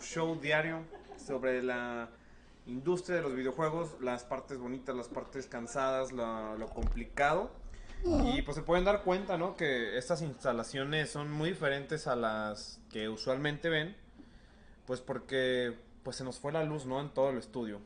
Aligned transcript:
su 0.00 0.06
show 0.06 0.38
diario 0.40 0.84
sobre 1.24 1.62
la 1.62 2.08
industria 2.66 3.16
de 3.16 3.22
los 3.22 3.34
videojuegos, 3.34 4.00
las 4.00 4.24
partes 4.24 4.58
bonitas, 4.58 4.94
las 4.94 5.08
partes 5.08 5.46
cansadas, 5.46 6.12
lo, 6.12 6.56
lo 6.56 6.68
complicado. 6.68 7.50
Y 8.04 8.42
pues 8.42 8.56
se 8.56 8.62
pueden 8.62 8.84
dar 8.84 9.02
cuenta, 9.02 9.36
¿no? 9.36 9.56
Que 9.56 9.98
estas 9.98 10.22
instalaciones 10.22 11.10
son 11.10 11.32
muy 11.32 11.50
diferentes 11.50 12.06
a 12.06 12.14
las 12.14 12.80
que 12.90 13.08
usualmente 13.08 13.68
ven. 13.68 13.96
Pues 14.86 15.00
porque 15.00 15.76
pues 16.04 16.16
se 16.16 16.24
nos 16.24 16.38
fue 16.38 16.52
la 16.52 16.62
luz, 16.62 16.86
¿no? 16.86 17.00
En 17.00 17.08
todo 17.10 17.30
el 17.30 17.38
estudio. 17.38 17.80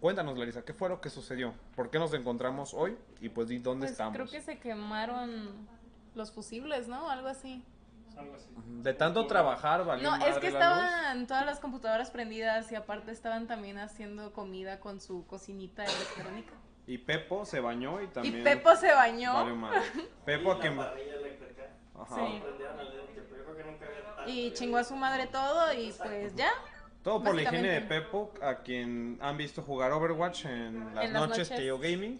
Cuéntanos, 0.00 0.36
Larisa, 0.36 0.62
¿qué 0.62 0.74
fue 0.74 0.90
lo 0.90 1.00
que 1.00 1.08
sucedió? 1.08 1.54
¿Por 1.74 1.90
qué 1.90 1.98
nos 1.98 2.12
encontramos 2.12 2.74
hoy? 2.74 2.96
Y 3.20 3.30
pues, 3.30 3.50
¿y 3.50 3.58
¿dónde 3.58 3.86
Pues 3.86 3.92
estamos? 3.92 4.14
creo 4.14 4.26
que 4.28 4.42
se 4.42 4.58
quemaron 4.58 5.66
los 6.14 6.30
fusibles, 6.32 6.86
¿no? 6.86 7.08
Algo 7.08 7.28
así. 7.28 7.64
Algo 8.16 8.34
así. 8.34 8.48
De 8.82 8.94
tanto 8.94 9.26
trabajar, 9.26 9.84
valió 9.84 10.10
No, 10.10 10.24
es 10.24 10.38
que 10.38 10.48
estaban 10.48 11.26
todas 11.26 11.44
las 11.44 11.60
computadoras 11.60 12.10
prendidas 12.10 12.70
y 12.72 12.74
aparte 12.74 13.10
estaban 13.10 13.46
también 13.46 13.78
haciendo 13.78 14.32
comida 14.32 14.80
con 14.80 15.00
su 15.00 15.26
cocinita 15.26 15.84
electrónica. 15.84 16.52
Y 16.86 16.98
Pepo 16.98 17.44
se 17.44 17.60
bañó 17.60 18.00
y 18.00 18.06
también... 18.06 18.38
Y 18.38 18.42
Pepo 18.42 18.76
se 18.76 18.92
bañó. 18.92 19.44
Madre. 19.56 19.82
Pepo 20.24 20.52
a 20.52 20.60
que... 20.60 20.68
Ajá. 20.68 22.14
Sí. 22.14 22.42
Y 24.26 24.52
chingó 24.52 24.78
a 24.78 24.84
su 24.84 24.96
madre 24.96 25.26
todo 25.26 25.72
y 25.72 25.92
pues 25.92 26.34
ya. 26.34 26.50
Todo 27.02 27.22
por 27.22 27.34
la 27.34 27.42
higiene 27.42 27.68
de. 27.68 27.80
Pepo, 27.82 28.32
a 28.42 28.56
quien 28.56 29.18
han 29.20 29.36
visto 29.36 29.62
jugar 29.62 29.92
Overwatch 29.92 30.46
en 30.46 30.94
las 30.94 31.04
En 31.04 31.12
las 31.12 31.22
noches 31.22 31.50
noches. 31.50 31.50
que 31.50 31.66
yo 31.66 31.78
gaming. 31.78 32.18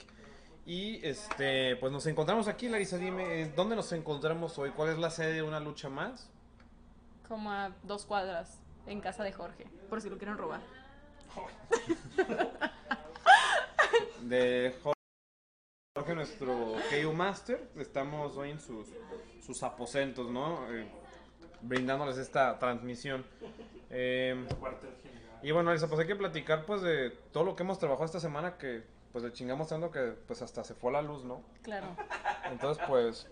Y 0.67 0.99
este, 1.07 1.77
pues 1.77 1.93
nos 1.93 2.05
encontramos 2.07 2.49
aquí, 2.49 2.69
Larisa, 2.69 2.99
dime, 2.99 3.43
eh, 3.43 3.53
¿dónde 3.55 3.77
nos 3.77 3.93
encontramos 3.93 4.59
hoy? 4.59 4.71
¿Cuál 4.71 4.91
es 4.91 4.99
la 4.99 5.11
sede 5.11 5.35
de 5.35 5.43
una 5.43 5.61
lucha 5.61 5.89
más? 5.89 6.29
Como 7.29 7.53
a 7.53 7.71
dos 7.85 8.05
cuadras 8.05 8.59
en 8.89 9.01
casa 9.01 9.23
de 9.23 9.33
Jorge, 9.33 9.69
por 9.89 10.03
si 10.03 10.11
lo 10.11 10.19
quieren 10.19 10.37
robar. 10.37 10.61
De 14.23 14.75
Jorge, 15.95 16.15
nuestro 16.17 16.75
KO 16.91 17.13
Master. 17.13 17.71
Estamos 17.77 18.37
hoy 18.37 18.51
en 18.51 18.59
sus, 18.61 18.89
sus 19.45 19.63
aposentos, 19.63 20.29
¿no? 20.33 20.69
Eh, 20.73 20.91
brindándoles 21.63 22.19
esta 22.19 22.59
transmisión. 22.59 23.25
Eh. 23.91 24.45
Y 25.43 25.53
bueno, 25.53 25.71
Elisa, 25.71 25.87
pues 25.87 26.01
hay 26.01 26.09
que 26.09 26.17
platicar 26.17 26.67
pues 26.67 26.83
de 26.83 27.11
todo 27.33 27.45
lo 27.45 27.55
que 27.55 27.63
hemos 27.63 27.79
trabajado 27.79 28.07
esta 28.07 28.19
semana 28.19 28.59
que 28.59 28.96
pues 29.17 29.25
le 29.25 29.33
chingamos 29.33 29.69
tanto 29.69 29.91
que 29.91 30.13
pues 30.27 30.43
hasta 30.43 30.63
se 30.63 30.75
fue 30.75 30.93
la 30.93 31.01
luz, 31.01 31.25
¿no? 31.25 31.43
Claro. 31.63 31.87
Entonces 32.53 32.85
pues, 32.87 33.27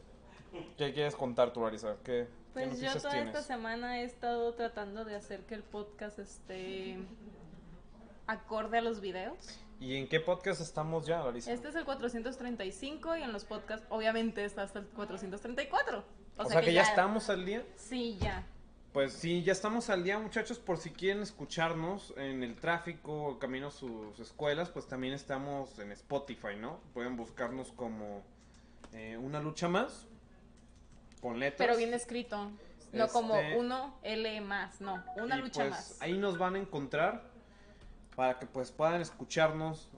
¿qué 0.79 0.95
quieres 0.95 1.15
contar 1.15 1.53
tú, 1.53 1.63
Larisa? 1.63 1.97
¿Qué, 2.03 2.27
qué 2.55 2.67
Pues 2.69 2.81
yo 2.81 2.91
toda 2.97 3.11
tienes? 3.11 3.35
esta 3.35 3.43
semana 3.43 4.01
he 4.01 4.05
estado 4.05 4.55
tratando 4.55 5.05
de 5.05 5.15
hacer 5.15 5.41
que 5.41 5.55
el 5.55 5.63
podcast 5.63 6.19
esté 6.19 6.97
acorde 8.27 8.79
a 8.79 8.81
los 8.81 9.03
videos. 9.03 9.61
¿Y 9.79 9.97
en 9.97 10.09
qué 10.09 10.21
podcast 10.21 10.63
estamos 10.63 11.07
ya, 11.07 11.23
Larisa? 11.23 11.53
Este 11.53 11.69
es 11.69 11.75
el 11.75 11.85
435 11.85 13.19
y 13.19 13.23
en 13.23 13.35
los 13.35 13.45
podcasts 13.45 13.87
obviamente 13.91 14.43
está 14.43 14.63
hasta 14.63 14.79
el 14.79 14.87
434. 14.87 16.03
o, 16.39 16.45
sea, 16.47 16.63
que, 16.63 16.73
ya 16.73 16.81
estamos 16.81 17.29
al 17.29 17.45
día. 17.45 17.63
Sí, 17.77 18.17
ya. 18.23 18.47
Pues 18.95 19.13
sí, 19.13 19.43
ya 19.43 19.51
estamos 19.51 19.91
al 19.91 20.05
día, 20.05 20.21
muchachos. 20.21 20.61
Por 20.61 20.79
si 20.79 20.91
quieren 20.91 21.21
escucharnos 21.21 22.15
en 22.17 22.45
el 22.45 22.55
tráfico, 22.55 23.41
camino 23.41 23.67
a 23.67 23.71
sus 23.73 24.21
escuelas, 24.21 24.71
pues 24.71 24.87
también 24.87 25.15
estamos 25.15 25.81
en 25.81 25.91
Spotify, 25.91 26.55
¿no? 26.57 26.79
Pueden 26.93 27.17
buscarnos 27.17 27.73
como 27.73 28.23
eh, 28.93 29.17
una 29.17 29.41
lucha 29.41 29.67
más, 29.67 30.07
con 31.21 31.41
letras. 31.41 31.59
Pero 31.67 31.77
bien 31.77 31.93
escrito. 31.93 32.53
No 32.93 33.09
como 33.09 33.35
Este- 33.35 33.59
uno 33.59 33.99
L 34.05 34.41
más, 34.43 34.81
no. 34.81 35.03
Una 35.17 35.39
lucha 35.39 35.63
pues, 35.63 35.71
más. 35.71 36.01
Ahí 36.01 36.17
nos 36.17 36.39
van 36.39 36.55
a 36.55 36.61
encontrar 36.61 37.25
para 38.15 38.39
que 38.39 38.47
pues 38.47 38.71
puedan 38.71 39.01
escucharnos, 39.01 39.89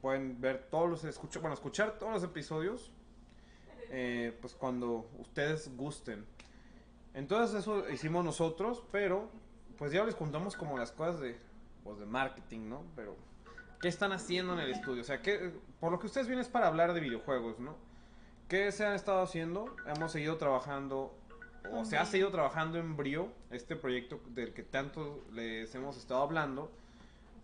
pueden 0.00 0.40
ver 0.40 0.68
todos 0.70 0.88
los 0.88 1.04
escucha, 1.04 1.38
bueno, 1.40 1.52
escuchar 1.52 1.98
todos 1.98 2.14
los 2.14 2.22
episodios, 2.22 2.92
eh, 3.90 4.34
pues 4.40 4.54
cuando 4.54 5.06
ustedes 5.18 5.70
gusten. 5.76 6.24
Entonces 7.18 7.58
eso 7.58 7.90
hicimos 7.90 8.24
nosotros, 8.24 8.84
pero 8.92 9.28
pues 9.76 9.90
ya 9.90 10.04
les 10.04 10.14
contamos 10.14 10.54
como 10.54 10.78
las 10.78 10.92
cosas 10.92 11.18
de, 11.18 11.36
pues, 11.82 11.98
de 11.98 12.06
marketing, 12.06 12.68
¿no? 12.68 12.84
Pero 12.94 13.16
¿qué 13.80 13.88
están 13.88 14.12
haciendo 14.12 14.52
en 14.52 14.60
el 14.60 14.70
estudio? 14.70 15.02
O 15.02 15.04
sea, 15.04 15.20
que 15.20 15.52
por 15.80 15.90
lo 15.90 15.98
que 15.98 16.06
ustedes 16.06 16.28
vienen 16.28 16.42
es 16.42 16.48
para 16.48 16.68
hablar 16.68 16.92
de 16.94 17.00
videojuegos, 17.00 17.58
¿no? 17.58 17.74
¿Qué 18.46 18.70
se 18.70 18.86
han 18.86 18.94
estado 18.94 19.20
haciendo? 19.20 19.74
Hemos 19.84 20.12
seguido 20.12 20.36
trabajando, 20.36 21.12
o 21.72 21.84
se 21.84 21.96
ha 21.98 22.04
seguido 22.04 22.30
trabajando 22.30 22.78
en 22.78 22.96
Brio, 22.96 23.32
este 23.50 23.74
proyecto 23.74 24.20
del 24.28 24.54
que 24.54 24.62
tanto 24.62 25.24
les 25.32 25.74
hemos 25.74 25.96
estado 25.96 26.22
hablando. 26.22 26.70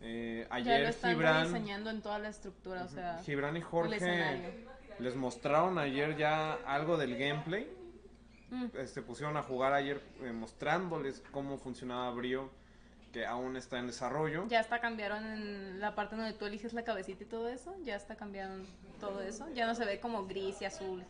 Eh, 0.00 0.46
ya 0.48 0.48
lo 0.50 0.54
ayer 0.54 0.84
están 0.84 1.14
Gibran, 1.14 1.46
diseñando 1.46 1.90
en 1.90 2.00
toda 2.00 2.20
la 2.20 2.28
estructura, 2.28 2.84
o 2.84 2.88
sea, 2.88 3.18
Gibran 3.24 3.56
y 3.56 3.60
Jorge 3.60 4.66
les 5.00 5.16
mostraron 5.16 5.78
ayer 5.78 6.16
ya 6.16 6.52
algo 6.64 6.96
del 6.96 7.18
gameplay. 7.18 7.68
Mm. 8.50 8.66
Este, 8.78 9.03
pusieron 9.03 9.37
a 9.37 9.43
jugar 9.43 9.72
ayer 9.72 10.00
eh, 10.22 10.32
mostrándoles 10.32 11.22
cómo 11.32 11.59
funcionaba 11.59 12.10
Brio, 12.10 12.50
que 13.12 13.25
aún 13.27 13.56
está 13.56 13.78
en 13.78 13.87
desarrollo. 13.87 14.47
Ya 14.49 14.60
hasta 14.60 14.81
cambiaron 14.81 15.25
en 15.25 15.81
la 15.81 15.94
parte 15.94 16.16
donde 16.16 16.32
tú 16.32 16.47
eliges 16.47 16.72
la 16.72 16.82
cabecita 16.84 17.22
y 17.22 17.27
todo 17.27 17.49
eso. 17.49 17.75
Ya 17.84 17.97
está 17.97 18.16
cambiando 18.16 18.69
todo 19.00 19.22
eso. 19.22 19.47
Ya 19.55 19.66
no 19.66 19.75
se 19.75 19.84
ve 19.84 20.00
como 20.00 20.27
gris 20.27 20.60
y 20.62 20.65
azul. 20.65 21.03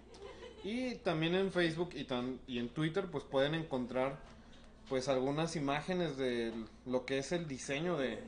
Y 0.63 0.97
también 0.97 1.35
en 1.35 1.51
Facebook 1.53 1.91
y, 1.95 2.05
tan- 2.05 2.41
y 2.47 2.59
en 2.59 2.69
Twitter 2.71 3.07
pues 3.11 3.25
pueden 3.25 3.55
encontrar 3.55 4.17
pues 4.89 5.09
algunas 5.09 5.57
imágenes 5.57 6.17
de 6.17 6.53
lo 6.87 7.05
que 7.07 7.19
es 7.19 7.33
el 7.33 7.49
diseño 7.49 7.97
de, 7.97 8.23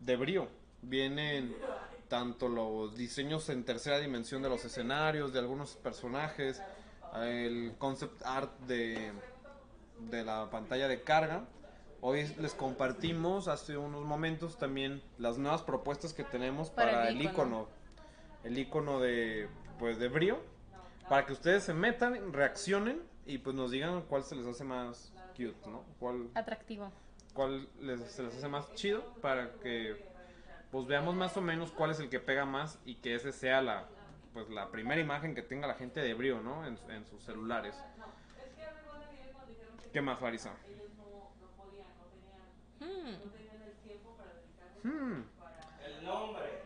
de 0.00 0.16
Brio. 0.16 0.48
Vienen 0.82 1.54
tanto 2.08 2.48
los 2.48 2.94
diseños 2.96 3.48
en 3.48 3.64
tercera 3.64 3.98
dimensión 3.98 4.42
de 4.42 4.48
los 4.50 4.64
escenarios, 4.64 5.32
de 5.32 5.38
algunos 5.38 5.76
personajes, 5.76 6.62
el 7.16 7.74
concept 7.78 8.22
art 8.24 8.58
de, 8.60 9.12
de 10.10 10.24
la 10.24 10.50
pantalla 10.50 10.88
de 10.88 11.02
carga. 11.02 11.44
Hoy 12.00 12.26
les 12.38 12.52
compartimos 12.54 13.48
hace 13.48 13.76
unos 13.78 14.04
momentos 14.04 14.58
también 14.58 15.02
las 15.18 15.38
nuevas 15.38 15.62
propuestas 15.62 16.12
que 16.12 16.24
tenemos 16.24 16.70
Para 16.70 16.90
para, 16.92 17.08
el 17.08 17.16
el 17.16 17.22
icono. 17.22 17.32
icono. 17.62 17.68
El 18.44 18.58
icono 18.58 19.00
de 19.00 19.48
pues 19.78 19.98
de 19.98 20.08
Brio 20.08 20.38
para 21.08 21.24
que 21.26 21.32
ustedes 21.32 21.62
se 21.64 21.72
metan, 21.74 22.32
reaccionen 22.32 23.02
y 23.26 23.38
pues 23.38 23.56
nos 23.56 23.70
digan 23.70 24.02
cuál 24.02 24.22
se 24.22 24.36
les 24.36 24.46
hace 24.46 24.64
más 24.64 25.12
cute, 25.36 25.56
¿no? 25.66 25.82
Cuál 25.98 26.28
Atractivo. 26.34 26.92
cuál 27.32 27.68
les, 27.80 28.00
se 28.02 28.22
les 28.22 28.36
hace 28.36 28.48
más 28.48 28.72
chido 28.74 29.02
para 29.22 29.52
que 29.60 30.04
pues 30.70 30.86
veamos 30.86 31.14
más 31.14 31.36
o 31.36 31.40
menos 31.40 31.72
cuál 31.72 31.90
es 31.90 32.00
el 32.00 32.10
que 32.10 32.20
pega 32.20 32.44
más 32.44 32.78
y 32.84 32.96
que 32.96 33.14
ese 33.14 33.32
sea 33.32 33.62
la 33.62 33.88
pues 34.34 34.50
la 34.50 34.68
primera 34.70 35.00
imagen 35.00 35.34
que 35.34 35.42
tenga 35.42 35.66
la 35.68 35.74
gente 35.74 36.00
de 36.00 36.12
Brio, 36.12 36.40
¿no? 36.42 36.66
En, 36.66 36.76
en 36.90 37.06
sus 37.06 37.22
celulares. 37.22 37.74
¿Qué 39.92 40.02
más, 40.02 40.20
Larisa? 40.20 40.52
Mm. 42.80 43.14
Hmm, 44.82 45.22
El 45.86 46.04
nombre. 46.04 46.64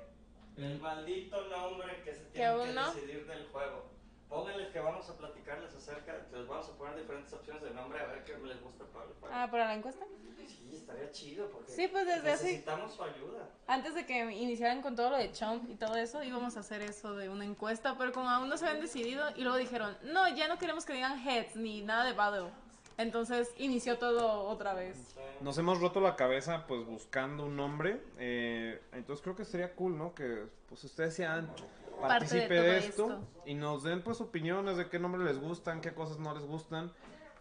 El 0.56 0.80
maldito 0.80 1.46
nombre 1.48 2.02
que 2.02 2.14
se 2.14 2.24
tiene 2.24 2.56
que 2.64 2.72
decidir 2.72 3.26
del 3.26 3.46
juego. 3.48 3.90
Pónganles 4.28 4.68
que 4.68 4.80
vamos 4.80 5.08
a 5.08 5.16
platicarles 5.16 5.74
acerca, 5.74 6.14
les 6.32 6.46
vamos 6.46 6.68
a 6.68 6.76
poner 6.76 6.96
diferentes 6.98 7.32
opciones 7.32 7.62
de 7.62 7.70
nombre 7.70 7.98
a 7.98 8.06
ver 8.06 8.24
qué 8.24 8.36
les 8.36 8.60
gusta 8.62 8.84
juego. 8.92 9.14
Ah, 9.32 9.48
para 9.50 9.66
la 9.66 9.74
encuesta. 9.74 10.04
Sí, 10.46 10.74
estaría 10.74 11.10
chido 11.12 11.48
porque 11.50 11.72
Sí, 11.72 11.88
pues 11.88 12.06
desde 12.06 12.30
necesitamos 12.30 12.94
su 12.94 13.02
ayuda. 13.02 13.48
Antes 13.66 13.94
de 13.94 14.04
que 14.04 14.18
iniciaran 14.32 14.82
con 14.82 14.96
todo 14.96 15.10
lo 15.10 15.16
de 15.16 15.32
Chomp 15.32 15.68
y 15.70 15.76
todo 15.76 15.96
eso, 15.96 16.22
íbamos 16.22 16.56
a 16.56 16.60
hacer 16.60 16.82
eso 16.82 17.14
de 17.16 17.28
una 17.28 17.44
encuesta, 17.44 17.96
pero 17.96 18.12
como 18.12 18.28
aún 18.28 18.48
no 18.48 18.56
se 18.56 18.66
habían 18.66 18.82
decidido, 18.82 19.24
y 19.36 19.42
luego 19.42 19.56
dijeron, 19.56 19.96
no, 20.02 20.28
ya 20.28 20.46
no 20.48 20.58
queremos 20.58 20.84
que 20.84 20.92
digan 20.92 21.18
heads 21.26 21.56
ni 21.56 21.82
nada 21.82 22.04
de 22.04 22.12
battle. 22.12 22.50
Entonces 22.98 23.52
inició 23.58 23.96
todo 23.98 24.42
otra 24.42 24.74
vez. 24.74 25.14
Nos 25.40 25.56
hemos 25.56 25.80
roto 25.80 26.00
la 26.00 26.16
cabeza 26.16 26.66
pues 26.66 26.84
buscando 26.84 27.44
un 27.46 27.56
nombre. 27.56 28.00
eh, 28.18 28.80
entonces 28.92 29.22
creo 29.22 29.36
que 29.36 29.44
sería 29.44 29.74
cool, 29.74 29.96
¿no? 29.96 30.14
Que 30.14 30.46
pues 30.68 30.82
ustedes 30.84 31.14
sean 31.14 31.46
Parte 31.46 32.26
partícipe 32.26 32.54
de 32.54 32.78
esto, 32.78 33.04
esto. 33.04 33.20
y 33.46 33.54
nos 33.54 33.82
den 33.84 34.02
pues 34.02 34.20
opiniones 34.20 34.76
de 34.76 34.88
qué 34.88 34.98
nombre 34.98 35.22
les 35.24 35.38
gustan, 35.40 35.80
qué 35.80 35.94
cosas 35.94 36.18
no 36.18 36.34
les 36.34 36.44
gustan. 36.44 36.92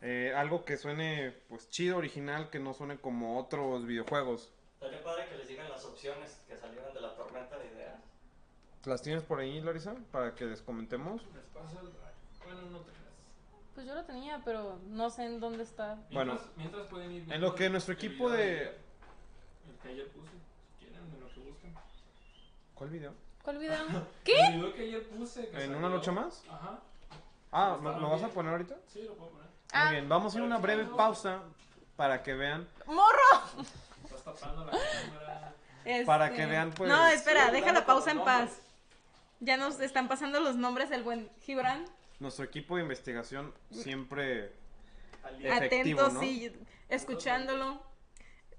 eh, 0.02 0.32
algo 0.36 0.64
que 0.64 0.78
suene 0.78 1.32
pues 1.50 1.70
chido, 1.70 1.98
original, 1.98 2.50
que 2.52 2.60
no 2.60 2.74
suene 2.76 2.98
como 3.00 3.40
otros 3.40 3.86
videojuegos. 3.88 4.54
Estaría 4.76 5.04
padre 5.04 5.28
que 5.28 5.38
les 5.38 5.48
digan 5.48 5.68
las 5.72 5.84
opciones 5.86 6.40
que 6.48 6.56
salieron 6.56 6.94
de 6.94 7.02
la 7.02 7.16
tormenta 7.16 7.58
de 7.58 7.66
ideas. 7.66 8.00
¿Las 8.86 9.02
tienes 9.02 9.24
por 9.24 9.40
ahí, 9.40 9.60
Larisa? 9.60 9.96
Para 10.12 10.36
que 10.36 10.46
les 10.46 10.62
comentemos. 10.62 11.24
Les 11.34 11.44
paso 11.46 11.80
el. 11.82 11.90
Bueno, 12.46 12.62
no 12.70 12.80
te. 12.82 12.92
Pues 13.78 13.86
yo 13.86 13.94
lo 13.94 14.04
tenía, 14.06 14.42
pero 14.44 14.80
no 14.88 15.12
sé 15.12 15.24
en 15.26 15.40
dónde 15.40 15.62
está. 15.62 16.00
Bueno, 16.10 16.34
Mientras, 16.34 16.58
mientras 16.58 16.88
pueden 16.88 17.12
ir 17.12 17.32
En 17.32 17.40
lo 17.42 17.54
que 17.54 17.70
nuestro 17.70 17.92
el 17.92 18.00
equipo 18.00 18.28
video 18.28 18.32
de... 18.32 18.62
El 18.64 19.78
que 19.84 19.90
ayer 19.90 20.08
puse, 20.08 20.32
si 20.80 20.86
quieren, 20.86 21.12
de 21.12 21.20
lo 21.20 21.28
que 21.32 21.40
buscan. 21.42 21.76
¿Cuál 22.74 22.90
video? 22.90 23.14
¿Cuál 23.44 23.58
video? 23.60 23.76
El 23.88 24.04
¿Qué? 24.24 24.52
video 24.52 24.74
que 24.74 24.82
ayer 24.82 25.08
puse. 25.10 25.42
que 25.50 25.56
¿En 25.58 25.62
salió- 25.62 25.78
una 25.78 25.90
lucha 25.90 26.12
más? 26.12 26.44
Ajá. 26.50 26.80
Ah, 27.52 27.78
¿lo, 27.80 28.00
lo 28.00 28.10
vas 28.10 28.24
a 28.24 28.30
poner 28.30 28.52
ahorita? 28.54 28.78
Sí, 28.88 29.04
lo 29.04 29.14
puedo 29.14 29.30
poner. 29.30 29.48
Ah. 29.72 29.84
Muy 29.86 29.94
bien, 29.94 30.10
vamos 30.10 30.34
a 30.34 30.38
ir 30.40 30.44
a 30.44 30.48
una 30.48 30.58
breve 30.58 30.86
pausa 30.86 31.42
para 31.96 32.24
que 32.24 32.34
vean, 32.34 32.68
¡Morro! 32.88 33.64
Estás 34.06 34.24
tapando 34.24 34.66
la 34.66 34.72
cámara. 34.72 35.54
Para 36.08 36.26
Este, 36.26 36.36
que 36.38 36.46
vean, 36.48 36.72
pues, 36.72 36.90
No, 36.90 37.06
espera, 37.10 37.46
sí, 37.46 37.52
deja 37.52 37.72
la 37.74 37.86
pausa 37.86 38.10
en 38.10 38.24
paz. 38.24 38.60
Ya 39.40 39.56
nos 39.56 39.80
están 39.82 40.08
pasando 40.08 40.40
los 40.40 40.56
nombres 40.56 40.90
del 40.90 41.04
buen 41.04 41.30
Gibran. 41.42 41.86
Nuestro 42.20 42.46
equipo 42.46 42.76
de 42.76 42.84
investigación 42.84 43.54
siempre 43.72 44.52
Efectivo, 45.40 46.02
Atentos, 46.02 46.14
¿no? 46.14 46.20
sí, 46.22 46.52
escuchándolo. 46.90 47.82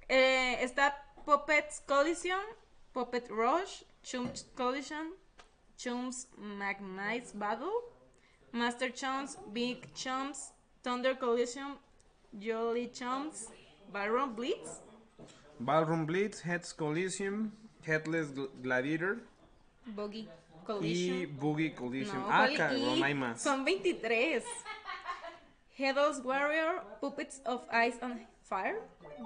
Eh, 0.09 0.63
está 0.63 0.97
Puppets 1.25 1.83
Collision, 1.87 2.41
Puppet 2.93 3.29
Rush, 3.29 3.83
Chumps 4.03 4.47
Collision, 4.55 5.15
Chumps 5.77 6.29
Magnites 6.37 7.33
Battle, 7.39 7.69
Master 8.53 8.93
Chumps, 8.93 9.39
Big 9.53 9.93
Chumps, 9.95 10.53
Thunder 10.83 11.19
Collision, 11.19 11.79
Jolly 12.33 12.91
Chumps, 12.93 13.49
Baron 13.93 14.35
Blitz, 14.35 14.81
Ballroom 15.59 16.07
Blitz, 16.07 16.41
Heads 16.43 16.73
Coliseum, 16.73 17.53
Headless 17.83 18.29
Gl- 18.33 18.51
Gladiator 18.63 19.19
Y 20.69 20.75
Collision. 20.75 21.37
Boogie 21.38 21.75
Coliseum. 21.75 22.19
No, 22.19 22.26
ah, 22.31 22.47
¿cuál 22.47 22.56
cabrón, 22.56 23.03
hay 23.03 23.15
más. 23.15 23.41
Son 23.41 23.65
23. 23.65 24.44
Headless 25.76 26.20
Warrior, 26.25 26.82
Puppets 27.00 27.41
of 27.47 27.62
Ice 27.73 27.99
and 28.03 28.26
Fire, 28.43 28.81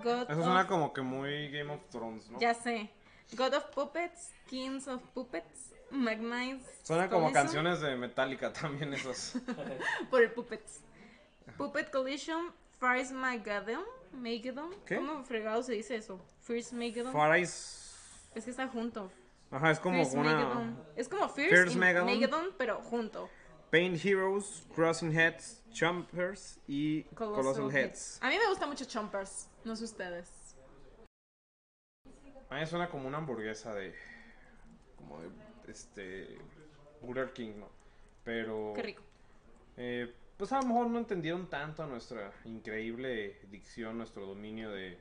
God 0.04 0.30
Eso 0.30 0.40
of 0.40 0.44
suena 0.44 0.66
como 0.66 0.92
que 0.92 1.00
muy 1.00 1.50
Game 1.50 1.72
of 1.72 1.80
Thrones, 1.90 2.28
¿no? 2.30 2.38
Ya 2.38 2.52
sé. 2.52 2.90
God 3.36 3.54
of 3.54 3.70
Puppets, 3.70 4.32
Kings 4.48 4.86
of 4.86 5.00
Puppets, 5.14 5.72
Magnites. 5.90 6.66
Suena 6.82 7.08
como 7.08 7.32
Collision, 7.32 7.44
canciones 7.44 7.80
de 7.80 7.96
Metallica 7.96 8.52
también 8.52 8.92
esas. 8.92 9.40
Por 10.10 10.22
el 10.22 10.30
Puppets. 10.32 10.82
Puppet 11.56 11.90
Collision, 11.90 12.52
First 12.78 13.12
Mageddon. 13.12 13.84
Mageddon. 14.12 14.74
¿Qué? 14.84 14.96
¿Cómo 14.96 15.24
fregado 15.24 15.62
se 15.62 15.72
dice 15.72 15.96
eso? 15.96 16.20
Far 17.12 17.34
Eyes. 17.34 18.28
Es 18.34 18.44
que 18.44 18.50
está 18.50 18.68
junto. 18.68 19.10
Ajá, 19.52 19.70
es 19.70 19.78
como 19.78 20.02
una. 20.02 20.34
Mageddon. 20.34 20.84
Es 20.96 21.08
como 21.08 21.28
First, 21.28 21.50
First 21.50 21.76
y. 21.76 21.78
Mageddon, 21.78 22.46
pero 22.58 22.81
junto. 22.82 23.28
Paint 23.70 24.04
Heroes, 24.04 24.66
Crossing 24.75 25.12
Heads, 25.16 25.62
Chompers 25.72 26.58
y 26.66 27.02
Colossal, 27.14 27.70
Heads. 27.75 28.19
A 28.22 28.28
mí 28.28 28.37
me 28.38 28.49
gusta 28.49 28.66
mucho 28.66 28.84
Chompers. 28.84 29.49
No 29.64 29.76
sé 29.76 29.84
ustedes. 29.84 30.56
A 32.50 32.56
mí 32.60 32.66
suena 32.66 32.88
como 32.90 33.08
una 33.08 33.19
hamburguesa 33.19 33.75
de. 33.75 33.94
Como 34.96 35.20
de. 35.20 35.28
Este. 35.69 36.38
Burger 37.00 37.32
King, 37.32 37.55
¿no? 37.60 37.69
Pero. 38.25 38.72
Qué 38.75 38.82
rico. 38.82 39.02
eh, 39.76 40.14
pues 40.37 40.50
a 40.52 40.60
lo 40.60 40.66
mejor 40.66 40.88
no 40.88 40.98
entendieron 40.98 41.48
tanto 41.48 41.87
nuestra 41.87 42.32
increíble 42.44 43.38
dicción, 43.50 43.96
nuestro 43.98 44.26
dominio 44.26 44.70
de. 44.70 44.98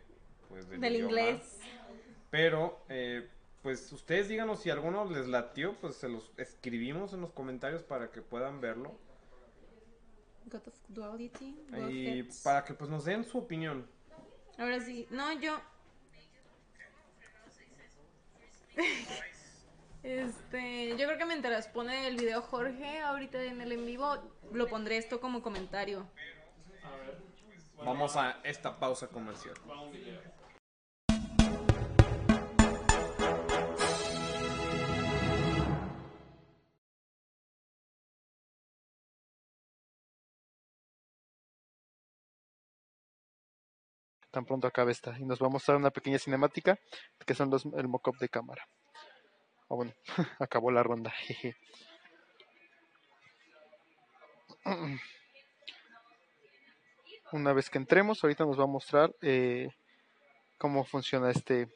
Pues, 0.49 0.69
del, 0.69 0.79
Del 0.81 0.95
idioma. 0.95 1.09
inglés. 1.11 1.59
Pero, 2.29 2.83
eh, 2.89 3.27
pues 3.61 3.91
ustedes 3.91 4.27
díganos 4.27 4.61
si 4.61 4.69
alguno 4.69 5.05
les 5.05 5.27
latió, 5.27 5.75
pues 5.75 5.95
se 5.95 6.09
los 6.09 6.31
escribimos 6.37 7.13
en 7.13 7.21
los 7.21 7.31
comentarios 7.31 7.83
para 7.83 8.11
que 8.11 8.21
puedan 8.21 8.59
verlo. 8.61 8.93
God 10.45 10.67
of 10.67 10.75
Duality. 10.89 11.55
God 11.69 11.89
Y 11.89 12.19
Heads. 12.19 12.41
para 12.43 12.63
que 12.63 12.73
pues 12.73 12.89
nos 12.89 13.05
den 13.05 13.23
su 13.23 13.37
opinión. 13.37 13.87
Ahora 14.57 14.79
sí. 14.79 15.07
No, 15.11 15.31
yo. 15.33 15.59
Este, 20.03 20.89
yo 20.97 21.05
creo 21.05 21.17
que 21.17 21.25
mientras 21.25 21.67
pone 21.67 22.07
el 22.07 22.17
video 22.17 22.41
Jorge 22.41 22.99
ahorita 23.01 23.43
en 23.43 23.61
el 23.61 23.71
en 23.71 23.85
vivo, 23.85 24.17
lo 24.51 24.67
pondré 24.67 24.97
esto 24.97 25.21
como 25.21 25.43
comentario. 25.43 26.07
Vamos 27.77 28.15
a 28.15 28.39
esta 28.43 28.79
pausa 28.79 29.07
comercial. 29.07 29.55
Tan 44.31 44.45
pronto 44.45 44.67
acabe 44.67 44.91
esta. 44.91 45.17
Y 45.19 45.25
nos 45.25 45.41
va 45.41 45.47
a 45.47 45.51
mostrar 45.51 45.77
una 45.77 45.91
pequeña 45.91 46.17
cinemática 46.17 46.79
que 47.25 47.35
son 47.35 47.49
los, 47.49 47.65
el 47.65 47.87
mock-up 47.87 48.17
de 48.17 48.29
cámara. 48.29 48.67
Ah, 49.69 49.75
bueno, 49.75 49.93
acabó 50.39 50.71
la 50.71 50.83
ronda. 50.83 51.13
Una 57.31 57.53
vez 57.53 57.69
que 57.69 57.77
entremos, 57.77 58.23
ahorita 58.23 58.45
nos 58.45 58.59
va 58.59 58.63
a 58.65 58.67
mostrar 58.67 59.11
eh, 59.21 59.69
cómo 60.57 60.83
funciona 60.83 61.31
este 61.31 61.67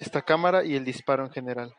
esta 0.00 0.22
cámara 0.22 0.64
y 0.64 0.76
el 0.76 0.84
disparo 0.84 1.24
en 1.24 1.30
general. 1.30 1.74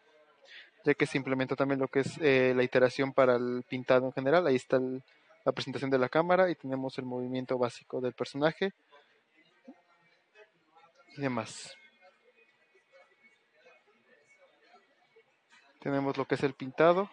Ya 0.85 0.93
que 0.93 1.05
se 1.05 1.17
implementa 1.17 1.55
también 1.55 1.79
lo 1.79 1.87
que 1.87 2.01
es 2.01 2.17
eh, 2.21 2.53
la 2.55 2.63
iteración 2.63 3.13
para 3.13 3.35
el 3.35 3.63
pintado 3.69 4.07
en 4.07 4.13
general. 4.13 4.47
Ahí 4.47 4.55
está 4.55 4.77
el, 4.77 5.03
la 5.45 5.51
presentación 5.51 5.89
de 5.89 5.97
la 5.97 6.09
cámara 6.09 6.49
y 6.49 6.55
tenemos 6.55 6.97
el 6.97 7.05
movimiento 7.05 7.57
básico 7.57 8.01
del 8.01 8.13
personaje 8.13 8.73
y 11.17 11.21
demás. 11.21 11.75
Tenemos 15.79 16.17
lo 16.17 16.25
que 16.25 16.35
es 16.35 16.43
el 16.43 16.53
pintado. 16.53 17.09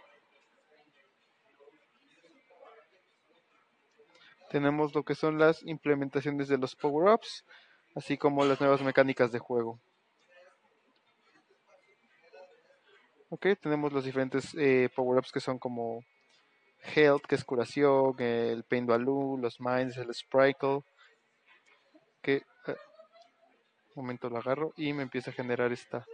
Tenemos 4.50 4.94
lo 4.94 5.04
que 5.04 5.14
son 5.14 5.38
las 5.38 5.62
implementaciones 5.64 6.48
de 6.48 6.58
los 6.58 6.74
power-ups, 6.74 7.44
así 7.94 8.16
como 8.16 8.44
las 8.44 8.60
nuevas 8.60 8.82
mecánicas 8.82 9.30
de 9.32 9.38
juego. 9.38 9.80
Ok, 13.28 13.46
tenemos 13.60 13.92
los 13.92 14.04
diferentes 14.04 14.54
eh, 14.54 14.88
power-ups 14.94 15.32
que 15.32 15.40
son 15.40 15.58
como 15.58 16.04
Health, 16.94 17.22
que 17.26 17.34
es 17.34 17.44
curación, 17.44 18.14
el 18.18 18.64
Value, 18.68 19.38
los 19.38 19.60
Minds, 19.60 19.96
el 19.96 20.14
Sprinkle. 20.14 20.80
Que, 22.22 22.36
eh, 22.36 22.76
un 23.94 24.04
momento 24.04 24.28
lo 24.28 24.38
agarro 24.38 24.72
y 24.76 24.92
me 24.92 25.02
empieza 25.02 25.30
a 25.30 25.34
generar 25.34 25.72
esta. 25.72 26.04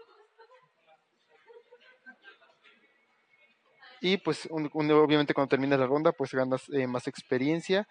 Y 4.00 4.16
pues 4.16 4.48
obviamente 4.50 5.32
cuando 5.32 5.50
terminas 5.50 5.78
la 5.78 5.86
ronda 5.86 6.10
pues 6.10 6.32
ganas 6.32 6.68
eh, 6.70 6.88
más 6.88 7.06
experiencia, 7.06 7.86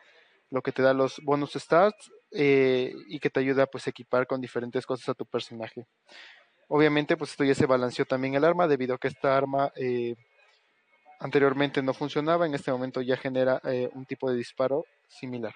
lo 0.49 0.61
que 0.61 0.73
te 0.73 0.81
da 0.81 0.93
los 0.93 1.21
bonus 1.23 1.53
stats 1.53 2.11
eh, 2.31 2.93
y 3.07 3.19
que 3.19 3.29
te 3.29 3.39
ayuda 3.39 3.65
pues 3.65 3.87
a 3.87 3.91
equipar 3.91 4.27
con 4.27 4.41
diferentes 4.41 4.85
cosas 4.85 5.07
a 5.07 5.13
tu 5.13 5.25
personaje. 5.25 5.87
Obviamente 6.67 7.15
pues 7.15 7.31
esto 7.31 7.45
ya 7.45 7.55
se 7.55 7.65
balanceó 7.65 8.03
también 8.05 8.35
el 8.35 8.43
arma 8.43 8.67
debido 8.67 8.95
a 8.95 8.97
que 8.97 9.07
esta 9.07 9.37
arma 9.37 9.71
anteriormente 11.21 11.81
no 11.81 11.93
funcionaba, 11.93 12.45
en 12.45 12.53
este 12.55 12.71
momento 12.71 13.01
ya 13.01 13.15
genera 13.15 13.61
eh, 13.63 13.89
un 13.93 14.05
tipo 14.05 14.29
de 14.29 14.35
disparo 14.35 14.85
similar. 15.07 15.53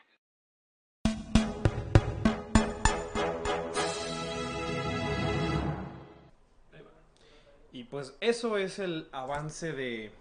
Y 7.72 7.84
pues 7.84 8.15
eso 8.22 8.57
es 8.57 8.79
el 8.79 9.10
avance 9.12 9.74
de, 9.74 10.12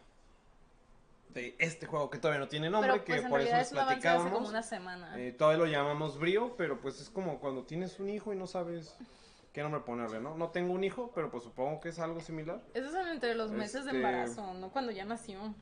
de 1.28 1.54
este 1.58 1.86
juego 1.86 2.10
que 2.10 2.18
todavía 2.18 2.40
no 2.40 2.48
tiene 2.48 2.68
nombre, 2.68 2.90
Pero 2.90 3.04
que 3.04 3.12
pues 3.12 3.24
en 3.24 3.30
por 3.30 3.40
eso 3.40 3.56
les 3.56 3.66
es 3.66 3.72
un 3.72 3.78
avance 3.78 4.00
de 4.00 4.08
hace 4.08 4.18
como 4.18 4.28
platicábamos. 4.30 4.48
una 4.50 4.62
semana. 4.62 5.20
Eh, 5.20 5.32
todavía 5.32 5.58
lo 5.58 5.66
llamamos 5.66 6.18
brío, 6.18 6.54
pero 6.56 6.80
pues 6.80 7.00
es 7.00 7.08
como 7.10 7.38
cuando 7.38 7.62
tienes 7.62 8.00
un 8.00 8.08
hijo 8.10 8.32
y 8.32 8.36
no 8.36 8.48
sabes 8.48 8.96
qué 9.54 9.62
nombre 9.62 9.80
ponerle, 9.80 10.20
¿no? 10.20 10.36
No 10.36 10.50
tengo 10.50 10.74
un 10.74 10.84
hijo, 10.84 11.12
pero 11.14 11.30
pues 11.30 11.44
supongo 11.44 11.80
que 11.80 11.88
es 11.90 11.98
algo 12.00 12.20
similar. 12.20 12.60
Esos 12.74 12.92
son 12.92 13.06
entre 13.08 13.34
los 13.34 13.52
meses 13.52 13.84
de 13.84 13.92
Este- 13.92 13.96
embarazo, 13.96 14.52
no 14.54 14.70
cuando 14.70 14.90
ya 14.92 15.04
nació. 15.06 15.54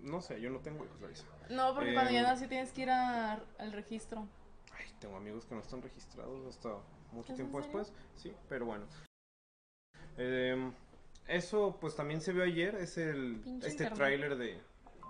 No 0.00 0.20
sé, 0.20 0.40
yo 0.40 0.50
no 0.50 0.58
tengo 0.60 0.84
hijos, 0.84 1.00
Larisa. 1.00 1.24
No, 1.50 1.74
porque 1.74 1.92
cuando 1.94 2.10
ya 2.10 2.20
Em, 2.20 2.26
nació 2.26 2.48
tienes 2.48 2.72
que 2.72 2.82
ir 2.82 2.90
a- 2.90 3.34
al 3.58 3.72
registro. 3.72 4.26
Ay, 4.72 4.86
tengo 4.98 5.16
amigos 5.16 5.44
que 5.44 5.54
no 5.54 5.60
están 5.60 5.82
registrados 5.82 6.46
hasta 6.46 6.70
mucho 7.12 7.32
¿Es 7.32 7.36
tiempo 7.36 7.58
después. 7.60 7.92
Sí, 8.16 8.34
pero 8.48 8.64
bueno. 8.66 8.86
Em, 10.16 10.72
eso 11.28 11.76
pues 11.80 11.94
también 11.94 12.20
se 12.20 12.32
vio 12.32 12.42
ayer, 12.44 12.74
es 12.76 12.96
el 12.98 13.40
Pinche 13.44 13.68
este 13.68 13.90
tráiler 13.90 14.36
de, 14.36 14.58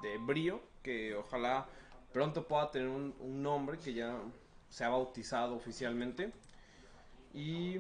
de 0.02 0.18
Brío, 0.18 0.60
que 0.82 1.14
ojalá 1.14 1.66
pronto 2.12 2.46
pueda 2.46 2.70
tener 2.70 2.88
un, 2.88 3.14
un 3.20 3.42
nombre 3.42 3.78
que 3.78 3.94
ya 3.94 4.16
se 4.68 4.84
ha 4.84 4.88
bautizado 4.88 5.54
oficialmente. 5.54 6.32
Y 7.32 7.78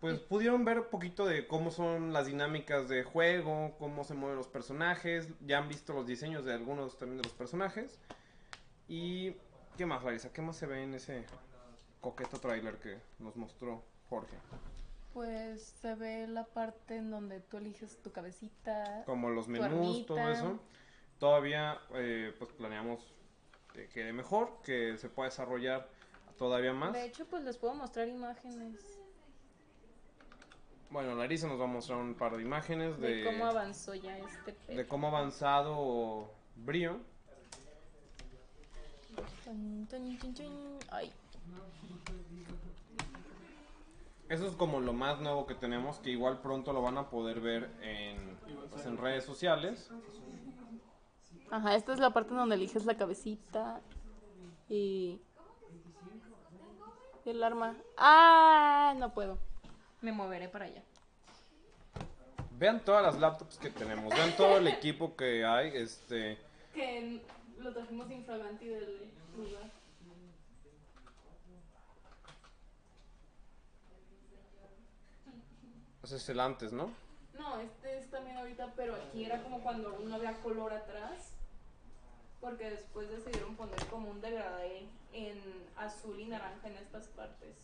pues 0.00 0.18
pudieron 0.18 0.64
ver 0.64 0.80
un 0.80 0.86
poquito 0.90 1.26
de 1.26 1.46
cómo 1.46 1.70
son 1.70 2.12
las 2.12 2.26
dinámicas 2.26 2.88
de 2.88 3.02
juego, 3.02 3.76
cómo 3.78 4.04
se 4.04 4.14
mueven 4.14 4.36
los 4.36 4.48
personajes, 4.48 5.28
ya 5.40 5.58
han 5.58 5.68
visto 5.68 5.92
los 5.92 6.06
diseños 6.06 6.44
de 6.44 6.54
algunos 6.54 6.96
también 6.98 7.18
de 7.18 7.24
los 7.24 7.34
personajes. 7.34 7.98
Y 8.88 9.34
¿qué 9.76 9.86
más, 9.86 10.02
Larisa? 10.02 10.32
¿Qué 10.32 10.42
más 10.42 10.56
se 10.56 10.66
ve 10.66 10.82
en 10.82 10.94
ese 10.94 11.24
coqueto 12.00 12.38
tráiler 12.38 12.78
que 12.78 12.98
nos 13.18 13.36
mostró 13.36 13.84
Jorge? 14.08 14.36
Pues 15.12 15.62
se 15.62 15.94
ve 15.94 16.26
la 16.26 16.44
parte 16.44 16.96
en 16.96 17.10
donde 17.10 17.40
tú 17.40 17.58
eliges 17.58 18.00
tu 18.00 18.10
cabecita. 18.10 19.02
Como 19.04 19.28
los 19.28 19.48
menús, 19.48 20.06
todo 20.06 20.30
eso. 20.30 20.60
Todavía 21.18 21.78
eh, 21.94 22.34
pues 22.38 22.50
planeamos 22.52 23.12
este, 23.70 23.88
quede 23.88 24.12
mejor, 24.12 24.60
que 24.64 24.96
se 24.98 25.08
pueda 25.08 25.28
desarrollar 25.28 25.88
todavía 26.36 26.72
más. 26.72 26.92
De 26.92 27.04
hecho, 27.04 27.26
pues 27.26 27.44
les 27.44 27.56
puedo 27.56 27.74
mostrar 27.74 28.08
imágenes 28.08 28.99
Bueno, 30.90 31.14
Larisa 31.14 31.46
nos 31.46 31.60
va 31.60 31.64
a 31.64 31.68
mostrar 31.68 31.98
un 31.98 32.14
par 32.14 32.36
de 32.36 32.42
imágenes 32.42 32.98
de, 32.98 33.16
de, 33.16 33.24
cómo 33.24 33.46
avanzó 33.46 33.94
ya 33.94 34.18
este 34.18 34.74
de 34.74 34.88
cómo 34.88 35.06
ha 35.06 35.10
avanzado 35.10 36.30
tun. 36.64 37.04
Ay, 40.90 41.12
Eso 44.28 44.46
es 44.46 44.54
como 44.54 44.80
lo 44.80 44.92
más 44.92 45.20
nuevo 45.20 45.46
que 45.46 45.54
tenemos, 45.54 45.98
que 45.98 46.10
igual 46.10 46.40
pronto 46.40 46.72
lo 46.72 46.82
van 46.82 46.98
a 46.98 47.08
poder 47.08 47.40
ver 47.40 47.70
en, 47.82 48.36
pues, 48.70 48.86
en 48.86 48.96
redes 48.96 49.24
sociales. 49.24 49.90
Ajá, 51.50 51.74
esta 51.74 51.92
es 51.92 51.98
la 51.98 52.10
parte 52.10 52.34
donde 52.34 52.54
eliges 52.54 52.84
la 52.84 52.96
cabecita 52.96 53.80
y 54.68 55.20
el 57.24 57.42
arma. 57.42 57.76
Ah, 57.96 58.94
no 58.98 59.12
puedo. 59.14 59.49
Me 60.00 60.12
moveré 60.12 60.48
para 60.48 60.66
allá. 60.66 60.82
Vean 62.58 62.84
todas 62.84 63.02
las 63.02 63.18
laptops 63.18 63.58
que 63.58 63.70
tenemos, 63.70 64.14
vean 64.14 64.36
todo 64.36 64.58
el 64.58 64.66
equipo 64.66 65.16
que 65.16 65.44
hay, 65.44 65.70
este... 65.74 66.38
Que 66.74 67.22
lo 67.58 67.72
trajimos 67.72 68.10
infraganti 68.10 68.66
del 68.66 69.10
lugar. 69.36 69.70
Ese 76.02 76.16
es 76.16 76.28
el 76.28 76.40
antes, 76.40 76.72
¿no? 76.72 76.92
No, 77.38 77.60
este 77.60 77.98
es 77.98 78.10
también 78.10 78.36
ahorita, 78.36 78.72
pero 78.76 78.94
aquí 78.94 79.24
era 79.24 79.42
como 79.42 79.62
cuando 79.62 79.98
no 79.98 80.14
había 80.14 80.34
color 80.42 80.72
atrás. 80.72 81.32
Porque 82.40 82.70
después 82.70 83.08
decidieron 83.10 83.54
poner 83.54 83.78
como 83.86 84.10
un 84.10 84.20
degradé 84.20 84.88
en 85.12 85.38
azul 85.76 86.18
y 86.18 86.24
naranja 86.24 86.68
en 86.68 86.76
estas 86.78 87.06
partes. 87.08 87.56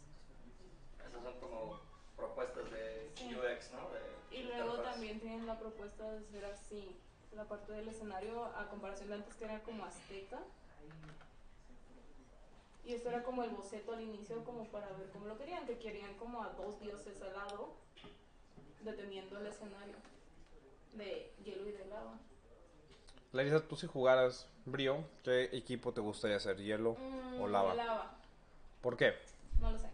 Esas 1.07 1.23
son 1.23 1.41
como 1.41 1.81
propuestas 2.17 2.71
de 2.71 3.11
Sí. 3.15 3.35
UX, 3.35 3.73
¿no? 3.73 3.89
De 3.91 4.37
Y 4.39 4.43
luego 4.45 4.75
interfaz. 4.75 4.93
también 4.93 5.21
tienen 5.21 5.47
la 5.47 5.59
propuesta 5.59 6.11
de 6.11 6.19
hacer 6.19 6.45
así, 6.47 6.97
la 7.35 7.45
parte 7.45 7.73
del 7.73 7.89
escenario 7.89 8.45
a 8.45 8.69
comparación 8.69 9.09
de 9.09 9.15
antes 9.17 9.35
que 9.35 9.45
era 9.45 9.61
como 9.63 9.85
azteca. 9.85 10.39
Y 12.85 12.95
esto 12.95 13.09
era 13.09 13.23
como 13.25 13.43
el 13.43 13.51
boceto 13.51 13.95
al 13.95 14.01
inicio 14.01 14.45
como 14.45 14.65
para 14.69 14.87
ver 14.93 15.11
cómo 15.11 15.27
lo 15.27 15.37
querían, 15.37 15.67
que 15.67 15.77
querían 15.79 16.15
como 16.15 16.43
a 16.43 16.51
dos 16.51 16.81
dioses 16.81 17.21
al 17.21 17.33
lado, 17.33 17.75
deteniendo 18.81 19.39
el 19.41 19.47
escenario 19.47 19.97
de 20.95 21.33
hielo 21.45 21.69
y 21.69 21.73
de 21.73 21.85
lava. 21.87 22.19
Larisa, 23.33 23.61
tú 23.67 23.77
si 23.77 23.87
jugaras 23.89 24.47
Brio, 24.67 25.05
¿qué 25.25 25.45
equipo 25.53 25.93
te 25.93 26.01
gustaría 26.01 26.37
hacer? 26.37 26.59
¿Hielo 26.59 26.97
o 27.39 27.47
Mm, 27.49 27.53
lava? 27.53 27.75
Lava, 27.75 28.17
¿Por 28.81 28.97
qué? 28.97 29.15
no 29.61 29.73
lo 29.73 29.79
sé. 29.79 29.91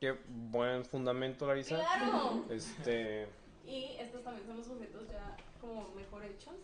Qué 0.00 0.16
buen 0.28 0.84
fundamento, 0.84 1.46
Larisa. 1.46 1.76
¡Claro! 1.76 2.44
Este... 2.50 3.28
Y 3.66 3.96
estos 3.98 4.22
también 4.22 4.46
son 4.46 4.56
los 4.58 4.68
bocetos 4.68 5.08
ya 5.08 5.36
como 5.60 5.88
mejor 5.90 6.24
hechos 6.24 6.54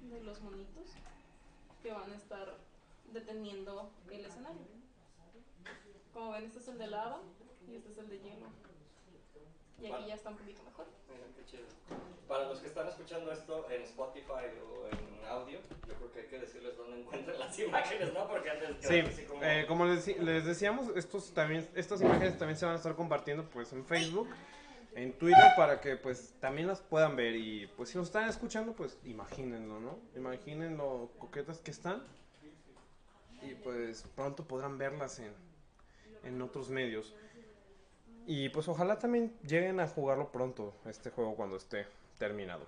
de 0.00 0.20
los 0.22 0.40
monitos 0.42 0.90
que 1.82 1.92
van 1.92 2.10
a 2.12 2.16
estar 2.16 2.56
deteniendo 3.12 3.90
el 4.10 4.24
escenario. 4.24 4.66
Como 6.12 6.32
ven, 6.32 6.44
este 6.44 6.58
es 6.58 6.68
el 6.68 6.78
de 6.78 6.86
lava 6.88 7.20
y 7.70 7.76
este 7.76 7.90
es 7.90 7.98
el 7.98 8.08
de 8.08 8.18
hielo. 8.18 8.46
Y 9.80 9.86
aquí 9.86 10.06
ya 10.08 10.14
está 10.14 10.30
un 10.30 10.36
poquito 10.36 10.62
mejor. 10.64 10.86
Mira, 11.08 11.26
qué 11.36 11.44
chido. 11.46 11.64
Para 12.28 12.44
los 12.46 12.60
que 12.60 12.66
están 12.66 12.86
escuchando 12.86 13.32
esto 13.32 13.66
en 13.70 13.82
Spotify 13.82 14.44
o 14.62 14.86
en 14.88 15.26
audio, 15.26 15.58
yo 15.88 15.94
creo 15.94 16.12
que 16.12 16.20
hay 16.20 16.26
que 16.26 16.38
decirles 16.40 16.76
dónde 16.76 17.00
encuentran 17.00 17.38
las 17.38 17.58
imágenes, 17.58 18.12
¿no? 18.12 18.28
Porque 18.28 18.50
antes 18.50 18.76
Sí, 18.80 18.98
así 18.98 19.22
como... 19.24 19.42
eh, 19.42 19.64
como 19.66 19.86
les 19.86 20.44
decíamos, 20.44 20.94
estos 20.94 21.32
también, 21.32 21.66
estas 21.74 22.02
imágenes 22.02 22.36
también 22.38 22.58
se 22.58 22.66
van 22.66 22.74
a 22.74 22.76
estar 22.76 22.94
compartiendo 22.94 23.44
pues 23.48 23.72
en 23.72 23.84
Facebook, 23.86 24.28
en 24.94 25.12
Twitter, 25.14 25.52
para 25.56 25.80
que 25.80 25.96
pues 25.96 26.34
también 26.40 26.66
las 26.66 26.80
puedan 26.82 27.16
ver 27.16 27.34
y 27.34 27.66
pues 27.76 27.88
si 27.88 27.96
nos 27.98 28.08
están 28.08 28.28
escuchando 28.28 28.74
pues 28.74 28.98
imagínenlo, 29.04 29.80
¿no? 29.80 29.98
Imaginen 30.14 30.76
lo 30.76 31.10
coquetas 31.18 31.58
que 31.60 31.70
están 31.70 32.02
y 33.40 33.54
pues 33.54 34.04
pronto 34.14 34.44
podrán 34.44 34.76
verlas 34.76 35.18
en, 35.18 35.32
en 36.24 36.42
otros 36.42 36.68
medios. 36.68 37.14
Y 38.26 38.50
pues 38.50 38.68
ojalá 38.68 38.98
también 38.98 39.32
lleguen 39.46 39.80
a 39.80 39.88
jugarlo 39.88 40.30
pronto, 40.30 40.74
este 40.84 41.08
juego 41.10 41.34
cuando 41.34 41.56
esté 41.56 41.86
terminado. 42.18 42.66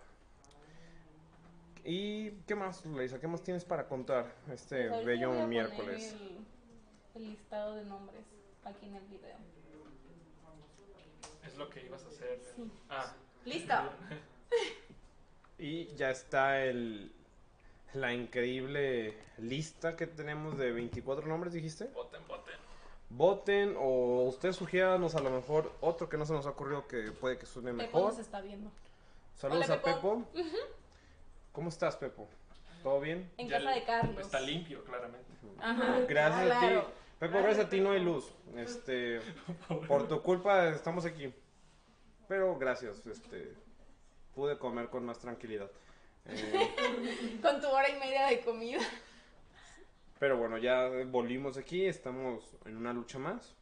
¿Y 1.84 2.30
qué 2.46 2.54
más, 2.54 2.84
Leisa? 2.86 3.18
¿Qué 3.20 3.26
más 3.26 3.42
tienes 3.42 3.64
para 3.64 3.86
contar 3.88 4.32
este 4.52 4.88
Pues 4.88 5.04
bello 5.04 5.28
voy 5.28 5.36
a 5.38 5.40
poner 5.42 5.48
miércoles? 5.48 6.12
El, 6.12 7.22
el 7.22 7.30
listado 7.30 7.74
de 7.74 7.84
nombres 7.84 8.24
aquí 8.64 8.86
en 8.86 8.96
el 8.96 9.04
video. 9.06 9.36
Es 11.46 11.56
lo 11.56 11.68
que 11.70 11.84
ibas 11.84 12.04
a 12.04 12.08
hacer. 12.08 12.40
Sí. 12.54 12.70
Ah, 12.88 13.12
¡Listo! 13.44 13.74
Y 15.62 15.94
ya 15.94 16.08
está 16.10 16.64
el, 16.64 17.12
la 17.92 18.14
increíble 18.14 19.14
lista 19.36 19.94
que 19.94 20.06
tenemos 20.06 20.56
de 20.56 20.72
24 20.72 21.26
nombres, 21.26 21.52
dijiste. 21.52 21.84
voten, 21.88 22.26
voten. 22.26 22.54
Voten 23.10 23.74
o 23.78 24.22
usted 24.26 24.52
sugiéranos 24.52 25.14
a 25.16 25.20
lo 25.20 25.28
mejor 25.30 25.70
otro 25.82 26.08
que 26.08 26.16
no 26.16 26.24
se 26.24 26.32
nos 26.32 26.46
ha 26.46 26.50
ocurrido 26.50 26.86
que 26.88 27.12
puede 27.12 27.36
que 27.36 27.44
suene 27.44 27.72
Pepo 27.72 27.82
mejor. 27.82 28.04
nos 28.12 28.18
está 28.20 28.40
viendo. 28.40 28.70
Saludos 29.40 29.70
Hola, 29.70 29.74
a 29.76 29.82
Pepo. 29.82 30.26
Pepo. 30.34 30.50
¿Cómo 31.52 31.70
estás, 31.70 31.96
Pepo? 31.96 32.28
¿Todo 32.82 33.00
bien? 33.00 33.32
En 33.38 33.48
Ya 33.48 33.56
casa 33.56 33.70
de 33.70 33.84
Carlos. 33.84 34.20
Está 34.20 34.38
limpio, 34.38 34.84
claramente. 34.84 35.32
Ajá. 35.58 36.00
Gracias 36.06 36.50
a 36.50 36.60
ti. 36.60 36.92
Pepo, 37.18 37.38
gracias 37.38 37.66
a 37.66 37.70
ti 37.70 37.80
no 37.80 37.92
hay 37.92 38.00
luz. 38.00 38.34
Este, 38.54 39.18
por 39.88 40.06
tu 40.08 40.20
culpa 40.20 40.68
estamos 40.68 41.06
aquí. 41.06 41.32
Pero 42.28 42.58
gracias, 42.58 43.06
este, 43.06 43.54
pude 44.34 44.58
comer 44.58 44.90
con 44.90 45.06
más 45.06 45.18
tranquilidad. 45.18 45.70
Eh, 46.26 47.38
Con 47.42 47.62
tu 47.62 47.68
hora 47.68 47.88
y 47.88 47.98
media 47.98 48.26
de 48.26 48.42
comida. 48.42 48.80
Pero 50.18 50.36
bueno, 50.36 50.58
ya 50.58 50.86
volvimos 51.06 51.56
aquí, 51.56 51.86
estamos 51.86 52.44
en 52.66 52.76
una 52.76 52.92
lucha 52.92 53.18
más. 53.18 53.56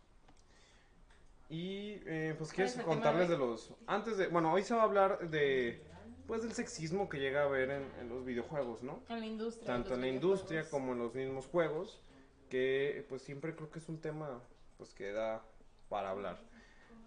Y 1.49 2.00
eh, 2.07 2.35
pues 2.37 2.52
quieres 2.52 2.75
contarles 2.75 3.28
de 3.28 3.35
de 3.35 3.38
los... 3.38 3.73
Antes 3.87 4.19
de... 4.19 4.28
Bueno, 4.28 4.52
hoy 4.52 4.62
se 4.62 4.75
va 4.75 4.83
a 4.83 4.85
hablar 4.85 5.31
de... 5.31 5.83
Pues 6.26 6.43
del 6.43 6.52
sexismo 6.52 7.09
que 7.09 7.19
llega 7.19 7.40
a 7.40 7.45
haber 7.45 7.71
en, 7.71 7.90
en 8.00 8.09
los 8.11 8.25
videojuegos, 8.25 8.83
¿no? 8.83 9.02
En 9.09 9.21
la 9.21 9.26
industria. 9.26 9.67
Tanto 9.67 9.95
en 9.95 10.02
la 10.02 10.09
industria 10.09 10.69
como 10.69 10.93
en 10.93 10.99
los 10.99 11.14
mismos 11.14 11.47
juegos. 11.47 12.02
Que 12.50 13.07
pues 13.09 13.23
siempre 13.23 13.55
creo 13.55 13.71
que 13.71 13.78
es 13.78 13.88
un 13.88 13.99
tema 14.00 14.43
pues 14.76 14.93
que 14.93 15.12
da 15.12 15.43
para 15.88 16.11
hablar. 16.11 16.38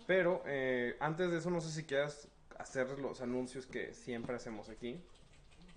Pero 0.08 0.42
eh, 0.46 0.98
antes 1.00 1.30
de 1.32 1.38
eso 1.38 1.50
no 1.52 1.62
sé 1.62 1.70
si 1.70 1.84
quieras 1.84 2.28
hacer 2.58 3.00
los 3.00 3.22
anuncios 3.22 3.68
que 3.68 3.94
siempre 3.94 4.36
hacemos 4.36 4.70
aquí. 4.70 5.00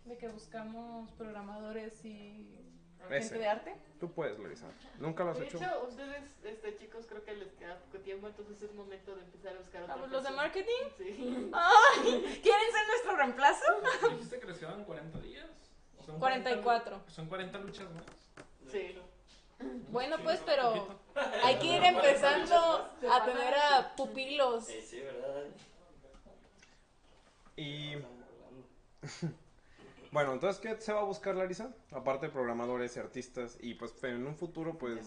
De 0.06 0.16
que 0.16 0.28
buscamos 0.28 1.10
programadores 1.12 2.04
y. 2.04 2.58
gente 3.08 3.38
de 3.38 3.48
arte. 3.48 3.74
Tú 4.00 4.10
puedes, 4.12 4.38
Larisa. 4.38 4.66
¿Nunca 4.98 5.24
lo 5.24 5.30
has 5.30 5.38
De 5.38 5.46
hecho? 5.46 5.56
hecho, 5.58 5.84
ustedes, 5.88 6.24
este, 6.44 6.76
chicos, 6.76 7.06
creo 7.08 7.24
que 7.24 7.34
les 7.34 7.52
queda 7.54 7.78
poco 7.78 7.98
tiempo, 8.02 8.26
entonces 8.28 8.62
es 8.62 8.74
momento 8.74 9.14
de 9.14 9.22
empezar 9.22 9.54
a 9.54 9.58
buscar 9.58 9.82
otra 9.82 9.96
los 9.96 10.10
de 10.10 10.16
persona. 10.16 10.36
marketing. 10.36 10.82
Sí. 10.98 11.50
¡Ay! 11.52 12.40
¿Quieren 12.42 12.72
ser 12.72 12.86
nuestro 12.88 13.16
reemplazo? 13.16 13.64
¿Dijiste 14.10 14.40
que 14.40 14.46
les 14.46 14.58
quedaban 14.58 14.84
40 14.84 15.18
días? 15.20 15.46
¿Son 16.04 16.18
44. 16.18 17.00
¿Son 17.08 17.26
40 17.26 17.58
luchas 17.60 17.90
más? 17.92 18.04
Sí. 18.70 18.98
Bueno, 19.88 20.16
pues, 20.22 20.40
pero 20.44 20.98
hay 21.42 21.56
que 21.58 21.66
ir 21.76 21.82
empezando 21.84 22.54
a 23.10 23.24
tener 23.24 23.54
a 23.54 23.94
pupilos. 23.96 24.66
Sí, 24.66 24.82
sí, 24.82 25.00
¿verdad? 25.00 25.44
Y 27.56 27.94
bueno, 30.14 30.32
entonces, 30.32 30.60
¿qué 30.62 30.80
se 30.80 30.92
va 30.92 31.00
a 31.00 31.04
buscar, 31.04 31.34
Larisa? 31.34 31.74
Aparte 31.90 32.26
de 32.26 32.32
programadores 32.32 32.96
y 32.96 33.00
artistas 33.00 33.58
y 33.60 33.74
pues 33.74 33.92
en 34.04 34.24
un 34.24 34.36
futuro, 34.36 34.78
pues 34.78 35.00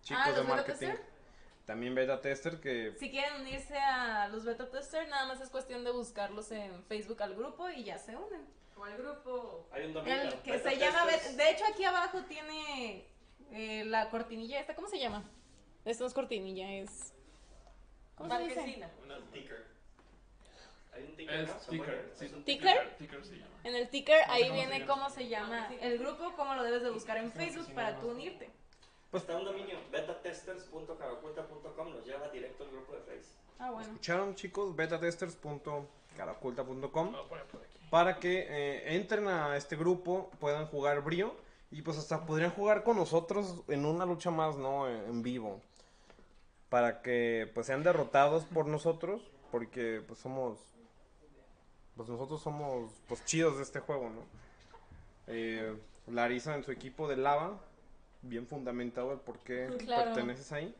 chicos 0.00 0.22
Ah, 0.24 0.30
de 0.30 0.36
¿los 0.36 0.46
beta 0.46 0.56
marketing. 0.56 0.94
También 1.66 1.94
beta 1.96 2.20
tester 2.20 2.60
que 2.60 2.94
Si 2.96 3.10
quieren 3.10 3.40
unirse 3.40 3.76
a 3.76 4.28
los 4.28 4.44
beta 4.44 4.70
tester, 4.70 5.08
nada 5.08 5.26
más 5.26 5.40
es 5.40 5.50
cuestión 5.50 5.82
de 5.82 5.90
buscarlos 5.90 6.52
en 6.52 6.84
Facebook 6.84 7.20
al 7.24 7.34
grupo 7.34 7.68
y 7.68 7.82
ya 7.82 7.98
se 7.98 8.14
unen. 8.14 8.46
O 8.76 8.86
el 8.86 8.96
grupo. 8.96 9.66
Hay 9.72 9.86
un 9.86 9.92
dominio. 9.92 10.22
El 10.22 10.40
que 10.42 10.52
Beta 10.52 10.70
se 10.70 10.78
llama, 10.78 11.06
de 11.06 11.50
hecho 11.50 11.64
aquí 11.72 11.84
abajo 11.84 12.22
tiene 12.28 13.08
eh, 13.50 13.84
la 13.86 14.08
cortinilla 14.08 14.60
esta, 14.60 14.76
¿cómo 14.76 14.86
se 14.86 15.00
llama? 15.00 15.28
Esto 15.84 16.04
no 16.04 16.08
es 16.08 16.14
cortinilla, 16.14 16.70
es... 16.74 17.12
¿Cómo 18.14 18.30
se 18.36 18.42
dice? 18.44 18.54
Marquesina. 18.56 18.90
Un 19.02 19.30
ticker. 19.32 19.73
Hay 20.94 21.04
un 21.04 21.16
ticker, 21.16 21.40
Es 21.40 21.48
¿no? 21.48 21.54
ticker. 21.70 22.10
Es 22.12 22.18
sí, 22.18 22.30
un 22.34 22.44
¿Ticker? 22.44 22.96
Ticker 22.98 23.24
se 23.24 23.36
llama. 23.36 23.50
En 23.64 23.74
el 23.74 23.88
ticker 23.88 24.18
No 24.20 24.26
sé 24.26 24.30
ahí 24.32 24.44
se 24.44 24.52
viene 24.52 24.78
llama. 24.80 24.92
cómo 24.94 25.10
se 25.10 25.28
llama 25.28 25.68
el 25.80 25.98
grupo, 25.98 26.32
cómo 26.36 26.54
lo 26.54 26.62
debes 26.62 26.82
de 26.82 26.90
buscar 26.90 27.16
en 27.16 27.32
Facebook 27.32 27.72
para 27.74 27.98
tú 27.98 28.08
unirte. 28.10 28.50
Pues 29.10 29.22
está 29.22 29.36
un 29.36 29.44
dominio, 29.44 29.76
betatesters.caraculta.com, 29.92 31.90
nos 31.92 32.04
lleva 32.04 32.28
directo 32.28 32.64
al 32.64 32.70
grupo 32.70 32.94
de 32.94 33.00
Facebook. 33.02 33.38
Ah, 33.58 33.70
bueno. 33.70 33.86
escucharon, 33.86 34.34
chicos, 34.34 34.74
betatesters.caraculta.com 34.74 37.14
para 37.90 38.18
que 38.18 38.46
eh, 38.48 38.96
entren 38.96 39.28
a 39.28 39.56
este 39.56 39.76
grupo, 39.76 40.30
puedan 40.40 40.66
jugar 40.66 41.00
Brio 41.02 41.36
Y 41.70 41.82
pues 41.82 41.96
hasta 41.96 42.26
podrían 42.26 42.50
jugar 42.50 42.82
con 42.82 42.96
nosotros 42.96 43.62
en 43.68 43.84
una 43.84 44.04
lucha 44.04 44.32
más, 44.32 44.56
¿no? 44.56 44.88
En, 44.88 44.96
en 45.04 45.22
vivo. 45.22 45.60
Para 46.70 47.02
que 47.02 47.48
pues 47.54 47.66
sean 47.66 47.84
derrotados 47.84 48.44
por 48.46 48.66
nosotros. 48.66 49.22
Porque 49.52 50.02
pues 50.06 50.18
somos... 50.18 50.58
Pues 51.96 52.08
nosotros 52.08 52.42
somos 52.42 52.92
pues 53.08 53.24
chidos 53.24 53.56
de 53.56 53.62
este 53.62 53.80
juego, 53.80 54.10
¿no? 54.10 54.22
Eh, 55.28 55.76
Larisa 56.08 56.54
en 56.54 56.64
su 56.64 56.72
equipo 56.72 57.08
de 57.08 57.16
lava. 57.16 57.58
Bien 58.22 58.46
fundamentado 58.46 59.12
el 59.12 59.20
por 59.20 59.38
qué 59.40 59.68
Claro. 59.78 60.06
perteneces 60.12 60.50
ahí. 60.52 60.74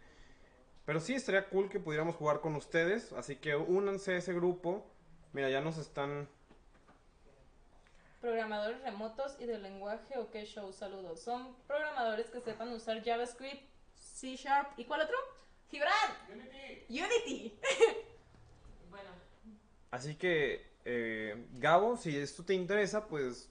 Pero 0.86 1.00
sí, 1.00 1.14
estaría 1.14 1.48
cool 1.48 1.68
que 1.70 1.78
pudiéramos 1.80 2.16
jugar 2.16 2.40
con 2.40 2.54
ustedes. 2.56 3.12
Así 3.12 3.36
que 3.36 3.54
únanse 3.56 4.14
a 4.14 4.16
ese 4.18 4.32
grupo. 4.32 4.84
Mira, 5.32 5.48
ya 5.50 5.60
nos 5.60 5.78
están 5.78 6.28
Programadores 8.20 8.80
remotos 8.80 9.36
y 9.38 9.44
de 9.44 9.58
lenguaje 9.58 10.16
OK 10.18 10.34
Show, 10.46 10.72
saludos. 10.72 11.20
Son 11.20 11.54
programadores 11.66 12.30
que 12.30 12.40
sepan 12.40 12.72
usar 12.72 13.04
JavaScript, 13.04 13.62
C 13.94 14.34
Sharp 14.36 14.78
y 14.78 14.86
¿cuál 14.86 15.02
otro? 15.02 15.16
Gibran. 15.70 15.92
Unity. 16.88 17.54
Bueno, 18.90 19.10
Así 19.90 20.14
que, 20.14 20.64
eh, 20.84 21.46
Gabo, 21.54 21.96
si 21.96 22.16
esto 22.16 22.44
te 22.44 22.54
interesa, 22.54 23.06
pues 23.06 23.50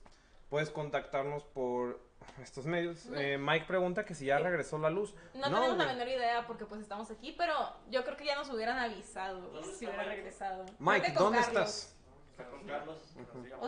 puedes 0.50 0.70
contactarnos 0.70 1.44
por 1.44 2.00
estos 2.42 2.66
medios. 2.66 3.08
Eh, 3.16 3.38
Mike 3.40 3.66
pregunta 3.66 4.06
que 4.06 4.16
si 4.16 4.26
ya 4.26 4.40
regresó 4.40 4.78
la 4.78 4.90
luz. 4.90 5.14
No, 5.34 5.44
tenemos 5.46 5.78
la 5.78 5.86
menor 5.88 6.08
idea 6.08 6.46
porque 6.48 6.66
pues 6.66 6.82
estamos 6.82 7.10
aquí, 7.12 7.34
pero 7.38 7.54
yo 7.90 8.04
creo 8.04 8.16
que 8.18 8.26
ya 8.26 8.36
nos 8.36 8.50
hubieran 8.50 8.78
avisado 8.78 9.42
¿Dónde 9.52 9.76
si 9.76 9.86
hubiera 9.86 10.04
Mike? 10.04 10.16
regresado. 10.16 10.66
Mike, 10.80 11.12
¿dónde 11.18 11.40
Carlos. 11.40 11.48
estás? 11.68 11.96
Está 12.32 12.50
con 12.50 12.64
Carlos. 12.66 12.98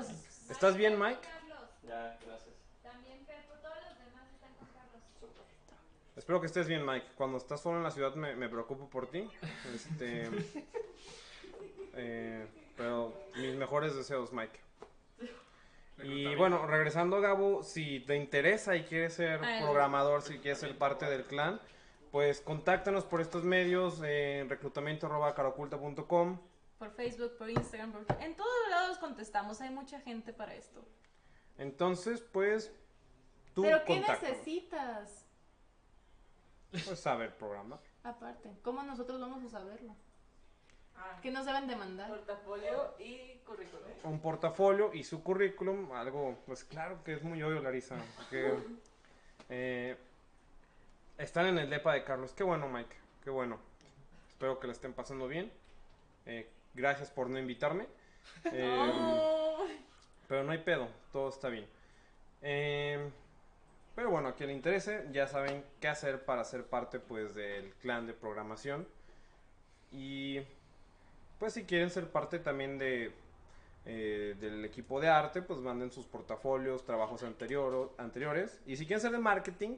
S- 0.10 0.52
¿Estás 0.52 0.76
bien, 0.78 1.00
Mike? 1.00 1.20
Carlos, 1.22 1.70
Ya, 1.84 2.18
gracias. 2.26 2.56
también 2.84 3.26
Pepo, 3.26 3.54
todos 3.62 3.76
los 3.78 3.98
demás 4.00 4.30
están 4.34 4.54
con 4.54 4.68
Carlos. 4.74 5.02
Espero 6.16 6.40
que 6.40 6.48
estés 6.48 6.68
bien, 6.68 6.86
Mike. 6.86 7.08
Cuando 7.18 7.38
estás 7.38 7.62
solo 7.62 7.78
en 7.78 7.84
la 7.84 7.92
ciudad 7.92 8.14
me, 8.16 8.36
me 8.36 8.48
preocupo 8.48 8.90
por 8.90 9.08
ti. 9.10 9.30
Este, 9.74 10.30
eh, 11.96 12.48
pero 12.76 13.14
mis 13.36 13.56
mejores 13.56 13.96
deseos, 13.96 14.32
Mike. 14.34 14.60
Y 16.04 16.36
bueno, 16.36 16.68
regresando 16.68 17.16
a 17.18 17.22
Gabo, 17.22 17.64
si 17.64 18.02
te 18.02 18.16
interesa 18.18 18.76
y 18.76 18.84
quieres 18.84 19.14
ser 19.14 19.40
programador, 19.40 20.22
si 20.22 20.40
quieres 20.40 20.60
ser 20.60 20.78
parte 20.78 21.06
del 21.06 21.24
clan, 21.24 21.62
pues 22.12 22.42
contáctanos 22.42 23.06
por 23.06 23.22
estos 23.22 23.44
medios 23.44 24.02
en 24.04 24.50
reclutamiento.caraculta.com. 24.50 26.40
por 26.78 26.92
Facebook, 26.92 27.38
por 27.38 27.50
Instagram, 27.50 27.94
por... 27.94 28.06
en 28.22 28.36
todos 28.36 28.70
lados 28.70 28.98
contestamos. 28.98 29.62
Hay 29.62 29.70
mucha 29.70 30.02
gente 30.02 30.34
para 30.34 30.54
esto. 30.56 30.86
Entonces, 31.58 32.22
pues, 32.22 32.74
tú 33.54 33.62
pero 33.62 33.86
¿qué 33.86 34.02
necesitas? 34.02 35.26
Pues 36.72 37.00
saber 37.00 37.38
programar. 37.38 37.80
Aparte, 38.04 38.52
¿cómo 38.62 38.84
nosotros 38.84 39.22
vamos 39.22 39.44
a 39.46 39.50
saberlo? 39.50 39.96
Ah, 40.98 41.20
¿Qué 41.22 41.32
nos 41.32 41.46
deben 41.46 41.68
demandar? 41.68 42.10
portafolio 42.10 42.94
y 43.00 43.38
currículum. 43.46 43.84
un 44.04 44.20
portafolio 44.20 44.94
y 44.94 45.04
su 45.04 45.24
currículum, 45.24 45.92
algo, 45.92 46.38
pues 46.46 46.64
claro 46.64 47.04
que 47.04 47.14
es 47.14 47.24
muy 47.24 47.42
obvio, 47.44 47.62
Larisa, 47.62 47.96
que 48.30 48.54
eh, 49.50 49.98
están 51.18 51.48
en 51.48 51.58
el 51.60 51.70
DEPA 51.70 51.94
de 51.94 52.04
Carlos. 52.04 52.34
Qué 52.34 52.44
bueno, 52.44 52.68
Mike, 52.70 52.96
qué 53.24 53.30
bueno. 53.30 53.60
Espero 54.28 54.60
que 54.60 54.68
la 54.68 54.74
estén 54.74 54.94
pasando 54.94 55.28
bien. 55.28 55.52
Eh, 56.26 56.50
gracias 56.74 57.10
por 57.12 57.30
no 57.30 57.40
invitarme. 57.40 57.88
Eh, 58.52 58.92
Oh. 58.94 59.66
pero 60.28 60.44
no 60.44 60.52
hay 60.52 60.58
pedo, 60.58 60.88
todo 61.12 61.30
está 61.30 61.48
bien. 61.50 61.68
Eh, 62.42 63.10
pero 63.96 64.10
bueno, 64.10 64.30
a 64.30 64.36
quien 64.36 64.50
le 64.50 64.56
interese, 64.56 65.08
ya 65.12 65.28
saben 65.28 65.64
qué 65.80 65.88
hacer 65.88 66.26
para 66.26 66.44
ser 66.44 66.66
parte 66.66 67.00
pues 67.00 67.34
del 67.36 67.74
clan 67.76 68.08
de 68.08 68.14
programación. 68.14 68.88
Y 69.92 70.42
pues 71.40 71.54
si 71.54 71.64
quieren 71.66 71.90
ser 71.90 72.10
parte 72.10 72.40
también 72.40 72.78
de 72.78 73.12
eh, 73.88 74.36
del 74.40 74.66
equipo 74.66 75.00
de 75.00 75.10
arte, 75.10 75.42
pues 75.44 75.60
manden 75.60 75.92
sus 75.92 76.08
portafolios, 76.08 76.84
trabajos 76.86 77.22
anterior, 77.24 77.94
anteriores. 77.98 78.60
Y 78.66 78.78
si 78.78 78.86
quieren 78.88 79.02
ser 79.02 79.12
de 79.12 79.20
marketing, 79.20 79.76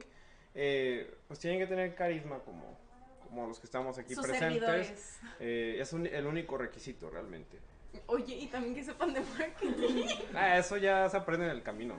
eh, 0.54 1.14
pues 1.26 1.38
tienen 1.40 1.58
que 1.60 1.66
tener 1.66 1.94
carisma 1.94 2.38
como, 2.38 2.78
como 3.26 3.46
los 3.46 3.58
que 3.60 3.66
estamos 3.66 3.98
aquí 3.98 4.14
Sus 4.14 4.26
presentes. 4.26 5.18
Eh, 5.40 5.76
es 5.78 5.92
un- 5.92 6.06
el 6.06 6.26
único 6.26 6.56
requisito 6.56 7.10
realmente. 7.10 7.58
Oye, 8.06 8.34
y 8.36 8.46
también 8.46 8.74
que 8.74 8.82
sepan 8.84 9.12
de 9.12 9.20
marketing. 9.20 10.06
Ah, 10.34 10.56
eso 10.56 10.78
ya 10.78 11.08
se 11.10 11.16
aprende 11.18 11.44
en 11.46 11.52
el 11.52 11.62
camino. 11.62 11.94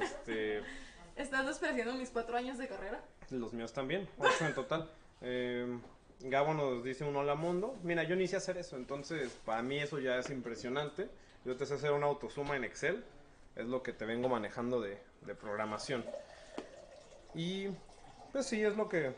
Este, 0.00 0.62
¿Estás 1.16 1.46
despreciando 1.46 1.94
mis 1.94 2.08
cuatro 2.10 2.36
años 2.36 2.56
de 2.58 2.68
carrera? 2.68 3.02
los 3.30 3.52
míos 3.52 3.72
también, 3.72 4.08
ocho 4.18 4.46
en 4.46 4.54
total. 4.54 4.90
Eh, 5.20 5.78
Gabo 6.20 6.54
nos 6.54 6.82
dice 6.84 7.04
un 7.04 7.16
hola 7.16 7.34
mundo. 7.34 7.76
Mira, 7.82 8.04
yo 8.04 8.16
ni 8.16 8.26
sé 8.26 8.36
hacer 8.36 8.56
eso, 8.56 8.76
entonces 8.76 9.32
para 9.44 9.62
mí 9.62 9.78
eso 9.78 9.98
ya 9.98 10.18
es 10.18 10.30
impresionante. 10.30 11.08
Yo 11.44 11.56
te 11.56 11.66
sé 11.66 11.74
hacer 11.74 11.92
una 11.92 12.06
autosuma 12.06 12.56
en 12.56 12.64
Excel, 12.64 13.04
es 13.56 13.66
lo 13.66 13.82
que 13.82 13.92
te 13.92 14.06
vengo 14.06 14.28
manejando 14.28 14.80
de, 14.80 14.98
programación. 15.40 16.04
Y 17.34 17.68
pues 18.32 18.46
sí, 18.46 18.62
es 18.62 18.76
lo 18.76 18.88
que 18.88 19.14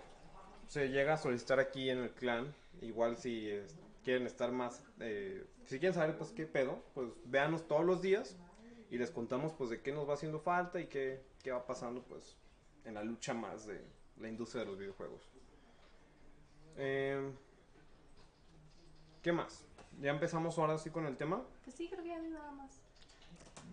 se 0.69 0.89
llega 0.89 1.15
a 1.15 1.19
solicitar 1.19 1.61
aquí 1.61 1.91
en 1.91 1.99
el 1.99 2.11
clan. 2.11 2.53
Igual 2.83 3.17
si 3.17 3.51
eh, 3.51 3.67
quieren 4.05 4.27
estar 4.27 4.51
más, 4.53 4.83
eh, 5.01 5.45
si 5.67 5.79
quieren 5.79 5.95
saber 5.95 6.17
pues 6.17 6.31
qué 6.33 6.47
pedo, 6.47 6.83
pues 6.95 7.09
véanos 7.25 7.67
todos 7.69 7.85
los 7.85 8.03
días 8.03 8.37
y 8.91 8.99
les 8.99 9.11
contamos 9.11 9.53
pues 9.53 9.71
de 9.71 9.81
qué 9.81 9.93
nos 9.93 10.09
va 10.09 10.15
haciendo 10.15 10.41
falta 10.41 10.81
y 10.81 10.87
qué, 10.87 11.23
qué 11.43 11.53
va 11.53 11.67
pasando 11.67 12.03
pues 12.03 12.37
en 12.85 12.95
la 12.95 13.03
lucha 13.03 13.35
más 13.35 13.67
de 13.67 13.81
la 14.19 14.29
industria 14.29 14.65
de 14.65 14.71
los 14.71 14.79
videojuegos. 14.79 15.36
Eh, 16.77 17.31
¿Qué 19.23 19.33
más? 19.33 19.65
Ya 20.01 20.11
empezamos 20.11 20.59
ahora 20.59 20.79
sí 20.79 20.91
con 20.91 21.07
el 21.07 21.17
tema. 21.17 21.43
Pues 21.65 21.77
sí, 21.77 21.89
creo 21.89 22.03
que 22.03 22.11
ya 22.11 22.19
no 22.19 22.25
hay 22.25 22.31
nada 22.31 22.51
más. 22.53 22.81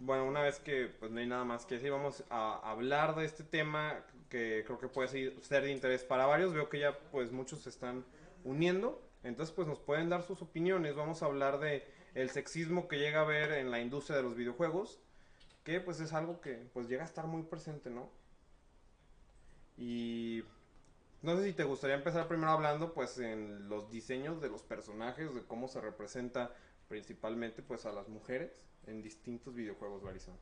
Bueno, 0.02 0.26
una 0.26 0.42
vez 0.42 0.60
que 0.60 0.88
pues 0.88 1.12
no 1.12 1.20
hay 1.20 1.28
nada 1.28 1.44
más 1.44 1.66
que 1.66 1.76
decir, 1.76 1.92
vamos 1.92 2.24
a 2.30 2.70
hablar 2.70 3.16
de 3.16 3.26
este 3.26 3.44
tema 3.44 4.04
que 4.30 4.64
creo 4.66 4.80
que 4.80 4.88
puede 4.88 5.08
ser- 5.08 5.62
de 5.64 5.72
interés 5.72 6.04
para 6.04 6.26
varios. 6.26 6.54
Veo 6.54 6.70
que 6.70 6.80
ya 6.80 6.98
pues 7.12 7.32
muchos 7.32 7.62
se 7.62 7.70
están 7.70 8.04
uniendo. 8.44 9.02
Entonces 9.24 9.54
pues 9.54 9.68
nos 9.68 9.80
pueden 9.80 10.10
dar 10.10 10.24
sus 10.24 10.42
opiniones. 10.42 10.96
Vamos 10.96 11.22
a 11.22 11.28
hablar 11.28 11.60
de 11.60 11.86
el 12.16 12.30
sexismo 12.30 12.88
que 12.88 12.98
llega 13.00 13.20
a 13.20 13.24
haber 13.24 13.52
en 13.54 13.70
la 13.72 13.80
industria 13.80 14.18
de 14.18 14.24
los 14.24 14.36
videojuegos, 14.36 15.00
que 15.64 15.80
pues 15.80 16.00
es 16.00 16.14
algo 16.14 16.42
que 16.42 16.56
pues 16.74 16.88
llega 16.88 17.04
a 17.04 17.06
estar 17.06 17.28
muy 17.28 17.44
presente, 17.44 17.90
¿no? 17.90 18.10
Y 19.78 20.44
no 21.24 21.38
sé 21.38 21.46
si 21.46 21.54
te 21.54 21.64
gustaría 21.64 21.96
empezar 21.96 22.28
primero 22.28 22.52
hablando 22.52 22.94
pues 22.94 23.18
en 23.18 23.70
los 23.70 23.90
diseños 23.90 24.42
de 24.42 24.50
los 24.50 24.62
personajes, 24.62 25.34
de 25.34 25.44
cómo 25.44 25.68
se 25.68 25.82
representa 25.82 26.52
principalmente 26.90 27.62
pues 27.62 27.86
a 27.86 27.94
las 27.94 28.10
mujeres 28.10 28.62
en 28.86 29.02
distintos 29.02 29.56
videojuegos, 29.56 30.04
Larisa. 30.04 30.34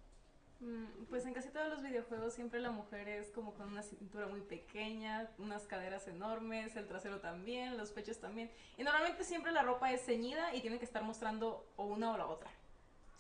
Mm, 0.60 1.06
Pues 1.10 1.26
en 1.26 1.34
casi 1.34 1.50
todos 1.50 1.70
los 1.70 1.82
videojuegos 1.84 2.34
siempre 2.34 2.60
la 2.60 2.72
mujer 2.72 3.08
es 3.08 3.32
como 3.32 3.54
con 3.54 3.68
una 3.68 3.84
cintura 3.84 4.28
muy 4.28 4.42
pequeña, 4.42 5.30
unas 5.38 5.68
caderas 5.68 6.08
enormes, 6.08 6.76
el 6.76 6.88
trasero 6.88 7.20
también, 7.20 7.78
los 7.78 7.92
pechos 7.92 8.20
también. 8.20 8.52
Y 8.78 8.84
normalmente 8.84 9.24
siempre 9.24 9.52
la 9.52 9.64
ropa 9.64 9.92
es 9.92 10.04
ceñida 10.04 10.54
y 10.56 10.62
tiene 10.62 10.80
que 10.80 10.86
estar 10.86 11.04
mostrando 11.04 11.66
o 11.78 11.86
una 11.86 12.12
o 12.14 12.18
la 12.18 12.28
otra. 12.28 12.50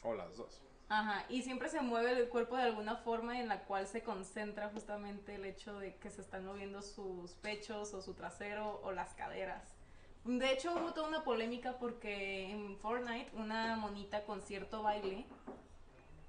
O 0.04 0.13
las 0.15 0.36
dos. 0.36 0.62
Ajá, 0.93 1.23
y 1.30 1.41
siempre 1.43 1.69
se 1.69 1.80
mueve 1.80 2.12
el 2.12 2.27
cuerpo 2.27 2.58
de 2.58 2.63
alguna 2.63 2.97
forma 2.97 3.39
en 3.39 3.47
la 3.47 3.62
cual 3.63 3.88
se 3.88 4.04
concentra 4.04 4.67
justamente 4.69 5.36
el 5.36 5.45
hecho 5.45 5.80
de 5.80 5.95
que 5.95 6.10
se 6.10 6.19
están 6.19 6.45
moviendo 6.45 6.82
sus 6.82 7.32
pechos 7.36 7.93
o 7.93 8.01
su 8.01 8.13
trasero 8.13 8.82
o 8.84 8.91
las 8.91 9.13
caderas. 9.13 9.63
De 10.25 10.51
hecho 10.51 10.73
hubo 10.75 10.93
toda 10.93 11.08
una 11.08 11.23
polémica 11.23 11.77
porque 11.80 12.51
en 12.51 12.75
Fortnite 12.77 13.32
una 13.38 13.77
monita 13.77 14.25
con 14.25 14.41
cierto 14.41 14.84
baile, 14.84 15.25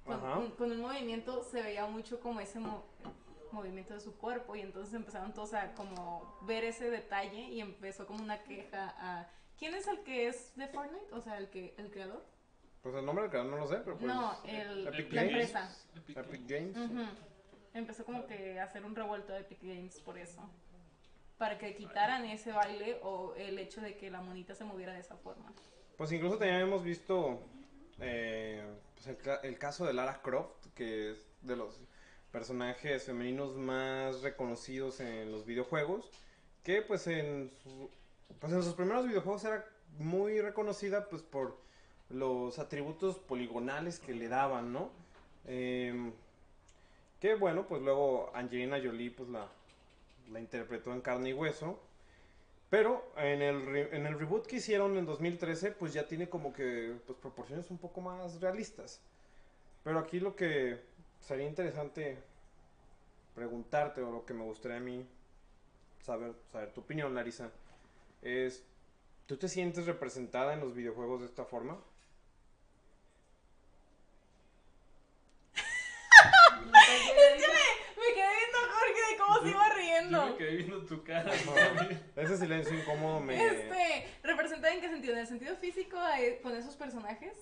con, 0.05 0.15
Ajá. 0.15 0.37
un, 0.39 0.51
con 0.51 0.71
un 0.71 0.79
movimiento 0.79 1.43
se 1.43 1.61
veía 1.61 1.85
mucho 1.85 2.21
como 2.21 2.39
ese 2.39 2.61
mo- 2.61 2.85
movimiento 3.51 3.93
de 3.93 3.99
su 3.99 4.15
cuerpo 4.15 4.55
y 4.55 4.61
entonces 4.61 4.93
empezaron 4.93 5.33
todos 5.33 5.53
a 5.55 5.73
como 5.73 6.37
ver 6.43 6.63
ese 6.63 6.89
detalle 6.89 7.41
y 7.49 7.59
empezó 7.59 8.07
como 8.07 8.23
una 8.23 8.41
queja 8.43 8.95
a... 8.97 9.27
¿Quién 9.59 9.75
es 9.75 9.87
el 9.87 9.99
que 10.03 10.27
es 10.27 10.55
de 10.55 10.69
Fortnite? 10.69 11.11
O 11.13 11.19
sea, 11.19 11.37
el 11.37 11.49
que 11.49 11.75
el 11.77 11.91
creador. 11.91 12.25
Pues 12.83 12.95
el 12.95 13.05
nombre 13.05 13.23
del 13.23 13.31
canal 13.31 13.49
no 13.49 13.57
lo 13.57 13.67
sé, 13.67 13.77
pero 13.77 13.97
pues... 13.97 14.13
No, 14.13 14.35
el, 14.43 14.87
Epic 14.87 15.13
la 15.13 15.23
Games. 15.23 15.31
empresa. 15.31 15.75
Epic 15.95 16.17
Epic 16.17 16.41
Games. 16.47 16.77
Empezó 17.73 18.03
como 18.03 18.27
que 18.27 18.59
a 18.59 18.65
hacer 18.65 18.83
un 18.85 18.93
revuelto 18.93 19.31
de 19.31 19.39
Epic 19.39 19.59
Games 19.61 20.01
por 20.01 20.17
eso. 20.17 20.41
Para 21.37 21.57
que 21.57 21.75
quitaran 21.75 22.25
ese 22.25 22.51
baile 22.51 22.99
o 23.01 23.33
el 23.35 23.57
hecho 23.57 23.79
de 23.79 23.95
que 23.95 24.11
la 24.11 24.21
monita 24.21 24.53
se 24.53 24.65
moviera 24.65 24.93
de 24.93 24.99
esa 24.99 25.15
forma. 25.15 25.53
Pues 25.97 26.11
incluso 26.11 26.37
también 26.37 26.59
hemos 26.59 26.83
visto 26.83 27.39
eh, 27.99 28.61
pues 28.95 29.17
el 29.43 29.57
caso 29.57 29.85
de 29.85 29.93
Lara 29.93 30.21
Croft, 30.21 30.67
que 30.75 31.11
es 31.11 31.25
de 31.41 31.55
los 31.55 31.79
personajes 32.33 33.05
femeninos 33.05 33.55
más 33.55 34.21
reconocidos 34.23 34.99
en 34.99 35.31
los 35.31 35.45
videojuegos, 35.45 36.11
que 36.63 36.81
pues 36.81 37.07
en, 37.07 37.49
su- 37.63 37.89
pues 38.39 38.51
en 38.51 38.61
sus 38.61 38.73
primeros 38.73 39.07
videojuegos 39.07 39.45
era 39.45 39.65
muy 39.99 40.41
reconocida 40.41 41.07
pues 41.07 41.21
por 41.21 41.62
los 42.13 42.59
atributos 42.59 43.17
poligonales 43.19 43.99
que 43.99 44.13
le 44.13 44.27
daban, 44.29 44.73
¿no? 44.73 44.91
Em, 45.45 46.13
Que 47.19 47.35
bueno, 47.35 47.65
pues 47.67 47.81
luego 47.81 48.31
Angelina 48.35 48.79
Jolie 48.83 49.11
pues 49.11 49.29
la, 49.29 49.47
la 50.31 50.39
interpretó 50.39 50.93
en 50.93 51.01
carne 51.01 51.29
y 51.29 51.33
hueso. 51.33 51.79
Pero 52.69 53.11
en 53.17 53.41
el, 53.41 53.77
en 53.77 54.05
el 54.07 54.19
reboot 54.19 54.47
que 54.47 54.57
hicieron 54.57 54.97
en 54.97 55.05
2013, 55.05 55.71
pues 55.71 55.93
ya 55.93 56.07
tiene 56.07 56.29
como 56.29 56.53
que 56.53 56.95
pues, 57.05 57.17
proporciones 57.19 57.69
un 57.71 57.77
poco 57.77 58.01
más 58.01 58.41
realistas. 58.41 59.01
Pero 59.83 59.99
aquí 59.99 60.19
lo 60.19 60.35
que 60.35 60.81
sería 61.21 61.47
interesante 61.47 62.23
preguntarte, 63.35 64.01
o 64.01 64.11
lo 64.11 64.25
que 64.25 64.33
me 64.33 64.43
gustaría 64.43 64.77
a 64.77 64.81
mí 64.81 65.05
saber, 66.01 66.33
saber 66.51 66.71
tu 66.73 66.81
opinión, 66.81 67.13
Larisa, 67.15 67.51
es, 68.21 68.63
¿tú 69.27 69.37
te 69.37 69.47
sientes 69.49 69.85
representada 69.85 70.53
en 70.53 70.61
los 70.61 70.73
videojuegos 70.75 71.21
de 71.21 71.27
esta 71.27 71.45
forma? 71.45 71.77
Me 76.65 78.13
quedé 78.15 78.31
viendo 78.37 78.57
a 78.57 78.73
Jorge 78.73 79.01
de 79.11 79.17
cómo 79.17 79.41
se 79.41 79.51
iba 80.09 80.25
Yo 80.25 80.31
me 80.31 80.37
quedé 80.37 80.55
viendo 80.57 80.85
tu 80.85 81.03
cara. 81.03 81.31
Ese 82.15 82.37
silencio 82.37 82.77
incómodo 82.77 83.19
me... 83.19 83.43
Este, 83.45 84.07
¿representada 84.23 84.73
en 84.73 84.81
qué 84.81 84.89
sentido? 84.89 85.13
¿En 85.13 85.19
el 85.19 85.27
sentido 85.27 85.55
físico 85.57 85.97
con 86.41 86.55
esos 86.55 86.75
personajes? 86.75 87.37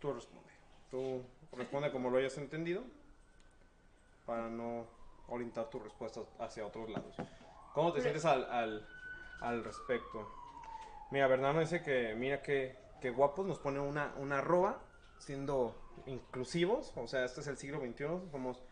Tú 0.00 0.12
responde. 0.12 0.50
Tú 0.90 1.22
responde 1.56 1.90
como 1.90 2.10
lo 2.10 2.18
hayas 2.18 2.36
entendido 2.38 2.82
para 4.26 4.48
no 4.48 4.86
orientar 5.28 5.70
tu 5.70 5.78
respuesta 5.78 6.20
hacia 6.38 6.66
otros 6.66 6.90
lados. 6.90 7.14
¿Cómo 7.72 7.92
te 7.92 8.00
Pero- 8.00 8.20
sientes 8.20 8.24
al, 8.24 8.44
al, 8.50 8.86
al 9.40 9.64
respecto? 9.64 10.30
Mira, 11.10 11.26
Bernardo 11.26 11.60
dice 11.60 11.82
que 11.82 12.14
mira 12.14 12.42
que, 12.42 12.76
que 13.00 13.10
guapos 13.10 13.46
nos 13.46 13.58
pone 13.58 13.78
una, 13.80 14.14
una 14.18 14.38
arroba 14.38 14.80
siendo 15.18 15.74
inclusivos. 16.06 16.92
O 16.96 17.06
sea, 17.06 17.24
este 17.24 17.40
es 17.40 17.46
el 17.46 17.56
siglo 17.56 17.80
XXI. 17.80 18.30
Somos 18.30 18.62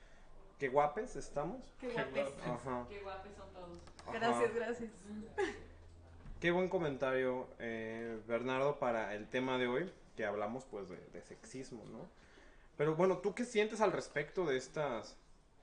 que 0.62 0.68
guapes 0.68 1.16
estamos. 1.16 1.60
Qué 1.80 1.88
Qué 1.88 1.94
guapes. 1.94 2.14
guapes. 2.14 2.46
Ajá. 2.46 2.86
Qué 2.88 3.00
guapos 3.00 3.32
son 3.36 3.52
todos. 3.52 3.78
ajá. 4.06 4.12
Gracias, 4.12 4.54
gracias. 4.54 4.90
Qué 6.38 6.52
buen 6.52 6.68
comentario, 6.68 7.48
eh, 7.58 8.20
Bernardo, 8.28 8.78
para 8.78 9.12
el 9.16 9.26
tema 9.26 9.58
de 9.58 9.66
hoy, 9.66 9.92
que 10.16 10.24
hablamos 10.24 10.64
pues 10.66 10.88
de, 10.88 10.98
de 11.12 11.20
sexismo, 11.20 11.84
¿no? 11.90 12.08
Pero 12.76 12.94
bueno, 12.94 13.18
¿tú 13.18 13.34
qué 13.34 13.44
sientes 13.44 13.80
al 13.80 13.90
respecto 13.90 14.44
de 14.46 14.56
estas, 14.56 15.16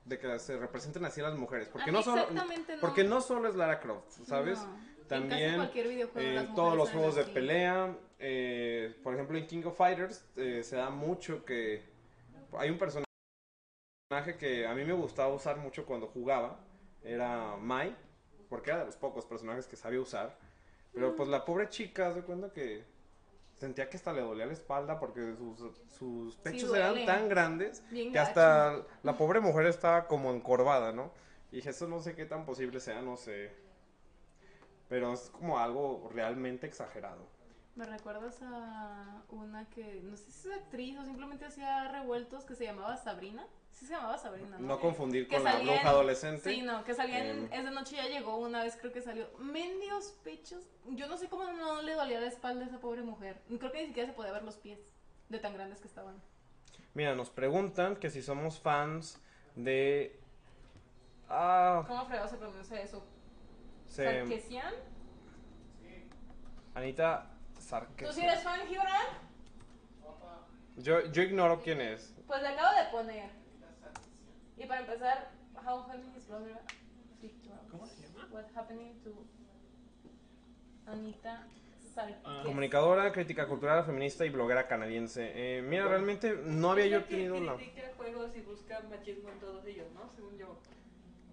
de 0.04 0.18
que 0.18 0.38
se 0.38 0.58
representen 0.58 1.06
así 1.06 1.22
las 1.22 1.34
mujeres? 1.34 1.68
Porque 1.68 1.92
no 1.92 2.02
solo, 2.02 2.30
no. 2.30 2.44
porque 2.82 3.02
no 3.02 3.22
solo 3.22 3.48
es 3.48 3.54
Lara 3.54 3.80
Croft, 3.80 4.10
¿sabes? 4.26 4.58
No. 4.58 4.64
En 5.00 5.08
También 5.08 5.56
cualquier 5.56 5.88
videojuego 5.88 6.28
eh, 6.28 6.34
las 6.34 6.44
en 6.44 6.54
todos 6.54 6.76
los 6.76 6.90
juegos 6.90 7.14
de 7.14 7.24
pelea, 7.24 7.96
eh, 8.18 8.94
por 9.02 9.14
ejemplo 9.14 9.38
en 9.38 9.46
King 9.46 9.62
of 9.64 9.78
Fighters 9.78 10.26
eh, 10.36 10.62
se 10.62 10.76
da 10.76 10.90
mucho 10.90 11.42
que 11.46 11.82
hay 12.52 12.68
un 12.68 12.76
personaje 12.78 13.09
que 14.38 14.66
a 14.66 14.74
mí 14.74 14.84
me 14.84 14.92
gustaba 14.92 15.32
usar 15.32 15.56
mucho 15.58 15.86
cuando 15.86 16.08
jugaba, 16.08 16.58
era 17.04 17.56
Mai, 17.56 17.96
porque 18.48 18.70
era 18.70 18.80
de 18.80 18.86
los 18.86 18.96
pocos 18.96 19.24
personajes 19.24 19.68
que 19.68 19.76
sabía 19.76 20.00
usar, 20.00 20.36
pero 20.92 21.14
pues 21.14 21.28
la 21.28 21.44
pobre 21.44 21.68
chica 21.68 22.12
se 22.12 22.22
cuenta 22.22 22.52
que 22.52 22.84
sentía 23.56 23.88
que 23.88 23.96
hasta 23.96 24.12
le 24.12 24.22
dolía 24.22 24.46
la 24.46 24.52
espalda 24.52 24.98
porque 24.98 25.36
sus, 25.36 25.60
sus 25.96 26.36
pechos 26.38 26.74
eran 26.74 26.90
duele. 26.90 27.06
tan 27.06 27.28
grandes 27.28 27.84
Bien 27.90 28.10
que 28.10 28.18
gacho. 28.18 28.30
hasta 28.30 28.86
la 29.04 29.16
pobre 29.16 29.38
mujer 29.38 29.66
estaba 29.66 30.08
como 30.08 30.32
encorvada, 30.32 30.90
¿no? 30.92 31.12
Y 31.52 31.56
dije, 31.56 31.70
eso 31.70 31.86
no 31.86 32.00
sé 32.00 32.16
qué 32.16 32.26
tan 32.26 32.44
posible 32.44 32.80
sea, 32.80 33.02
no 33.02 33.16
sé. 33.16 33.52
Pero 34.88 35.12
es 35.12 35.30
como 35.30 35.60
algo 35.60 36.10
realmente 36.12 36.66
exagerado. 36.66 37.28
¿Me 37.76 37.84
recuerdas 37.84 38.40
a 38.42 39.22
una 39.28 39.70
que, 39.70 40.00
no 40.02 40.16
sé 40.16 40.32
si 40.32 40.48
es 40.48 40.54
actriz 40.56 40.98
o 40.98 41.04
simplemente 41.04 41.44
hacía 41.44 41.86
revueltos 41.92 42.44
que 42.44 42.56
se 42.56 42.64
llamaba 42.64 42.96
Sabrina? 42.96 43.46
Sí 43.72 43.86
se 43.86 43.94
llamaba 43.94 44.18
Sabrina, 44.18 44.58
¿no? 44.58 44.66
No 44.66 44.80
confundir 44.80 45.26
Que 45.26 45.36
con 45.36 45.44
la 45.44 45.58
en- 45.58 45.66
bruja 45.66 45.88
adolescente. 45.88 46.50
Sí, 46.52 46.60
no, 46.62 46.84
que 46.84 46.92
salía 46.94 47.18
en 47.24 47.44
Em. 47.46 47.52
Es 47.52 47.64
de 47.64 47.70
noche 47.70 47.96
ya 47.96 48.06
llegó 48.08 48.36
una 48.36 48.62
vez, 48.64 48.76
creo 48.76 48.92
que 48.92 49.00
salió. 49.00 49.26
Mendios 49.38 50.14
pechos. 50.22 50.62
Yo 50.88 51.06
no 51.06 51.16
sé 51.16 51.28
cómo 51.28 51.44
no 51.52 51.80
le 51.82 51.94
dolía 51.94 52.20
la 52.20 52.26
espalda 52.26 52.64
a 52.64 52.68
esa 52.68 52.78
pobre 52.78 53.02
mujer. 53.02 53.40
Creo 53.58 53.72
que 53.72 53.80
ni 53.80 53.86
siquiera 53.88 54.08
se 54.08 54.14
podía 54.14 54.32
ver 54.32 54.42
los 54.42 54.56
pies 54.56 54.80
de 55.30 55.38
tan 55.38 55.54
grandes 55.54 55.80
que 55.80 55.88
estaban. 55.88 56.20
Mira, 56.92 57.14
nos 57.14 57.30
preguntan 57.30 57.96
que 57.96 58.10
si 58.10 58.20
somos 58.22 58.58
fans 58.60 59.18
de... 59.56 60.18
Ah, 61.28 61.84
¿Cómo 61.86 62.04
fregado 62.06 62.28
se 62.28 62.36
pronuncia 62.36 62.80
eso? 62.82 63.02
se... 63.86 64.04
¿Sarkesian? 64.04 64.74
Anita 66.74 67.30
¿Tú 67.54 67.60
Sarkis. 67.62 68.08
sí 68.14 68.20
eres 68.22 68.42
fan, 68.42 68.60
Gibran? 68.68 69.30
Yo, 70.76 71.04
yo 71.12 71.22
ignoro 71.22 71.60
quién 71.62 71.80
es. 71.80 72.14
Pues 72.26 72.40
le 72.42 72.48
acabo 72.48 72.76
de 72.76 72.84
poner. 72.90 73.30
Y 74.60 74.66
para 74.66 74.80
empezar, 74.82 75.30
How 75.66 75.86
Feminist 75.90 76.28
Brother 76.28 76.58
Victor. 77.22 77.56
¿Cómo 77.70 77.86
se 77.86 78.02
llama? 78.02 78.28
What 78.30 78.44
happening 78.54 79.00
to 79.02 79.10
Anita. 80.86 81.46
Ah. 82.24 82.42
Comunicadora, 82.44 83.10
crítica 83.12 83.46
cultural, 83.46 83.84
feminista 83.84 84.24
y 84.24 84.30
bloguera 84.30 84.66
canadiense. 84.68 85.32
Eh, 85.34 85.62
mira, 85.62 85.88
realmente 85.88 86.38
no 86.44 86.72
había 86.72 86.86
yo 86.86 87.04
tenido 87.04 87.40
la... 87.40 87.56
critica 87.56 87.90
juegos 87.96 88.30
y 88.36 88.40
busca 88.40 88.80
machismo 88.88 89.28
en 89.30 89.38
todos 89.38 89.66
ellos, 89.66 89.86
¿no? 89.92 90.08
Según 90.14 90.38
yo. 90.38 90.58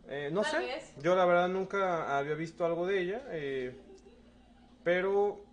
Eh, 0.07 0.29
no 0.31 0.43
sé, 0.43 0.59
vez. 0.59 0.93
yo 1.01 1.15
la 1.15 1.25
verdad 1.25 1.49
nunca 1.49 2.17
había 2.17 2.33
visto 2.33 2.65
algo 2.65 2.87
de 2.87 3.01
ella, 3.01 3.23
eh, 3.29 3.77
pero 4.83 5.43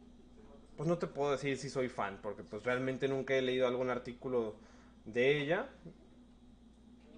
pues 0.77 0.89
no 0.89 0.99
te 0.99 1.07
puedo 1.07 1.33
decir 1.33 1.57
si 1.59 1.69
soy 1.69 1.89
fan, 1.89 2.21
porque 2.23 2.45
pues 2.45 2.63
realmente 2.63 3.09
nunca 3.09 3.35
he 3.35 3.43
leído 3.43 3.67
algún 3.67 3.91
artículo 3.91 4.57
de 5.05 5.41
ella. 5.43 5.69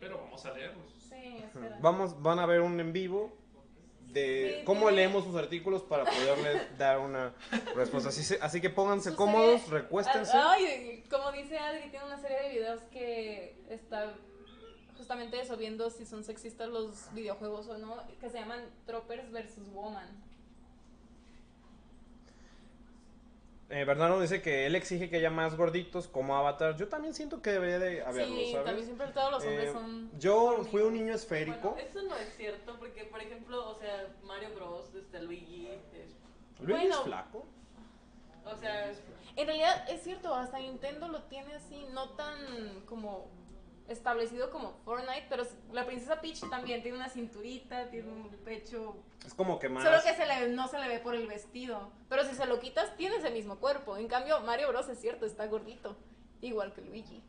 Pero 0.01 0.19
vamos 0.19 0.45
a 0.47 0.53
leerlos. 0.53 0.93
Sí, 1.09 1.39
espera. 1.45 1.79
Vamos, 1.81 2.21
van 2.23 2.39
a 2.39 2.47
ver 2.47 2.61
un 2.61 2.79
en 2.81 2.93
vivo 2.93 3.33
de 4.09 4.57
Sí, 4.61 4.65
cómo 4.65 4.83
tiene- 4.87 4.97
leemos 4.97 5.25
sus 5.25 5.35
artículos 5.37 5.83
para 5.83 6.05
poderles 6.05 6.63
dar 6.79 6.99
una 7.01 7.35
respuesta. 7.75 8.09
Así, 8.11 8.23
se- 8.23 8.39
así 8.41 8.61
que 8.61 8.71
pónganse 8.71 9.11
Su 9.11 9.17
cómodos, 9.17 9.61
serie- 9.63 9.81
recuéstense. 9.83 10.33
Ah, 10.35 10.53
Ay, 10.53 11.05
como 11.11 11.33
dice 11.33 11.59
Adri, 11.59 11.91
tiene 11.91 12.05
una 12.07 12.19
serie 12.19 12.41
de 12.43 12.49
videos 12.51 12.81
que 12.93 13.57
está 13.69 14.15
justamente 14.97 15.41
eso, 15.41 15.57
viendo 15.57 15.91
si 15.91 16.07
son 16.07 16.25
sexistas 16.25 16.69
los 16.69 17.13
videojuegos 17.15 17.67
o 17.69 17.77
no, 17.79 18.03
que 18.21 18.31
se 18.31 18.39
llaman 18.39 18.65
Troppers 18.87 19.31
vs. 19.31 19.69
Woman. 19.75 20.09
Eh, 23.69 23.85
Bernardo 23.85 24.21
dice 24.21 24.43
que 24.43 24.65
él 24.67 24.77
exige 24.77 25.11
que 25.11 25.17
haya 25.17 25.31
más 25.31 25.57
gorditos 25.57 26.07
como 26.07 26.37
Avatar. 26.37 26.77
Yo 26.77 26.87
también 26.89 27.15
siento 27.15 27.43
que 27.43 27.51
debería 27.51 27.81
de 27.81 28.01
haberlo, 28.03 28.37
sí, 28.37 28.51
¿sabes? 28.53 28.65
también 28.65 28.87
siempre 28.87 29.09
todos 29.09 29.33
los 29.33 29.43
hombres 29.45 29.69
Eh, 29.69 29.73
son... 29.73 30.11
yo 30.21 30.65
fui 30.71 30.83
un 30.83 30.95
niño 30.95 31.13
esférico. 31.15 31.71
Bueno, 31.73 31.89
eso 31.89 32.03
no 32.03 32.17
es 32.17 32.37
cierto, 32.37 32.77
porque 32.79 33.05
por 33.05 33.21
ejemplo, 33.21 33.69
o 33.69 33.75
sea, 33.75 34.07
Mario 34.23 34.51
Bros, 34.55 34.95
este 34.95 35.21
Luigi, 35.21 35.67
es- 35.69 36.65
bueno. 36.65 36.95
es 36.95 36.97
flaco. 37.01 37.45
o 38.45 38.57
sea, 38.57 38.93
En 39.35 39.47
realidad 39.49 39.85
es 39.91 40.01
cierto, 40.03 40.33
hasta 40.33 40.59
Nintendo 40.61 41.09
lo 41.09 41.23
tiene 41.25 41.53
así, 41.55 41.85
no 41.93 42.11
tan 42.11 42.83
como 42.87 43.27
establecido 43.89 44.51
como 44.51 44.73
Fortnite, 44.85 45.27
pero 45.29 45.45
la 45.73 45.87
princesa 45.87 46.21
Peach 46.21 46.41
también 46.51 46.83
tiene 46.83 46.97
una 46.99 47.09
cinturita, 47.09 47.89
tiene 47.91 48.09
un 48.11 48.29
pecho 48.45 48.97
Es 49.25 49.35
como 49.35 49.59
que 49.59 49.69
más. 49.69 49.85
Solo 49.85 49.99
que 50.03 50.15
se 50.15 50.27
le, 50.27 50.49
no 50.49 50.67
se 50.69 50.79
le 50.79 50.89
ve 50.89 50.99
por 50.99 51.15
el 51.15 51.27
vestido. 51.27 51.91
Pero 52.09 52.25
si 52.25 52.35
se 52.35 52.47
lo 52.47 52.59
quitas, 52.61 52.97
tiene 52.97 53.17
ese 53.17 53.31
mismo 53.31 53.59
cuerpo. 53.59 53.97
En 53.97 54.09
cambio, 54.09 54.41
Mario 54.41 54.69
Bros. 54.69 54.89
es 54.89 55.01
cierto, 55.01 55.25
está 55.27 55.47
gordito. 55.47 55.97
Igual 56.41 56.73
que 56.73 56.81
Luigi. 56.83 57.23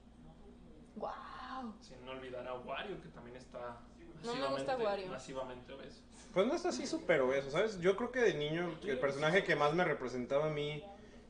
¡Wow! 0.96 1.74
Sin 1.82 2.04
no 2.06 2.12
olvidar 2.12 2.48
a 2.48 2.54
Wario, 2.56 3.00
que 3.02 3.10
también 3.10 3.38
está 3.38 3.78
No 4.24 4.34
me 4.36 4.48
gusta 4.48 4.74
masivamente- 4.78 4.84
Wario. 4.86 5.08
masivamente 5.08 5.74
obeso. 5.74 6.02
Pues 6.34 6.48
no 6.48 6.54
es 6.56 6.66
así 6.66 6.86
súper 6.86 7.22
obeso, 7.22 7.50
¿sabes? 7.52 7.80
Yo 7.80 7.96
creo 7.96 8.12
que 8.12 8.20
de 8.20 8.34
niño 8.34 8.78
el 8.84 9.00
personaje 9.00 9.44
que 9.44 9.56
más 9.56 9.74
me 9.74 9.84
representaba 9.84 10.48
a 10.48 10.50
mí 10.50 10.84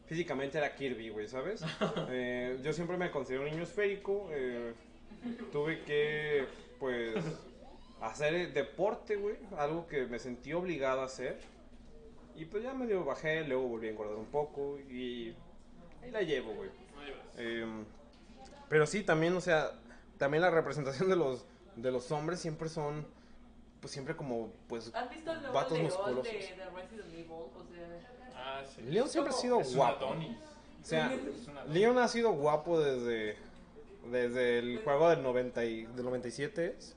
físicamente 0.06 0.58
era 0.58 0.74
Kirby, 0.76 1.10
güey, 1.10 1.28
¿sabes? 1.28 1.62
Eh, 2.10 2.60
yo 2.64 2.74
siempre 2.74 2.98
me 2.98 3.12
considero 3.12 3.44
un 3.44 3.50
niño 3.52 3.64
esférico. 3.64 4.28
eh, 4.32 4.74
tuve 5.52 5.84
que, 5.84 6.46
pues, 6.80 7.16
hacer 8.02 8.54
deporte, 8.54 9.16
güey. 9.16 9.36
Algo 9.58 9.88
que 9.88 10.06
me 10.06 10.20
sentí 10.20 10.54
obligado 10.54 11.02
a 11.02 11.06
hacer. 11.06 11.40
Y 12.36 12.46
pues 12.46 12.64
ya 12.64 12.74
medio 12.74 13.04
bajé, 13.04 13.44
luego 13.46 13.68
volví 13.68 13.88
a 13.88 13.92
engordar 13.92 14.16
un 14.16 14.28
poco 14.28 14.78
y 14.92 15.34
ahí 16.04 16.12
la 16.12 16.22
llevo, 16.22 16.54
güey. 16.54 16.70
Em, 17.38 17.84
pero 18.70 18.86
sí, 18.86 19.02
también, 19.04 19.36
o 19.36 19.42
sea, 19.42 19.72
también 20.20 20.42
la 20.42 20.52
representación 20.52 21.10
de 21.10 21.16
los, 21.16 21.46
de 21.76 21.92
los 21.92 22.12
hombres 22.12 22.40
siempre 22.40 22.70
son, 22.70 23.08
pues 23.82 23.92
siempre 23.92 24.16
como, 24.16 24.52
pues, 24.68 24.94
¿han 24.94 25.10
visto 25.10 25.32
el 25.32 25.40
Vatos 25.52 25.72
León 25.74 25.86
musculosos. 25.86 26.24
de, 26.26 26.32
de 26.32 26.70
Resident 26.70 27.14
Evil? 27.14 27.32
O 27.32 27.64
sea, 27.64 28.14
Ah, 28.36 28.64
sí. 28.76 28.82
Leon 28.84 29.10
siempre 29.10 29.34
ha 29.34 29.38
sido 29.38 29.60
guapo. 29.60 30.06
O 30.06 30.16
sea, 30.84 31.12
Es 31.14 31.48
un 31.48 31.58
Adonis. 31.58 31.74
Leon 31.74 31.98
ha 31.98 32.08
sido 32.08 32.32
guapo 32.34 32.80
desde, 32.80 33.36
desde 34.12 34.60
el 34.60 34.80
juego 34.84 35.10
del, 35.10 35.24
90 35.24 35.66
y, 35.66 35.86
del 35.86 36.06
97. 36.06 36.76
¿es? 36.78 36.96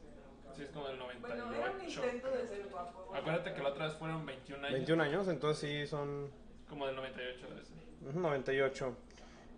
Sí, 0.57 0.63
es 0.63 0.71
como 0.71 0.89
del 0.89 0.99
bueno, 1.21 1.35
era 1.35 1.45
un 1.45 1.53
98. 1.53 2.03
intento 2.05 2.31
de 2.31 2.47
ser 2.47 2.67
guapo. 2.69 3.15
Acuérdate 3.15 3.55
que 3.55 3.63
la 3.63 3.69
otra 3.69 3.87
vez 3.87 3.95
fueron 3.97 4.27
21 4.27 4.67
años. 4.67 4.73
21 4.73 5.03
años, 5.03 5.29
entonces 5.29 5.69
sí 5.71 5.87
son 5.87 6.31
Como 6.69 6.87
del 6.87 6.97
98 6.97 7.47
debe 7.49 7.65
ser. 7.65 7.77
ujú, 8.09 8.21
98. 8.21 8.97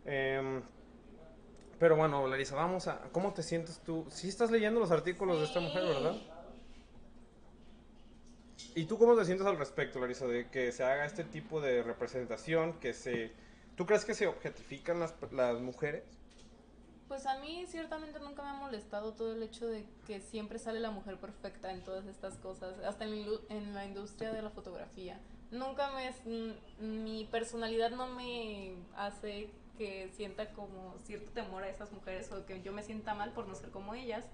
Em, 0.04 0.62
Pero 1.78 1.96
bueno, 1.96 2.26
Larisa, 2.28 2.54
vamos 2.54 2.86
a... 2.88 3.00
¿Cómo 3.10 3.32
te 3.32 3.42
sientes 3.42 3.80
tú? 3.80 4.06
Sí 4.10 4.28
estás 4.28 4.50
leyendo 4.50 4.78
los 4.78 4.90
artículos 4.92 5.38
de 5.38 5.44
esta 5.46 5.58
mujer, 5.60 5.82
¿verdad? 5.82 6.16
¿Y 8.74 8.84
tú 8.84 8.98
cómo 8.98 9.16
te 9.16 9.24
sientes 9.24 9.46
al 9.46 9.58
respecto, 9.58 9.98
Larisa, 10.00 10.26
de 10.26 10.48
que 10.48 10.70
se 10.72 10.84
haga 10.84 11.04
este 11.04 11.24
tipo 11.24 11.60
de 11.60 11.82
representación, 11.82 12.74
que 12.74 12.94
se... 12.94 13.32
¿Tú 13.76 13.86
crees 13.86 14.04
que 14.04 14.14
se 14.14 14.26
objetifican 14.26 15.00
las, 15.00 15.14
las 15.32 15.60
mujeres? 15.60 16.04
Pues 17.12 17.26
a 17.26 17.38
mí 17.40 17.66
ciertamente 17.68 18.18
nunca 18.20 18.42
me 18.42 18.48
ha 18.48 18.54
molestado 18.54 19.12
todo 19.12 19.34
el 19.34 19.42
hecho 19.42 19.66
de 19.66 19.84
que 20.06 20.18
siempre 20.22 20.58
sale 20.58 20.80
la 20.80 20.90
mujer 20.90 21.18
perfecta 21.18 21.70
en 21.70 21.84
todas 21.84 22.06
estas 22.06 22.38
cosas, 22.38 22.78
hasta 22.78 23.04
en, 23.04 23.26
en 23.50 23.74
la 23.74 23.84
industria 23.84 24.32
de 24.32 24.40
la 24.40 24.48
fotografía. 24.48 25.20
Nunca 25.50 25.90
me... 25.90 26.06
n- 26.24 26.54
mi 26.80 27.24
personalidad 27.26 27.90
no 27.90 28.06
me 28.06 28.72
hace 28.96 29.50
que 29.76 30.08
sienta 30.16 30.54
como 30.54 30.94
cierto 31.04 31.30
temor 31.32 31.64
a 31.64 31.68
esas 31.68 31.92
mujeres 31.92 32.32
o 32.32 32.46
que 32.46 32.62
yo 32.62 32.72
me 32.72 32.82
sienta 32.82 33.12
mal 33.12 33.32
por 33.32 33.46
no 33.46 33.56
ser 33.56 33.68
como 33.68 33.92
ellas, 33.92 34.24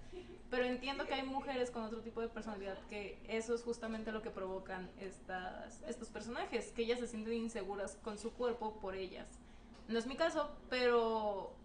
pero 0.48 0.64
entiendo 0.64 1.04
que 1.04 1.14
hay 1.14 1.24
mujeres 1.26 1.72
con 1.72 1.82
otro 1.82 1.98
tipo 2.02 2.20
de 2.20 2.28
personalidad 2.28 2.78
que 2.88 3.18
eso 3.26 3.56
es 3.56 3.64
justamente 3.64 4.12
lo 4.12 4.22
que 4.22 4.30
provocan 4.30 4.88
estas, 5.00 5.82
estos 5.88 6.10
personajes, 6.10 6.70
que 6.70 6.82
ellas 6.82 7.00
se 7.00 7.08
sienten 7.08 7.34
inseguras 7.34 7.98
con 8.04 8.18
su 8.18 8.32
cuerpo 8.34 8.74
por 8.74 8.94
ellas. 8.94 9.26
No 9.88 9.98
es 9.98 10.06
mi 10.06 10.14
caso, 10.14 10.48
pero 10.70 11.56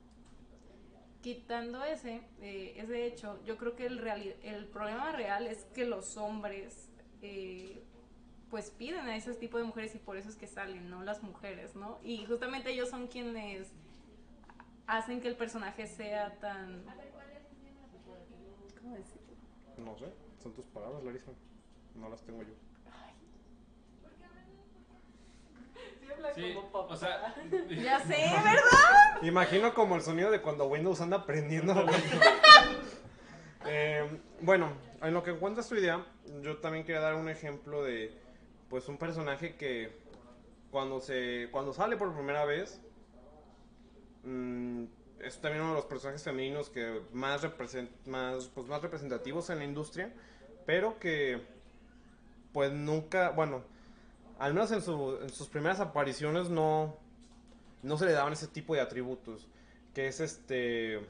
quitando 1.23 1.83
ese, 1.85 2.21
eh, 2.41 2.73
ese 2.77 3.05
hecho, 3.07 3.39
yo 3.45 3.57
creo 3.57 3.75
que 3.75 3.85
el, 3.87 3.99
reali- 4.03 4.35
el 4.43 4.65
problema 4.67 5.11
real 5.13 5.47
es 5.47 5.63
que 5.73 5.85
los 5.85 6.17
hombres 6.17 6.89
eh, 7.23 7.81
pues 8.51 8.69
piden 8.69 9.07
a 9.07 9.15
ese 9.15 9.33
tipo 9.33 9.57
de 9.57 9.63
mujeres 9.63 9.95
y 9.95 9.99
por 9.99 10.17
eso 10.17 10.29
es 10.29 10.35
que 10.35 10.45
salen, 10.47 10.89
¿no? 10.89 11.01
Las 11.01 11.23
mujeres, 11.23 11.75
¿no? 11.75 11.97
Y 12.03 12.25
justamente 12.25 12.71
ellos 12.71 12.89
son 12.89 13.07
quienes 13.07 13.71
hacen 14.85 15.21
que 15.21 15.29
el 15.29 15.35
personaje 15.37 15.87
sea 15.87 16.37
tan... 16.39 16.83
¿Cómo 18.81 18.95
decirlo? 18.95 19.33
No 19.77 19.97
sé, 19.97 20.05
son 20.43 20.53
tus 20.53 20.65
palabras, 20.65 21.03
Larisa. 21.03 21.31
No 21.95 22.09
las 22.09 22.21
tengo 22.23 22.41
yo. 22.43 22.53
Sí, 25.99 26.11
habla 26.11 26.33
Sí, 26.33 26.53
como 26.53 26.69
papá. 26.71 26.93
o 26.93 26.97
sea, 26.97 27.33
Ya 27.81 27.99
sé, 28.01 28.07
¿verdad? 28.43 29.02
Imagino 29.23 29.73
como 29.73 29.95
el 29.95 30.01
sonido 30.01 30.29
de 30.31 30.41
cuando 30.41 30.65
Windows 30.65 31.01
anda 31.01 31.17
aprendiendo. 31.17 31.73
Eh, 33.65 34.05
bueno, 34.41 34.73
en 35.01 35.13
lo 35.13 35.23
que 35.23 35.31
encuentras 35.31 35.69
tu 35.69 35.75
idea, 35.75 36.05
yo 36.41 36.57
también 36.57 36.83
quería 36.85 36.99
dar 36.99 37.15
un 37.15 37.29
ejemplo 37.29 37.81
de, 37.81 38.13
pues, 38.69 38.89
un 38.89 38.97
personaje 38.97 39.55
que 39.55 39.89
cuando 40.69 40.99
se, 40.99 41.47
cuando 41.49 41.71
sale 41.73 41.95
por 41.95 42.13
primera 42.13 42.43
vez, 42.43 42.81
mm, 44.25 44.83
es 45.21 45.39
también 45.39 45.63
uno 45.63 45.71
de 45.71 45.77
los 45.77 45.85
personajes 45.85 46.21
femeninos 46.23 46.69
que 46.69 47.03
más 47.13 47.41
represent, 47.41 47.89
más, 48.05 48.49
pues, 48.53 48.67
más 48.67 48.81
representativos 48.81 49.49
en 49.49 49.59
la 49.59 49.63
industria, 49.63 50.13
pero 50.65 50.99
que, 50.99 51.41
pues, 52.51 52.73
nunca, 52.73 53.29
bueno, 53.29 53.63
al 54.39 54.53
menos 54.53 54.73
en, 54.73 54.81
su- 54.81 55.19
en 55.21 55.29
sus 55.29 55.47
primeras 55.47 55.79
apariciones 55.79 56.49
no, 56.49 56.97
no 57.83 57.97
se 57.97 58.05
le 58.05 58.13
daban 58.13 58.33
ese 58.33 58.47
tipo 58.47 58.73
de 58.73 58.81
atributos, 58.81 59.47
que 59.93 60.07
es 60.07 60.19
este 60.19 61.01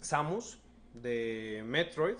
Samus 0.00 0.58
de 0.94 1.62
Metroid, 1.66 2.16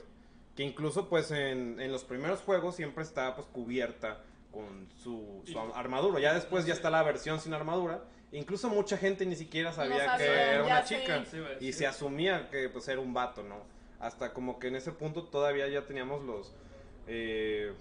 que 0.55 0.63
incluso 0.63 1.09
pues 1.09 1.31
en, 1.31 1.81
en 1.81 1.91
los 1.91 2.05
primeros 2.05 2.41
juegos 2.41 2.77
siempre 2.77 3.03
está 3.03 3.35
pues 3.35 3.47
cubierta 3.49 4.23
con 4.53 4.89
su, 5.03 5.43
su 5.45 5.59
armadura, 5.59 6.21
ya 6.21 6.35
después 6.35 6.67
ya 6.67 6.75
está 6.75 6.91
la 6.91 7.03
versión 7.03 7.41
sin 7.41 7.55
armadura, 7.55 8.05
incluso 8.33 8.69
mucha 8.69 8.97
gente 8.97 9.25
ni 9.27 9.37
siquiera 9.37 9.73
sabía, 9.73 10.07
sabía, 10.07 10.17
que 10.17 10.33
era 10.55 10.65
una 10.65 10.85
chica. 10.85 11.25
Sí, 11.25 11.39
y 11.61 11.73
se 11.73 11.87
asumía 11.87 12.51
que 12.51 12.69
pues 12.69 12.87
era 12.89 13.01
un 13.01 13.15
vato, 13.15 13.43
¿no? 13.43 13.63
Hasta 14.01 14.33
como 14.33 14.59
que 14.59 14.69
en 14.69 14.77
ese 14.77 14.93
punto 14.93 15.25
todavía 15.25 15.69
ya 15.69 15.87
teníamos 15.87 16.25
los... 16.25 16.55
eh, 17.07 17.73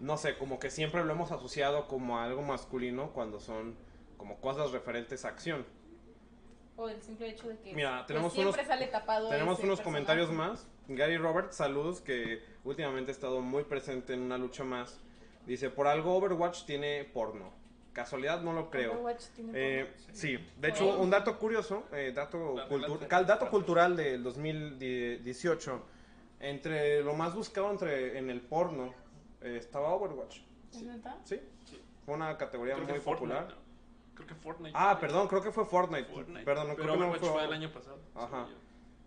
no 0.00 0.16
sé, 0.18 0.36
como 0.36 0.58
que 0.58 0.70
siempre 0.70 1.04
lo 1.04 1.12
hemos 1.12 1.30
asociado 1.30 1.86
como 1.86 2.18
a 2.18 2.24
algo 2.24 2.42
masculino 2.42 3.12
cuando 3.12 3.38
son 3.38 3.76
como 4.22 4.40
cosas 4.40 4.70
referentes 4.70 5.24
a 5.24 5.28
acción. 5.30 5.66
O 6.76 6.88
el 6.88 7.02
simple 7.02 7.28
hecho 7.30 7.48
de 7.48 7.58
que 7.58 7.74
Mira, 7.74 7.96
pues, 7.98 8.06
tenemos 8.06 8.32
siempre 8.32 8.54
unos- 8.62 8.66
sale 8.68 8.86
tapado 8.86 9.28
Tenemos 9.28 9.58
unos 9.58 9.80
personaje. 9.80 9.82
comentarios 9.82 10.30
más. 10.30 10.68
Gary 10.86 11.16
Roberts, 11.16 11.56
saludos, 11.56 12.00
que 12.00 12.40
últimamente 12.62 13.10
ha 13.10 13.14
estado 13.14 13.40
muy 13.40 13.64
presente 13.64 14.14
en 14.14 14.20
una 14.20 14.38
lucha 14.38 14.62
más. 14.62 15.00
Dice, 15.44 15.70
por 15.70 15.88
algo 15.88 16.14
Overwatch 16.14 16.64
tiene 16.66 17.02
porno. 17.12 17.50
Casualidad 17.92 18.42
no 18.42 18.52
lo 18.52 18.70
creo. 18.70 18.92
Overwatch 18.92 19.24
tiene 19.34 19.50
Eh, 19.54 19.86
porno. 19.86 20.14
sí, 20.14 20.38
de 20.60 20.68
hecho, 20.68 20.98
un 21.00 21.10
dato 21.10 21.36
curioso, 21.36 21.82
eh, 21.92 22.12
dato, 22.14 22.54
cultu- 22.68 23.08
cal- 23.08 23.26
dato 23.26 23.50
cultural 23.50 23.96
del 23.96 24.22
2018, 24.22 25.82
entre 26.38 27.02
lo 27.02 27.14
más 27.14 27.34
buscado 27.34 27.72
entre, 27.72 28.18
en 28.18 28.30
el 28.30 28.40
porno 28.40 28.94
eh, 29.40 29.56
estaba 29.58 29.92
Overwatch. 29.94 30.38
¿Es 30.72 30.82
neta? 30.84 31.18
Sí, 31.24 31.40
fue 32.06 32.14
una 32.14 32.38
categoría 32.38 32.74
creo 32.76 32.86
muy 32.86 32.98
Fortnite. 33.00 33.54
Creo 34.24 34.36
que 34.36 34.42
Fortnite. 34.42 34.72
Ah, 34.78 34.98
perdón, 35.00 35.28
creo 35.28 35.42
que 35.42 35.50
fue 35.52 35.64
Fortnite. 35.64 36.04
Fortnite. 36.04 36.44
Perdón, 36.44 36.68
no 36.68 36.74
Pero 36.76 36.88
creo 36.94 36.98
que 36.98 37.06
no 37.12 37.18
fue... 37.18 37.28
fue 37.30 37.44
el 37.44 37.52
año 37.52 37.72
pasado. 37.72 37.98
Ajá. 38.14 38.46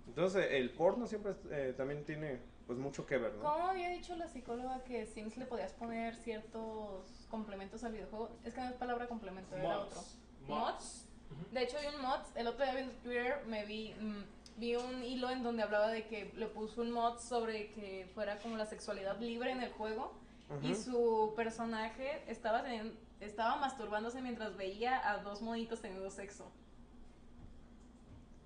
Entonces, 0.08 0.48
el 0.52 0.70
porno 0.72 1.08
siempre 1.08 1.34
eh, 1.52 1.74
también 1.76 2.04
tiene 2.06 2.40
pues 2.68 2.80
mucho 2.80 3.06
que 3.06 3.18
ver, 3.18 3.34
¿no? 3.36 3.44
¿Cómo 3.44 3.68
había 3.68 3.90
dicho 3.90 4.16
la 4.16 4.28
psicóloga 4.28 4.84
que 4.84 5.06
Sims 5.06 5.38
le 5.38 5.46
podías 5.46 5.74
poner 5.74 6.16
ciertos 6.16 7.28
complementos 7.30 7.84
al 7.84 7.94
videojuego? 7.94 8.32
Es 8.44 8.54
que 8.54 8.62
no 8.62 8.68
es 8.68 8.74
palabra 8.74 9.08
complemento, 9.08 9.56
era 9.56 9.80
otro. 9.80 10.02
Mods. 10.48 10.48
¿Mods? 10.48 11.08
De 11.52 11.64
hecho, 11.64 11.78
hay 11.78 11.88
un 11.94 12.02
mod. 12.02 12.20
El 12.36 12.48
otro 12.48 12.64
día 12.66 12.74
viendo 12.76 12.94
Twitter 13.04 13.44
me 13.48 13.66
vi, 13.66 13.94
mm, 14.00 14.24
vi 14.58 14.76
un 14.76 15.04
hilo 15.04 15.30
en 15.30 15.44
donde 15.44 15.64
hablaba 15.64 15.90
de 15.90 16.06
que 16.08 16.32
le 16.36 16.48
puso 16.48 16.82
un 16.82 16.92
mod 16.92 17.20
sobre 17.20 17.72
que 17.72 18.10
fuera 18.14 18.40
como 18.40 18.58
la 18.58 18.66
sexualidad 18.66 19.20
libre 19.20 19.52
en 19.52 19.62
el 19.62 19.72
juego. 19.72 20.14
Y 20.62 20.72
Ujú. 20.74 20.82
su 20.82 21.34
personaje 21.36 22.24
estaba, 22.28 22.62
teniendo- 22.64 22.94
estaba 23.20 23.56
masturbándose 23.58 24.22
mientras 24.22 24.56
veía 24.58 25.10
a 25.10 25.20
dos 25.20 25.42
monitos 25.42 25.82
teniendo 25.82 26.10
sexo. 26.10 26.52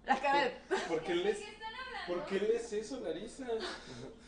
La 0.06 0.20
cara 0.20 0.46
de... 0.46 0.52
¿Por 0.88 1.02
qué 1.02 1.16
lees, 1.16 1.44
¿por 2.08 2.26
qué 2.26 2.40
lees 2.40 2.74
eso, 2.74 3.00
Larisa? 3.02 3.46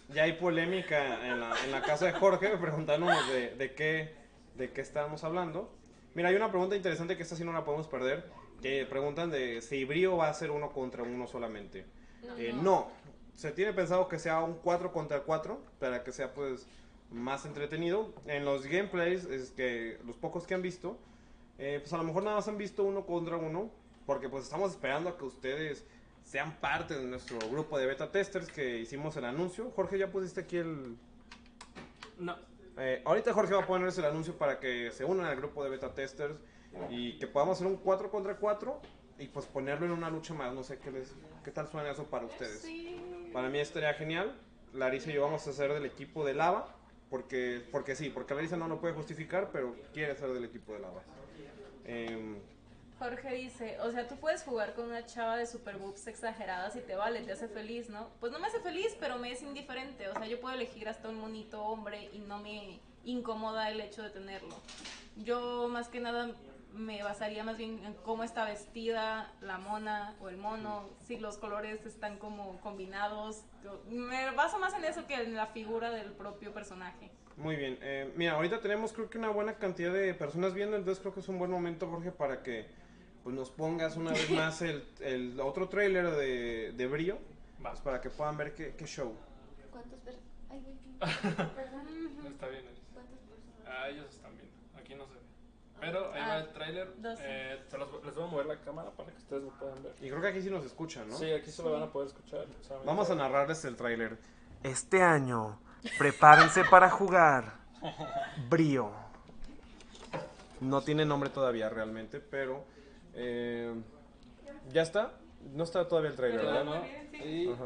Ya 0.10 0.24
hay 0.24 0.34
polémica 0.34 1.26
en 1.28 1.40
la, 1.40 1.56
en 1.64 1.72
la 1.72 1.82
casa 1.82 2.06
de 2.06 2.14
Jorge 2.14 2.50
preguntándonos 2.58 3.28
de, 3.30 3.56
de 3.56 3.74
qué, 3.74 4.16
de 4.56 4.72
qué 4.72 4.82
estábamos 4.82 5.24
hablando. 5.24 5.74
Mira, 6.14 6.30
hay 6.30 6.36
una 6.36 6.52
pregunta 6.52 6.76
interesante 6.76 7.16
que 7.16 7.24
esta 7.24 7.36
sí 7.36 7.46
no 7.46 7.54
la 7.54 7.64
podemos 7.64 7.88
perder, 7.88 8.30
que 8.62 8.86
preguntan 8.86 9.32
de 9.32 9.62
si 9.62 9.86
Brío 9.86 10.18
va 10.18 10.30
a 10.30 10.34
ser 10.34 10.52
uno 10.52 10.72
contra 10.72 11.04
uno 11.04 11.28
solamente. 11.28 11.86
Eh, 12.38 12.54
no, 12.54 12.92
se 13.36 13.52
tiene 13.52 13.74
pensado 13.74 14.08
que 14.08 14.20
sea 14.20 14.42
un 14.42 14.56
4 14.56 14.92
contra 14.92 15.22
4 15.22 15.60
para 15.80 16.04
que 16.04 16.12
sea 16.12 16.34
pues 16.34 16.68
más 17.12 17.46
entretenido. 17.46 18.14
En 18.26 18.46
los 18.46 18.66
gameplays, 18.66 19.26
es 19.26 19.52
que 19.52 20.00
los 20.06 20.18
pocos 20.18 20.48
que 20.48 20.54
han 20.54 20.62
visto, 20.62 20.98
eh, 21.58 21.80
pues 21.82 21.94
a 21.94 21.98
lo 21.98 22.04
mejor 22.04 22.24
nada 22.24 22.38
más 22.38 22.48
han 22.48 22.58
visto 22.58 22.84
uno 22.84 23.06
contra 23.06 23.38
uno, 23.38 23.70
porque 24.06 24.30
pues 24.30 24.46
estamos 24.46 24.72
esperando 24.72 25.10
a 25.10 25.18
que 25.18 25.26
ustedes 25.26 25.86
sean 26.24 26.58
parte 26.60 26.96
de 26.96 27.06
nuestro 27.06 27.38
grupo 27.50 27.78
de 27.78 27.86
beta 27.86 28.12
testers 28.12 28.52
que 28.52 28.80
hicimos 28.80 29.16
el 29.18 29.26
anuncio. 29.26 29.72
Jorge, 29.72 29.98
ya 29.98 30.12
pusiste 30.12 30.42
aquí 30.42 30.58
el... 30.58 30.96
No. 32.18 32.36
eh, 32.78 33.02
ahorita 33.06 33.34
Jorge 33.34 33.54
va 33.54 33.64
a 33.64 33.68
ponerse 33.68 34.00
el 34.02 34.08
anuncio 34.08 34.38
para 34.38 34.60
que 34.60 34.92
se 34.92 35.04
unan 35.04 35.26
al 35.26 35.36
grupo 35.36 35.64
de 35.64 35.72
beta 35.72 35.94
testers 35.94 36.36
y 36.90 37.18
que 37.20 37.28
podamos 37.28 37.58
hacer 37.58 37.68
un 37.68 37.78
4 37.78 38.10
contra 38.12 38.38
4 38.38 38.80
y 39.20 39.28
pues 39.28 39.46
ponerlo 39.46 39.86
en 39.86 39.92
una 39.92 40.10
lucha 40.10 40.34
más. 40.34 40.54
No 40.54 40.64
sé 40.64 40.80
qué, 40.80 40.92
les, 40.92 41.16
qué 41.44 41.52
tal 41.52 41.68
suena 41.68 41.92
eso 41.92 42.06
para 42.06 42.26
ustedes. 42.26 42.62
Sí. 42.62 43.30
Para 43.34 43.50
mí 43.50 43.60
estaría 43.60 43.94
genial. 43.94 44.40
Larisa 44.74 45.10
y 45.10 45.14
yo 45.16 45.24
vamos 45.24 45.46
a 45.48 45.54
ser 45.54 45.74
del 45.74 45.86
equipo 45.86 46.26
de 46.26 46.34
lava. 46.34 46.76
Porque, 47.12 47.62
porque 47.74 47.94
sí, 47.94 48.10
porque 48.10 48.34
Larisa 48.34 48.56
no 48.56 48.70
lo 48.70 48.80
puede 48.80 48.94
justificar, 48.94 49.50
pero 49.52 49.76
quiere 49.94 50.16
ser 50.16 50.30
del 50.30 50.46
equipo 50.46 50.72
de 50.72 50.80
lava. 50.80 51.04
Em, 51.84 52.38
Jorge 53.00 53.36
dice, 53.36 53.78
o 53.82 53.92
sea, 53.92 54.08
tú 54.08 54.16
puedes 54.16 54.44
jugar 54.44 54.74
con 54.76 54.86
una 54.86 55.06
chava 55.06 55.36
de 55.36 55.46
super 55.46 55.76
boobs 55.76 56.08
exageradas 56.08 56.76
y 56.78 56.80
te 56.80 56.96
vale, 56.96 57.20
te 57.22 57.34
hace 57.34 57.50
feliz, 57.50 57.90
¿no? 57.90 58.08
Pues 58.22 58.32
no 58.32 58.40
me 58.40 58.48
hace 58.48 58.62
feliz, 58.62 58.96
pero 58.98 59.18
me 59.18 59.30
es 59.30 59.42
indiferente. 59.42 60.08
O 60.08 60.14
sea, 60.14 60.26
yo 60.26 60.40
puedo 60.40 60.56
elegir 60.56 60.88
hasta 60.88 61.10
un 61.10 61.20
monito 61.20 61.62
hombre 61.62 62.10
y 62.14 62.20
no 62.20 62.40
me 62.40 62.80
incomoda 63.04 63.70
el 63.70 63.82
hecho 63.82 64.04
de 64.04 64.12
tenerlo. 64.12 64.56
Yo 65.18 65.68
más 65.68 65.90
que 65.90 66.00
nada 66.00 66.34
me 66.74 67.04
basaría 67.04 67.44
más 67.44 67.58
bien 67.58 67.84
en 67.86 67.94
cómo 67.96 68.24
está 68.24 68.46
vestida 68.46 69.34
la 69.42 69.58
mona 69.58 70.16
o 70.22 70.30
el 70.30 70.38
mono, 70.38 70.90
si 71.06 71.18
los 71.18 71.38
colores 71.38 71.86
están 71.86 72.18
como 72.18 72.60
combinados. 72.62 73.44
Me 73.90 74.32
baso 74.32 74.60
más 74.60 74.74
en 74.74 74.86
eso 74.86 75.06
que 75.08 75.16
en 75.16 75.36
la 75.36 75.48
figura 75.48 75.92
del 75.92 76.12
propio 76.14 76.54
personaje. 76.54 77.12
muy 77.38 77.56
bien. 77.56 77.78
Eh, 77.82 78.12
mira, 78.16 78.34
ahorita 78.34 78.62
tenemos 78.62 78.94
creo 78.94 79.10
que 79.10 79.18
una 79.18 79.30
buena 79.30 79.56
cantidad 79.56 79.94
de 79.94 80.14
personas 80.14 80.54
viendo, 80.54 80.78
entonces 80.78 81.02
creo 81.02 81.14
que 81.14 81.22
es 81.22 81.28
un 81.30 81.40
buen 81.40 81.52
momento, 81.52 81.90
Jorge, 81.90 82.12
para 82.12 82.44
que 82.44 82.68
pues, 83.24 83.36
nos 83.36 83.50
pongas 83.50 83.98
una 83.98 84.12
vez 84.12 84.30
más 84.32 84.62
el, 84.62 84.84
el 85.00 85.40
otro 85.40 85.70
trailer 85.70 86.12
de, 86.12 86.72
de 86.74 86.88
Brío. 86.88 87.18
Pues, 87.62 87.80
para 87.82 88.02
que 88.02 88.10
puedan 88.10 88.38
ver 88.38 88.56
qué, 88.56 88.74
qué 88.76 88.86
show. 88.86 89.14
¿Cuántas 89.72 90.00
personas? 90.00 90.28
Ay, 90.50 90.62
güey. 90.62 90.76
Perdón. 91.56 91.88
Está 92.34 92.48
bien, 92.48 92.66
Alice. 92.68 92.82
¿Cuántas 92.94 93.20
personas? 93.20 93.68
Ah, 93.68 93.90
ellos 93.90 94.08
están 94.10 94.32
viendo. 94.36 94.52
Aquí 94.78 94.96
no 94.96 95.06
se 95.06 95.14
ve. 95.14 95.20
Pero 95.82 96.14
ahí 96.14 96.22
Ah, 96.24 96.28
va 96.30 96.38
el 96.38 96.48
tráiler. 96.54 96.94
12. 97.02 97.24
Eh, 97.26 97.60
se 97.68 97.78
los- 97.78 98.04
les 98.06 98.16
voy 98.16 98.24
a 98.24 98.28
mover 98.28 98.46
la 98.46 98.56
cámara 98.62 98.92
para 98.92 99.12
que 99.12 99.18
ustedes 99.18 99.44
lo 99.44 99.50
puedan 99.50 99.84
ver. 99.84 99.94
Y 100.00 100.08
creo 100.10 100.22
que 100.22 100.28
aquí 100.28 100.42
sí 100.42 100.50
nos 100.50 100.64
escuchan, 100.66 101.10
¿no? 101.10 101.18
Sí, 101.18 101.30
aquí 101.34 101.52
se 101.52 101.62
lo 101.64 101.74
van 101.74 101.84
a 101.84 101.92
poder 101.92 102.08
escuchar. 102.08 102.46
Vamos 102.86 103.10
a 103.10 103.16
narrarles 103.16 103.66
el 103.66 103.76
tráiler. 103.76 104.18
Este 104.64 105.02
año, 105.02 105.60
prepárense 105.98 106.64
para 106.66 106.90
jugar 106.90 107.60
Brío. 108.50 108.92
No 110.60 110.82
tiene 110.84 111.04
nombre 111.06 111.30
todavía 111.32 111.68
realmente, 111.70 112.20
pero 112.20 112.64
eh, 113.16 113.74
ya 114.72 114.84
está. 114.84 115.14
No 115.54 115.64
está 115.64 115.88
todavía 115.88 116.12
el 116.12 116.16
tráiler, 116.16 116.46
¿Verdad. 116.46 116.84
Y 117.26 117.52
Ajá. 117.52 117.66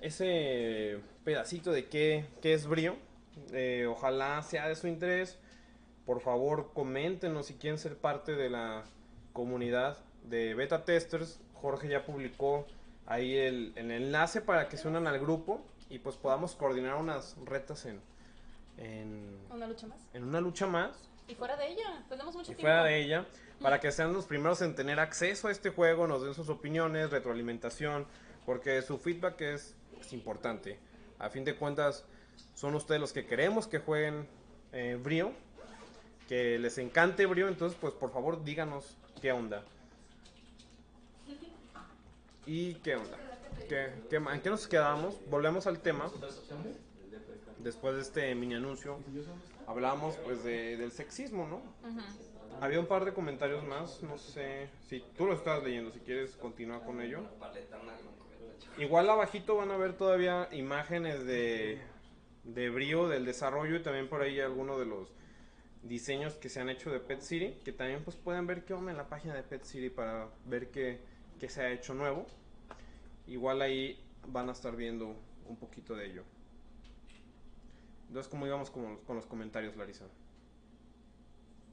Ese 0.00 1.00
pedacito 1.24 1.72
de 1.72 1.86
qué, 1.88 2.24
qué 2.42 2.54
es 2.54 2.66
Brío. 2.66 2.96
Eh, 3.52 3.86
ojalá 3.88 4.42
sea 4.42 4.68
de 4.68 4.76
su 4.76 4.86
interés. 4.88 5.38
Por 6.06 6.20
favor, 6.20 6.70
coméntenos 6.74 7.46
si 7.46 7.54
quieren 7.54 7.78
ser 7.78 7.96
parte 7.96 8.32
de 8.36 8.48
la 8.50 8.84
comunidad 9.32 9.98
de 10.24 10.54
beta 10.54 10.84
testers. 10.84 11.40
Jorge 11.54 11.88
ya 11.88 12.04
publicó 12.04 12.66
ahí 13.06 13.36
el, 13.36 13.72
el 13.76 13.90
enlace 13.90 14.40
para 14.40 14.68
que 14.68 14.76
se 14.76 14.88
unan 14.88 15.06
al 15.06 15.18
grupo 15.18 15.60
y 15.90 15.98
pues 15.98 16.16
podamos 16.16 16.54
coordinar 16.54 16.94
unas 16.96 17.36
retas 17.44 17.84
en, 17.86 18.00
en, 18.76 19.38
Una 19.50 19.66
lucha 19.66 19.86
más. 19.86 19.98
en 20.12 20.24
una 20.24 20.40
lucha 20.40 20.66
más 20.66 21.08
Y 21.26 21.34
fuera 21.34 21.56
de 21.56 21.68
ella, 21.68 22.04
tenemos 22.08 22.34
mucho 22.34 22.52
y 22.52 22.54
tiempo. 22.54 22.62
fuera 22.62 22.84
de 22.84 23.00
ella, 23.02 23.26
para 23.60 23.80
que 23.80 23.90
sean 23.90 24.12
los 24.12 24.26
primeros 24.26 24.62
en 24.62 24.74
tener 24.74 25.00
acceso 25.00 25.48
a 25.48 25.50
este 25.50 25.70
juego, 25.70 26.06
nos 26.06 26.22
den 26.22 26.34
sus 26.34 26.48
opiniones, 26.48 27.10
retroalimentación, 27.10 28.06
porque 28.46 28.80
su 28.82 28.98
feedback 28.98 29.40
es, 29.40 29.74
es 30.00 30.12
importante. 30.12 30.78
A 31.18 31.28
fin 31.30 31.44
de 31.44 31.54
cuentas, 31.56 32.04
son 32.54 32.74
ustedes 32.74 33.00
los 33.00 33.12
que 33.12 33.26
queremos 33.26 33.66
que 33.66 33.78
jueguen 33.78 34.26
eh, 34.72 34.98
Brio, 35.02 35.32
que 36.28 36.58
les 36.58 36.78
encante 36.78 37.26
Brio, 37.26 37.48
entonces 37.48 37.76
pues 37.80 37.94
por 37.94 38.12
favor 38.12 38.44
díganos 38.44 38.96
qué 39.20 39.32
onda. 39.32 39.64
¿Y 42.46 42.74
qué 42.76 42.96
onda? 42.96 43.16
¿Qué, 43.68 43.92
qué 44.08 44.16
¿En 44.16 44.40
qué 44.40 44.50
nos 44.50 44.66
quedamos? 44.66 45.16
Volvemos 45.28 45.66
al 45.66 45.80
tema. 45.80 46.10
Después 47.58 47.96
de 47.96 48.02
este 48.02 48.34
mini 48.34 48.54
anuncio, 48.54 48.98
hablábamos 49.66 50.16
pues 50.18 50.44
de- 50.44 50.76
del 50.76 50.92
sexismo, 50.92 51.46
¿no? 51.48 51.60
Había 52.60 52.80
un 52.80 52.86
par 52.86 53.04
de 53.04 53.12
comentarios 53.12 53.64
más, 53.64 54.02
no 54.02 54.16
sé 54.18 54.68
si 54.88 55.00
tú 55.16 55.26
lo 55.26 55.34
estás 55.34 55.62
leyendo, 55.62 55.92
si 55.92 55.98
quieres 56.00 56.36
continuar 56.36 56.84
con 56.84 57.00
ello. 57.00 57.20
Igual 58.78 59.10
abajito 59.10 59.56
van 59.56 59.70
a 59.70 59.76
ver 59.76 59.96
todavía 59.96 60.48
imágenes 60.52 61.24
de, 61.24 61.80
de 62.44 62.70
brío, 62.70 63.08
del 63.08 63.24
desarrollo 63.24 63.76
y 63.76 63.82
también 63.82 64.08
por 64.08 64.22
ahí 64.22 64.40
algunos 64.40 64.78
de 64.78 64.86
los 64.86 65.08
diseños 65.82 66.34
que 66.34 66.48
se 66.48 66.60
han 66.60 66.68
hecho 66.68 66.90
de 66.90 67.00
Pet 67.00 67.20
City, 67.20 67.54
que 67.64 67.72
también 67.72 68.02
pues 68.04 68.16
pueden 68.16 68.46
ver 68.46 68.64
qué 68.64 68.74
onda 68.74 68.90
en 68.90 68.96
la 68.96 69.08
página 69.08 69.34
de 69.34 69.42
Pet 69.42 69.64
City 69.64 69.90
para 69.90 70.28
ver 70.46 70.70
qué, 70.70 71.00
qué 71.38 71.48
se 71.48 71.62
ha 71.62 71.70
hecho 71.70 71.94
nuevo. 71.94 72.26
Igual 73.26 73.62
ahí 73.62 74.00
van 74.26 74.48
a 74.48 74.52
estar 74.52 74.74
viendo 74.76 75.14
un 75.48 75.56
poquito 75.56 75.94
de 75.94 76.06
ello. 76.06 76.24
Entonces, 78.08 78.30
¿cómo 78.30 78.46
íbamos 78.46 78.70
con, 78.70 78.96
con 78.98 79.16
los 79.16 79.26
comentarios, 79.26 79.76
Larisa? 79.76 80.06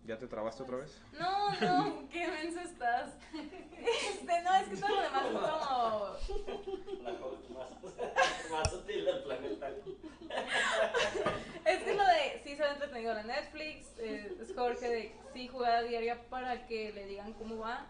¿Ya 0.06 0.20
te 0.20 0.28
trabaste 0.28 0.62
otra 0.62 0.78
vez? 0.78 1.02
No, 1.20 1.52
no, 1.60 2.08
qué 2.12 2.28
menso 2.28 2.60
estás. 2.60 3.14
Este, 3.34 4.42
no, 4.44 4.56
es 4.56 4.68
que 4.68 4.78
todo 4.78 4.90
lo 4.90 5.02
demás 5.02 5.26
es 5.26 5.32
como. 5.32 7.04
La 7.04 7.12
host 7.12 7.50
más, 7.50 8.52
más 8.52 8.74
útil 8.74 9.06
del 9.06 9.24
planeta. 9.24 9.70
Es 11.66 11.84
que 11.84 11.96
lo 11.96 12.04
de 12.04 12.42
sí 12.44 12.56
se 12.56 12.64
ha 12.64 12.74
entretenido 12.74 13.14
la 13.16 13.24
Netflix, 13.24 13.88
eh, 13.98 14.38
es 14.40 14.54
Jorge 14.56 14.90
de 14.90 15.16
sí 15.34 15.48
jugada 15.48 15.82
diaria 15.82 16.22
para 16.30 16.68
que 16.68 16.92
le 16.94 17.08
digan 17.08 17.34
cómo 17.34 17.58
va. 17.58 17.88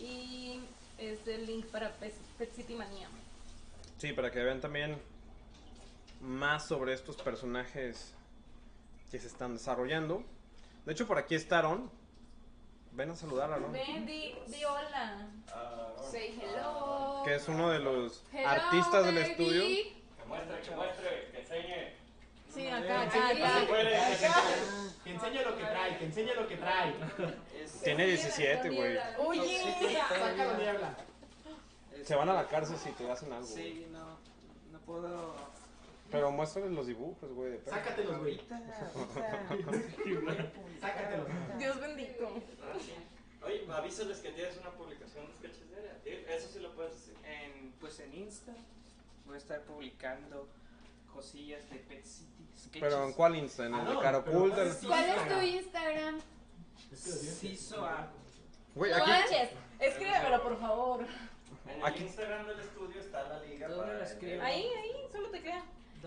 Y 0.00 0.60
es 0.98 1.26
el 1.28 1.46
link 1.46 1.66
para 1.66 1.92
Pet, 1.92 2.14
Pet 2.36 2.52
City 2.52 2.74
Manía. 2.74 3.08
Sí, 3.98 4.12
para 4.12 4.32
que 4.32 4.42
vean 4.42 4.60
también 4.60 5.00
más 6.20 6.66
sobre 6.66 6.94
estos 6.94 7.16
personajes 7.16 8.12
que 9.10 9.20
se 9.20 9.28
están 9.28 9.54
desarrollando. 9.54 10.24
De 10.86 10.92
hecho, 10.92 11.06
por 11.06 11.18
aquí 11.18 11.34
está 11.34 11.58
Aaron. 11.58 11.90
Ven 12.92 13.10
a 13.10 13.16
saludar 13.16 13.50
a 13.50 13.56
Aaron. 13.56 13.72
Ven, 13.72 14.06
di, 14.06 14.34
di 14.46 14.64
hola. 14.64 15.28
Say 16.10 16.38
hello. 16.40 17.22
Que 17.24 17.34
es 17.34 17.48
uno 17.48 17.70
de 17.70 17.80
los 17.80 18.22
Hello, 18.32 18.48
artistas 18.48 19.04
del 19.06 19.14
baby. 19.16 19.30
estudio. 19.30 19.62
Que 19.62 20.24
muestre, 20.26 20.60
que 20.62 20.70
muestre, 20.76 21.28
que 21.32 21.40
enseñe. 21.40 21.96
Sí, 22.54 22.68
acá, 22.68 23.02
acá, 23.02 23.32
Sí. 23.34 23.42
acá. 23.42 24.42
Que 25.04 25.10
enseñe 25.12 25.42
lo 25.44 25.56
que 25.58 25.64
trae, 25.64 25.98
que 25.98 26.04
enseñe 26.06 26.34
lo 26.34 26.48
que 26.48 26.56
trae. 26.56 26.94
Tiene 27.84 28.06
17, 28.06 28.70
güey. 28.70 28.98
Oye. 29.18 29.74
Sácalo, 30.08 30.54
diabla. 30.58 30.96
Se 32.04 32.14
van 32.14 32.28
a 32.28 32.34
la 32.34 32.46
cárcel 32.46 32.76
si 32.78 32.90
te 32.92 33.10
hacen 33.10 33.32
algo. 33.32 33.46
Sí, 33.46 33.86
no, 33.90 34.18
no 34.70 34.78
puedo. 34.86 35.34
Pero 36.10 36.30
muéstrales 36.30 36.70
los 36.72 36.86
dibujos, 36.86 37.30
güey. 37.32 37.52
de. 37.52 37.60
Sácatelos, 37.64 38.18
güey. 38.20 38.40
Sácatelos. 40.80 41.28
Dios 41.58 41.80
bendito. 41.80 42.28
Oye, 43.44 43.66
avísales 43.72 44.18
que 44.18 44.30
tienes 44.32 44.56
una 44.58 44.70
publicación 44.70 45.26
de 45.26 45.32
sketches. 45.48 45.62
Sí, 46.04 46.10
Eso 46.28 46.48
sí 46.52 46.58
lo 46.60 46.72
puedes 46.74 46.92
decir. 46.94 47.14
En, 47.24 47.72
pues 47.80 47.98
en 48.00 48.14
Insta 48.14 48.52
voy 49.26 49.34
a 49.34 49.38
estar 49.38 49.60
publicando 49.62 50.48
cosillas 51.12 51.68
de 51.70 51.76
Pet 51.78 52.04
City. 52.04 52.48
Sketches. 52.56 52.80
Pero 52.82 53.04
¿en 53.04 53.12
cuál 53.12 53.36
Insta? 53.36 53.66
¿En 53.66 53.74
el 53.74 53.80
Ah, 53.80 53.84
de 53.88 53.94
no, 53.94 54.00
Caro? 54.00 54.24
¿cuál 54.24 54.52
es 54.66 54.76
¿Cuál 54.86 55.04
es 55.04 55.28
tu 55.28 55.40
Instagram? 55.40 56.20
Art. 57.84 58.10
Güey, 58.74 58.90
No 58.92 58.96
aquí. 58.98 59.10
manches. 59.10 59.50
Escríbemelo, 59.80 60.42
por 60.42 60.58
favor. 60.60 61.06
En 61.68 61.78
el 61.80 61.84
Aquí. 61.86 62.02
Instagram 62.04 62.46
del 62.46 62.60
estudio 62.60 63.00
está 63.00 63.28
la 63.28 63.40
liga 63.42 63.68
¿Dónde 63.68 63.92
para 63.94 64.10
el-? 64.10 64.40
Ahí, 64.40 64.64
ahí, 64.66 65.08
solo 65.12 65.30
te 65.30 65.40
crea. 65.40 65.64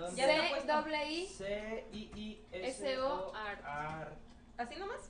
Está 0.07 0.61
C 0.61 0.67
doble 0.67 1.11
I 1.11 1.27
C 1.27 1.85
I 1.91 2.11
I 2.15 2.41
S 2.51 2.99
O 2.99 3.33
Art. 3.35 3.63
Art. 3.65 4.13
¿Así 4.57 4.75
nomás? 4.77 5.09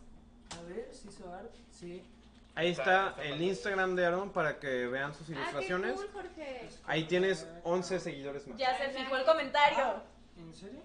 A 0.57 0.61
ver, 0.67 0.89
Ciso 0.93 1.31
Art. 1.33 1.53
Sí. 1.71 2.03
Ahí 2.55 2.71
está 2.71 3.15
el 3.23 3.41
Instagram 3.41 3.95
de 3.95 4.05
Aaron 4.05 4.31
para 4.31 4.59
que 4.59 4.87
vean 4.87 5.13
sus 5.13 5.29
Ah, 5.29 5.33
qué 5.33 5.39
ilustraciones. 5.39 5.93
cool, 5.95 6.09
Jorge. 6.11 6.69
Ahí 6.87 7.03
tienes 7.05 7.47
11 7.63 7.99
seguidores 7.99 8.47
más. 8.47 8.57
Ya 8.57 8.77
se 8.77 8.89
fijó 8.89 9.15
el 9.15 9.25
comentario. 9.25 10.01
¿En 10.37 10.53
serio? 10.53 10.79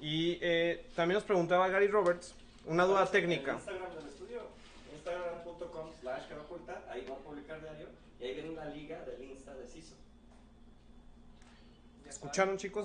Y 0.00 0.38
eh, 0.42 0.86
también 0.96 1.14
nos 1.16 1.24
preguntaba 1.24 1.68
Gary 1.68 1.88
Roberts 1.88 2.34
una 2.66 2.84
duda 2.84 3.02
El 3.04 3.08
técnica. 3.10 3.54
Instagram 3.54 3.94
del 3.94 4.06
estudio, 4.06 4.42
instagram.com 4.94 5.90
slash 6.00 6.22
ahí 6.90 7.06
va 7.08 7.14
a 7.14 7.18
publicar 7.18 7.60
diario 7.60 7.88
y 8.20 8.24
ahí 8.24 8.34
viene 8.34 8.54
la 8.54 8.64
liga 8.66 8.98
de 9.04 9.66
CISO. 9.68 9.94
Ya 12.04 12.09
¿Escucharon 12.20 12.58
chicos? 12.58 12.84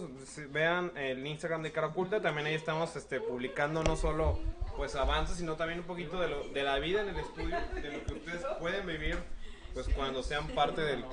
Vean 0.49 0.93
el 0.95 1.27
Instagram 1.27 1.61
de 1.61 1.73
Cara 1.73 1.87
Oculta, 1.87 2.21
también 2.21 2.47
ahí 2.47 2.53
estamos 2.53 2.95
este, 2.95 3.19
publicando 3.19 3.83
no 3.83 3.97
solo 3.97 4.39
pues 4.77 4.95
avances, 4.95 5.35
sino 5.35 5.57
también 5.57 5.79
un 5.79 5.85
poquito 5.85 6.21
de, 6.21 6.29
lo, 6.29 6.47
de 6.47 6.63
la 6.63 6.79
vida 6.79 7.01
en 7.01 7.09
el 7.09 7.17
estudio, 7.17 7.57
de 7.73 7.91
lo 7.91 8.05
que 8.05 8.13
ustedes 8.13 8.45
pueden 8.61 8.87
vivir 8.87 9.17
pues 9.73 9.89
cuando 9.89 10.23
sean 10.23 10.47
parte 10.47 10.79
del... 10.79 11.03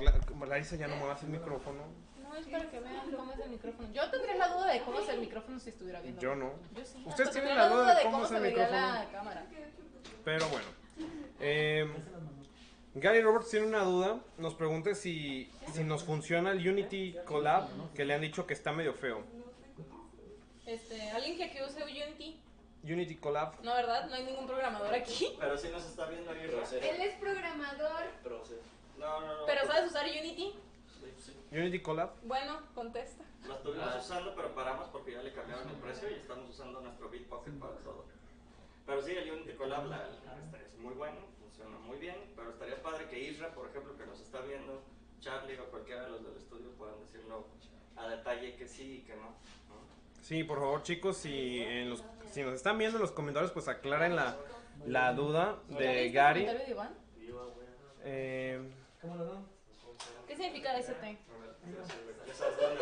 Larisa 0.47 0.77
ya 0.77 0.87
no 0.87 0.95
muevas 0.95 1.21
el 1.23 1.31
micrófono, 1.31 1.83
No, 2.21 2.33
es 2.33 2.47
para 2.47 2.71
que 2.71 2.79
vean 2.79 3.11
cómo 3.11 3.33
es 3.33 3.39
el 3.41 3.49
micrófono. 3.49 3.91
Yo 3.91 4.09
tendría 4.09 4.35
la 4.37 4.47
duda 4.47 4.71
de 4.71 4.81
cómo 4.83 4.99
es 5.01 5.09
el 5.09 5.19
micrófono 5.19 5.59
si 5.59 5.69
estuviera 5.71 5.99
viendo. 5.99 6.21
yo 6.21 6.33
no. 6.33 6.53
Yo 6.73 6.85
sí. 6.85 7.03
¿Ustedes 7.05 7.31
tienen 7.31 7.57
la 7.57 7.67
duda 7.67 7.93
de 7.93 8.03
cómo 8.03 8.23
es 8.23 8.31
el 8.31 8.41
micrófono? 8.41 8.77
la 8.77 9.05
cámara. 9.11 9.45
Pero 10.23 10.47
bueno. 10.47 10.67
Eh, 11.41 11.91
Gary 12.95 13.21
Roberts 13.21 13.49
tiene 13.49 13.65
una 13.67 13.83
duda. 13.83 14.19
Nos 14.37 14.53
pregunta 14.53 14.93
si, 14.93 15.51
si 15.73 15.83
nos 15.83 16.03
funciona 16.03 16.51
el 16.51 16.67
Unity 16.67 17.15
Collab, 17.25 17.67
que 17.93 18.05
le 18.05 18.13
han 18.13 18.21
dicho 18.21 18.45
que 18.45 18.53
está 18.53 18.71
medio 18.71 18.93
feo. 18.93 19.23
Este, 20.65 21.09
alguien 21.11 21.37
que 21.37 21.45
aquí 21.45 21.57
use 21.61 21.83
Unity. 21.83 22.39
Unity 22.83 23.15
Collab. 23.15 23.61
No, 23.63 23.73
¿verdad? 23.73 24.07
No 24.09 24.15
hay 24.15 24.25
ningún 24.25 24.45
programador 24.45 24.93
aquí. 24.93 25.35
Pero 25.39 25.57
sí 25.57 25.69
nos 25.71 25.85
está 25.85 26.05
viendo 26.07 26.31
ahí 26.31 26.41
Él 26.41 27.01
es 27.01 27.15
programador. 27.15 28.03
No, 28.99 29.21
no, 29.21 29.39
no. 29.39 29.45
Pero 29.45 29.65
¿sabes 29.65 29.89
usar 29.89 30.05
Unity? 30.05 30.53
Unity 31.51 31.79
Collab. 31.81 32.11
Bueno, 32.23 32.59
contesta. 32.75 33.23
Lo 33.45 33.55
estuvimos 33.55 33.95
usando, 33.97 34.33
pero 34.35 34.55
paramos 34.55 34.87
porque 34.89 35.11
ya 35.11 35.21
le 35.21 35.33
cambiaron 35.33 35.67
el 35.67 35.75
precio 35.75 36.09
y 36.09 36.13
estamos 36.13 36.49
usando 36.49 36.79
nuestro 36.79 37.09
Bitbucket 37.09 37.59
para 37.59 37.75
todo. 37.79 38.05
Pero 38.85 39.01
sí, 39.01 39.11
el 39.11 39.31
Unity 39.31 39.53
Collab 39.53 39.85
la, 39.87 39.97
la- 39.97 40.59
es 40.65 40.77
muy 40.79 40.93
bueno, 40.93 41.17
funciona 41.53 41.77
muy 41.79 41.97
bien, 41.97 42.15
pero 42.35 42.49
estaría 42.49 42.81
padre 42.81 43.07
que 43.09 43.19
Isra, 43.19 43.49
por 43.53 43.69
ejemplo, 43.69 43.95
que 43.97 44.05
nos 44.05 44.19
está 44.19 44.41
viendo, 44.41 44.81
Charlie 45.19 45.59
o 45.59 45.65
cualquiera 45.65 46.03
de 46.03 46.09
los 46.09 46.23
del 46.23 46.35
estudio 46.37 46.71
puedan 46.71 46.99
decirlo 46.99 47.45
a 47.95 48.07
detalle 48.07 48.55
que 48.55 48.67
sí 48.67 49.01
y 49.03 49.07
que 49.07 49.15
no. 49.15 49.21
¿no? 49.27 49.33
Sí, 50.21 50.43
por 50.43 50.59
favor 50.59 50.81
chicos, 50.83 51.17
si, 51.17 51.59
en 51.61 51.91
los, 51.91 52.03
si 52.31 52.41
nos 52.41 52.55
están 52.55 52.77
viendo 52.77 52.97
en 52.97 53.01
los 53.01 53.11
comentarios, 53.11 53.51
pues 53.51 53.67
aclaren 53.67 54.15
la, 54.15 54.35
la 54.85 55.13
duda 55.13 55.59
¿Ya 55.69 55.77
de 55.77 56.11
Gary. 56.11 56.45
comentario 56.45 56.65
de 56.65 56.71
Iván? 56.71 56.97
Eh. 58.05 58.61
¿Qué 60.27 60.35
significa 60.35 60.77
ST? 60.77 61.17
Ya 62.27 62.33
sabes 62.33 62.57
dónde, 62.57 62.81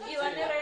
¿no? 0.00 0.10
Iván 0.10 0.32
Herrera 0.32 0.61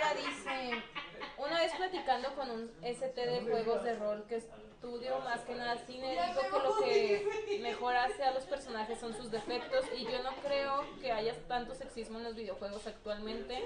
platicando 1.81 2.35
con 2.35 2.51
un 2.51 2.71
ST 2.83 3.17
de 3.17 3.41
juegos 3.41 3.83
de 3.83 3.97
rol 3.97 4.25
que 4.29 4.37
estudio 4.37 5.19
más 5.21 5.41
que 5.41 5.55
nada 5.55 5.79
cine, 5.79 6.13
dijo 6.13 6.41
que 6.43 6.59
lo 6.59 6.77
que 6.79 7.59
mejor 7.63 7.97
hace 7.97 8.23
a 8.23 8.33
los 8.33 8.45
personajes 8.45 9.01
son 9.01 9.15
sus 9.15 9.31
defectos 9.31 9.87
y 9.97 10.05
yo 10.05 10.23
no 10.23 10.31
creo 10.43 10.85
que 11.01 11.11
haya 11.11 11.35
tanto 11.49 11.75
sexismo 11.75 12.19
en 12.19 12.25
los 12.25 12.35
videojuegos 12.35 12.87
actualmente. 12.87 13.65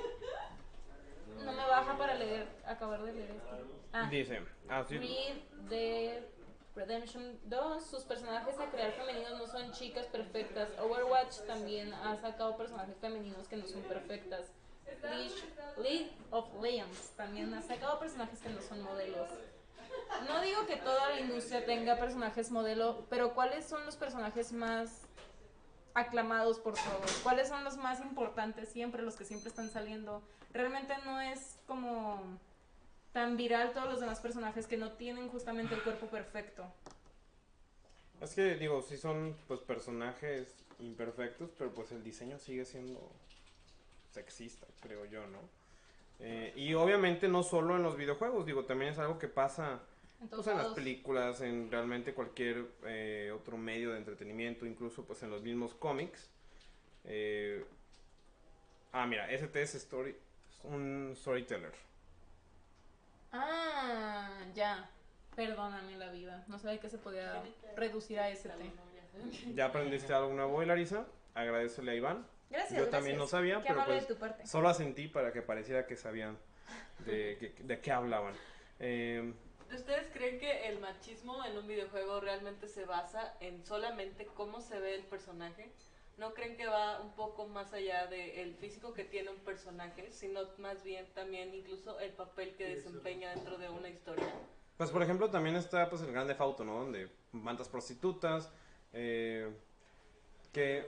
No 1.45 1.53
me 1.53 1.67
baja 1.67 1.99
para 1.99 2.15
leer, 2.15 2.47
acabar 2.65 3.03
de 3.03 3.13
leer 3.13 3.31
esto. 3.33 3.57
Ah, 3.93 4.09
dice, 4.09 4.41
ah, 4.69 4.85
sí, 4.89 4.97
Reed 4.97 5.37
de 5.69 6.23
Redemption 6.77 7.41
2, 7.47 7.85
sus 7.85 8.05
personajes 8.05 8.61
a 8.61 8.71
crear 8.71 8.93
femeninos 8.93 9.39
no 9.39 9.47
son 9.49 9.73
chicas 9.73 10.07
perfectas. 10.07 10.69
Overwatch 10.79 11.41
también 11.49 11.93
ha 11.93 12.17
sacado 12.17 12.57
personajes 12.57 12.97
femeninos 13.01 13.49
que 13.49 13.57
no 13.57 13.67
son 13.67 13.83
perfectas. 13.83 14.53
League 15.79 16.11
of 16.31 16.49
Legends 16.63 17.11
también 17.17 17.53
ha 17.55 17.63
sacado 17.63 17.99
personajes 17.99 18.41
que 18.41 18.49
no 18.49 18.61
son 18.61 18.83
modelos. 18.83 19.29
No 20.27 20.41
digo 20.41 20.67
que 20.67 20.77
toda 20.77 21.11
la 21.11 21.21
industria 21.21 21.65
tenga 21.65 21.99
personajes 21.99 22.51
modelo, 22.51 23.07
pero 23.11 23.35
¿cuáles 23.35 23.65
son 23.65 23.85
los 23.87 23.97
personajes 23.97 24.53
más 24.53 25.03
aclamados 25.95 26.59
por 26.59 26.75
todos? 26.75 27.13
¿Cuáles 27.23 27.49
son 27.49 27.65
los 27.65 27.77
más 27.77 28.01
importantes 28.01 28.69
siempre, 28.69 29.03
los 29.03 29.17
que 29.17 29.25
siempre 29.25 29.49
están 29.49 29.71
saliendo? 29.71 30.23
Realmente 30.53 30.95
no 31.05 31.21
es 31.21 31.59
como 31.67 32.39
tan 33.13 33.37
viral 33.37 33.73
todos 33.73 33.89
los 33.89 34.01
demás 34.01 34.21
personajes 34.21 34.67
que 34.67 34.77
no 34.77 34.93
tienen 34.93 35.29
justamente 35.29 35.75
el 35.75 35.83
cuerpo 35.83 36.07
perfecto. 36.07 36.67
es 38.21 38.35
que 38.35 38.57
digo, 38.57 38.83
sí 38.83 38.97
son 38.97 39.37
pues 39.47 39.61
personajes 39.61 40.65
imperfectos, 40.81 41.51
pero 41.57 41.73
pues 41.73 41.93
el 41.93 42.03
diseño 42.03 42.39
sigue 42.39 42.65
siendo 42.65 43.13
sexista, 44.15 44.67
creo 44.81 45.05
yo, 45.05 45.27
¿no? 45.27 45.41
Eh, 46.21 46.53
y 46.57 46.75
obviamente 46.75 47.29
no 47.29 47.43
solo 47.43 47.77
en 47.77 47.83
los 47.83 47.97
videojuegos, 47.97 48.47
digo, 48.47 48.65
también 48.65 48.93
es 48.93 48.99
algo 48.99 49.19
que 49.19 49.29
pasa 49.29 49.81
En 50.21 50.29
pues, 50.29 50.47
en 50.47 50.57
las 50.57 50.69
películas, 50.69 51.41
en 51.41 51.71
realmente 51.71 52.15
cualquier 52.15 52.67
eh, 52.85 53.33
otro 53.35 53.59
medio 53.59 53.91
de 53.93 53.99
entretenimiento, 53.99 54.65
incluso 54.65 55.05
pues 55.05 55.23
en 55.23 55.31
los 55.31 55.43
mismos 55.43 55.75
cómics. 55.75 56.31
Eh, 57.05 57.65
ah, 58.93 59.07
mira, 59.07 59.31
ST 59.31 59.61
es 59.61 59.75
story, 59.75 60.17
un 60.63 61.13
storyteller. 61.17 61.73
Ah, 63.33 64.31
ya. 64.55 64.89
Perdóname 65.35 65.99
la 65.99 66.13
vida. 66.13 66.45
No 66.47 66.61
sabía 66.61 66.79
que 66.79 66.89
se 66.89 66.99
podía 66.99 67.43
reducir 67.77 68.21
a 68.21 68.31
ST. 68.31 68.55
¿Ya 69.55 69.67
aprendiste 69.67 70.13
algo 70.15 70.33
nuevo, 70.33 70.63
Larisa? 70.63 71.07
Agradecele 71.35 71.91
a 71.91 71.95
Iván. 71.97 72.34
Gracias. 72.51 72.79
Yo 72.79 72.89
también 72.89 73.17
no 73.17 73.23
gracias. 73.25 73.31
sabía, 73.31 73.61
Qué 73.63 73.69
pero 73.69 73.85
pues 73.85 74.07
de 74.09 74.15
tu 74.15 74.21
parte. 74.21 74.47
solo 74.47 74.69
asentí 74.69 75.09
para 75.09 75.33
que 75.33 75.43
pareciera 75.43 75.87
que 75.87 75.97
sabían 75.97 76.39
de, 77.07 77.37
que- 77.57 77.63
de 77.63 77.81
qué 77.81 77.91
hablaban. 77.93 78.35
Eh, 78.81 79.33
¿Ustedes 79.73 80.09
creen 80.13 80.39
que 80.39 80.69
el 80.69 80.79
machismo 80.79 81.45
en 81.45 81.57
un 81.59 81.67
videojuego 81.67 82.21
realmente 82.21 82.69
se 82.69 82.85
basa 82.85 83.35
en 83.41 83.65
solamente 83.65 84.27
cómo 84.27 84.61
se 84.61 84.79
ve 84.79 84.95
el 84.95 85.05
personaje? 85.05 85.71
¿No 86.17 86.33
creen 86.33 86.57
que 86.57 86.67
va 86.69 87.01
un 87.01 87.13
poco 87.17 87.49
más 87.49 87.73
allá 87.73 88.07
del 88.07 88.55
físico 88.55 88.95
que 88.95 89.03
tiene 89.05 89.31
un 89.31 89.39
personaje, 89.39 90.13
sino 90.13 90.43
más 90.59 90.85
bien 90.85 91.07
también 91.13 91.53
incluso 91.55 91.99
el 91.99 92.13
papel 92.13 92.55
que 92.55 92.69
desempeña 92.69 93.35
dentro 93.35 93.59
de 93.59 93.69
una 93.69 93.89
historia? 93.89 94.33
Pues 94.77 94.91
por 94.91 95.03
ejemplo 95.03 95.29
también 95.31 95.57
está 95.57 95.91
pues 95.91 96.03
el 96.03 96.13
Grande 96.13 96.37
Auto, 96.39 96.65
¿no? 96.65 96.79
Donde 96.79 97.09
mandas 97.33 97.69
prostitutas, 97.69 98.49
eh, 98.93 99.51
que 100.53 100.85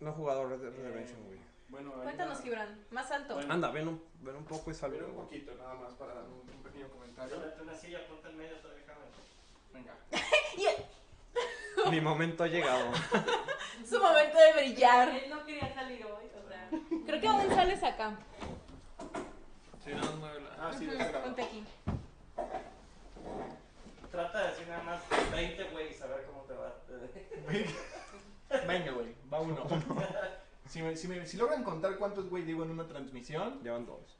no 0.00 0.10
he 0.10 0.12
jugado 0.12 0.48
Red 0.48 0.60
Dead 0.60 0.72
Redemption, 0.72 1.24
güey. 1.24 1.38
Bueno, 1.68 1.92
Cuéntanos. 2.02 2.40
Gibran. 2.40 2.84
Más 2.90 3.10
alto. 3.10 3.34
Bueno. 3.34 3.52
Anda, 3.52 3.70
ven 3.70 3.88
un, 3.88 4.02
ven 4.20 4.36
un 4.36 4.44
poco 4.44 4.70
y 4.70 4.74
sal. 4.74 4.90
Ver 4.92 5.04
un 5.04 5.14
poquito, 5.14 5.54
nada 5.54 5.74
más 5.74 5.92
para 5.94 6.14
dar 6.14 6.24
un, 6.24 6.48
un 6.48 6.62
pequeño 6.62 6.88
comentario. 6.88 7.38
Date 7.38 7.62
una 7.62 7.74
silla, 7.74 8.06
ponte 8.06 8.28
en 8.28 8.36
medio, 8.38 8.56
déjame. 8.56 9.04
Venga. 9.72 9.94
Mi 11.90 12.00
momento 12.00 12.44
ha 12.44 12.48
llegado. 12.48 12.90
Su 13.88 13.98
momento 13.98 14.38
de 14.38 14.52
brillar. 14.52 15.08
Él 15.08 15.30
no 15.30 15.44
quería 15.44 15.72
salir 15.74 16.04
hoy, 16.04 16.26
o 16.36 16.48
sea... 16.48 16.68
Creo 17.06 17.20
que 17.20 17.28
aún 17.28 17.48
sales 17.54 17.82
acá. 17.82 18.16
Sí, 19.84 19.90
no, 19.94 20.12
muévela. 20.16 20.50
Ah, 20.58 20.72
sí, 20.76 20.86
lado. 20.86 21.22
Ponte 21.22 21.42
aquí. 21.42 21.64
Trata 24.10 24.42
de 24.42 24.48
decir 24.48 24.68
nada 24.68 24.82
más 24.82 25.00
20 25.32 25.64
güeyes, 25.64 26.02
a 26.02 26.06
ver 26.06 26.24
cómo 26.26 26.42
te 26.42 26.54
va. 26.54 26.74
Venga, 28.66 28.92
güey, 28.92 29.14
va 29.32 29.40
uno. 29.40 29.66
Si, 30.68 30.82
me- 30.82 30.96
si, 30.96 31.08
me- 31.08 31.24
si 31.26 31.38
logran 31.38 31.64
contar 31.64 31.96
cuántos 31.96 32.28
güey 32.28 32.42
digo 32.44 32.62
en 32.62 32.70
una 32.72 32.86
transmisión, 32.86 33.62
Llevan 33.62 33.86
dos. 33.86 34.18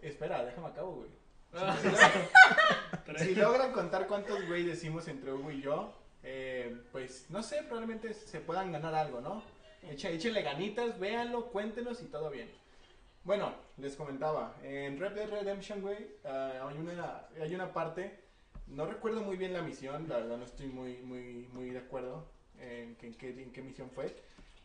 espera, 0.00 0.42
déjame 0.42 0.68
acabo, 0.68 0.92
güey. 0.96 1.10
Ah, 1.52 1.76
Si 3.18 3.34
logran 3.34 3.72
contar 3.72 4.06
cuántos 4.06 4.46
güey 4.46 4.64
decimos 4.64 5.06
entre 5.08 5.32
Hugo 5.32 5.50
y 5.50 5.60
yo, 5.60 5.92
eh, 6.22 6.74
pues 6.90 7.26
no 7.30 7.42
sé, 7.42 7.62
probablemente 7.64 8.14
se 8.14 8.40
puedan 8.40 8.72
ganar 8.72 8.94
algo, 8.94 9.20
¿no? 9.20 9.42
Eche- 9.82 10.10
échenle 10.10 10.40
ganitas, 10.42 10.98
véanlo, 10.98 11.46
cuéntenos 11.50 12.00
y 12.02 12.06
todo 12.06 12.30
bien. 12.30 12.50
Bueno, 13.24 13.52
les 13.76 13.94
comentaba, 13.94 14.56
en 14.62 14.98
Red 14.98 15.12
Dead 15.12 15.28
Redemption, 15.28 15.82
güey, 15.82 16.16
ah, 16.24 16.66
hay, 16.66 16.78
una, 16.78 17.26
hay 17.42 17.54
una 17.54 17.72
parte, 17.74 18.18
no 18.68 18.86
recuerdo 18.86 19.20
muy 19.20 19.36
bien 19.36 19.52
la 19.52 19.60
misión, 19.60 20.08
la 20.08 20.16
verdad 20.16 20.38
no 20.38 20.44
estoy 20.44 20.68
muy, 20.68 20.96
muy, 21.02 21.46
muy 21.52 21.70
de 21.70 21.78
acuerdo 21.80 22.26
en, 22.60 22.96
en 23.02 23.14
qué, 23.14 23.30
en 23.30 23.52
qué 23.52 23.62
misión 23.62 23.90
fue, 23.90 24.14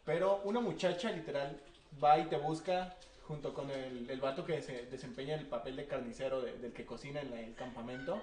pero 0.06 0.42
una 0.44 0.60
muchacha 0.60 1.12
literal 1.12 1.60
va 2.04 2.18
y 2.20 2.26
te 2.26 2.38
busca 2.38 2.96
junto 3.28 3.54
con 3.54 3.70
el, 3.72 4.10
el 4.10 4.20
vato 4.20 4.46
que 4.46 4.62
se 4.62 4.86
desempeña 4.88 5.36
el 5.36 5.46
papel 5.46 5.76
de 5.78 5.86
carnicero 5.86 6.42
de- 6.42 6.58
del 6.58 6.74
que 6.74 6.86
cocina 6.86 7.22
en 7.22 7.32
la- 7.32 7.40
el 7.42 7.56
campamento. 7.56 8.22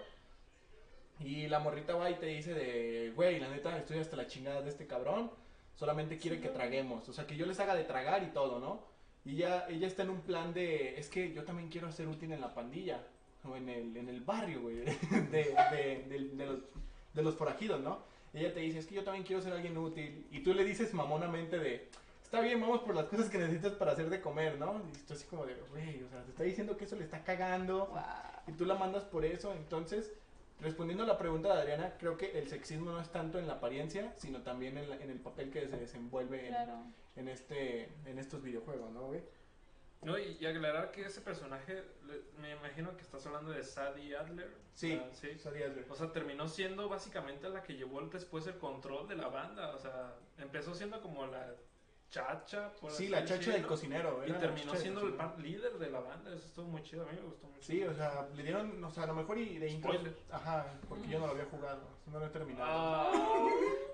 Y 1.21 1.49
la 1.49 1.59
morrita 1.59 1.95
va 1.95 2.11
y 2.11 2.14
te 2.14 2.27
dice 2.27 2.55
de, 2.55 3.12
güey, 3.14 3.39
la 3.41 3.49
neta, 3.49 3.77
estoy 3.77 3.99
hasta 3.99 4.16
la 4.16 4.27
chingada 4.27 4.62
de 4.62 4.71
este 4.71 4.87
cabrón. 4.87 5.31
Solamente 5.77 6.18
quiere 6.18 6.41
que 6.41 6.49
traguemos. 6.49 7.09
O 7.09 7.12
sea, 7.12 7.27
que 7.27 7.37
yo 7.37 7.47
les 7.47 7.61
haga 7.61 7.75
de 7.75 7.85
tragar 7.85 8.23
y 8.23 8.29
todo, 8.29 8.59
¿no? 8.59 8.83
Y 9.25 9.37
ya, 9.37 9.66
ella 9.68 9.87
está 9.87 10.03
en 10.03 10.11
un 10.11 10.21
plan 10.23 10.55
de, 10.55 10.99
es 10.99 11.09
que 11.11 11.33
yo 11.33 11.45
también 11.45 11.68
quiero 11.68 11.93
ser 11.93 12.09
útil 12.09 12.33
en 12.33 12.41
la 12.41 12.55
pandilla. 12.55 13.03
O 13.45 13.57
en 13.57 13.68
el, 13.71 13.97
en 13.97 14.09
el 14.09 14.21
barrio, 14.21 14.62
güey. 14.62 14.77
De, 15.31 15.55
de, 15.71 16.05
de- 16.09 16.29
de 16.37 16.47
los, 16.47 16.59
de 17.14 17.23
los 17.23 17.35
forajidos, 17.35 17.81
¿no? 17.81 17.99
Y 18.33 18.39
ella 18.39 18.55
te 18.55 18.61
dice, 18.61 18.78
es 18.78 18.87
que 18.87 18.95
yo 18.95 19.05
también 19.05 19.24
quiero 19.24 19.43
ser 19.43 19.53
alguien 19.53 19.76
útil. 19.76 20.26
Y 20.31 20.41
tú 20.43 20.55
le 20.55 20.64
dices 20.64 20.95
mamonamente 20.95 21.59
de, 21.59 21.89
está 22.22 22.41
bien, 22.41 22.61
vamos 22.61 22.81
por 22.83 22.95
las 22.95 23.07
cosas 23.07 23.28
que 23.28 23.39
necesitas 23.39 23.72
para 23.72 23.93
hacer 23.93 24.09
de 24.09 24.20
comer, 24.20 24.59
¿no? 24.59 24.81
Y 24.95 24.99
tú 25.07 25.14
así 25.14 25.26
como 25.26 25.47
de, 25.47 25.55
güey, 25.70 26.03
o 26.05 26.09
sea, 26.09 26.22
te 26.22 26.31
está 26.31 26.45
diciendo 26.45 26.76
que 26.76 26.85
eso 26.85 26.97
le 26.97 27.05
está 27.05 27.24
cagando 27.24 27.93
y 28.47 28.53
tú 28.53 28.64
la 28.64 28.76
mandas 28.76 29.05
por 29.05 29.24
eso. 29.24 29.53
Entonces, 29.53 30.12
respondiendo 30.61 31.03
a 31.05 31.07
la 31.09 31.18
pregunta 31.18 31.53
de 31.55 31.61
Adriana, 31.62 31.95
creo 31.99 32.16
que 32.16 32.39
el 32.39 32.47
sexismo 32.49 32.93
no 32.93 33.01
es 33.01 33.09
tanto 33.11 33.39
en 33.39 33.47
la 33.49 33.55
apariencia, 33.55 34.12
sino 34.16 34.43
también 34.43 34.78
en, 34.78 34.91
la- 34.91 34.97
en 34.97 35.11
el 35.11 35.18
papel 35.18 35.51
que 35.51 35.66
se 35.66 35.76
desenvuelve 35.76 36.49
en 37.16 37.28
este, 37.28 37.89
en 38.07 38.18
estos 38.18 38.43
videojuegos, 38.43 38.93
¿no, 38.93 39.07
güey? 39.09 39.22
No, 40.03 40.18
y, 40.18 40.38
y 40.40 40.46
aclarar 40.46 40.90
que 40.92 41.03
ese 41.03 41.20
personaje, 41.20 41.84
le- 42.07 42.22
me 42.40 42.53
imagino 42.53 42.96
que 42.96 43.03
estás 43.03 43.26
hablando 43.26 43.51
de 43.51 43.62
Sadie 43.62 44.16
Adler. 44.16 44.51
Sí, 44.72 44.98
Ah, 45.03 45.11
sí. 45.12 45.38
sabías, 45.38 45.74
güey. 45.74 45.84
O 45.90 45.94
sea, 45.94 46.11
terminó 46.11 46.48
siendo 46.48 46.88
básicamente 46.88 47.48
la 47.51 47.62
que 47.62 47.74
llevó 47.74 48.01
después 48.03 48.46
el 48.46 48.57
control 48.59 49.09
de 49.09 49.16
la 49.16 49.28
banda. 49.28 49.74
O 49.74 49.78
sea, 49.78 50.14
empezó 50.38 50.74
siendo 50.74 51.03
como 51.03 51.26
la 51.26 51.55
chacha. 52.11 52.70
Por 52.80 52.90
Sí, 52.90 53.08
la 53.08 53.24
chacha 53.24 53.52
del 53.52 53.66
cocinero. 53.66 54.22
Y 54.26 54.32
terminó 54.32 54.74
siendo 54.74 55.02
el 55.02 55.14
pan- 55.14 55.34
líder 55.38 55.78
de 55.78 55.90
la 55.90 56.00
banda. 56.00 56.30
Eso 56.34 56.46
estuvo 56.46 56.66
muy 56.66 56.82
chido. 56.82 57.02
A 57.02 57.06
mí 57.06 57.16
me 57.16 57.22
gustó 57.22 57.46
mucho. 57.46 57.62
Sí, 57.62 57.82
o 57.84 57.94
sea, 57.94 58.28
le 58.34 58.42
dieron, 58.42 58.82
o 58.84 58.90
sea, 58.90 59.04
a 59.04 59.06
lo 59.06 59.14
mejor 59.14 59.38
y 59.38 59.58
de 59.58 59.68
intro. 59.68 59.92
Ajá, 60.30 60.66
porque 60.88 61.08
yo 61.08 61.18
no 61.18 61.26
lo 61.26 61.32
había 61.32 61.46
jugado, 61.46 61.80
no 62.06 62.18
lo 62.18 62.26
he 62.26 62.30
terminado. 62.30 62.66
Ah, 62.70 63.11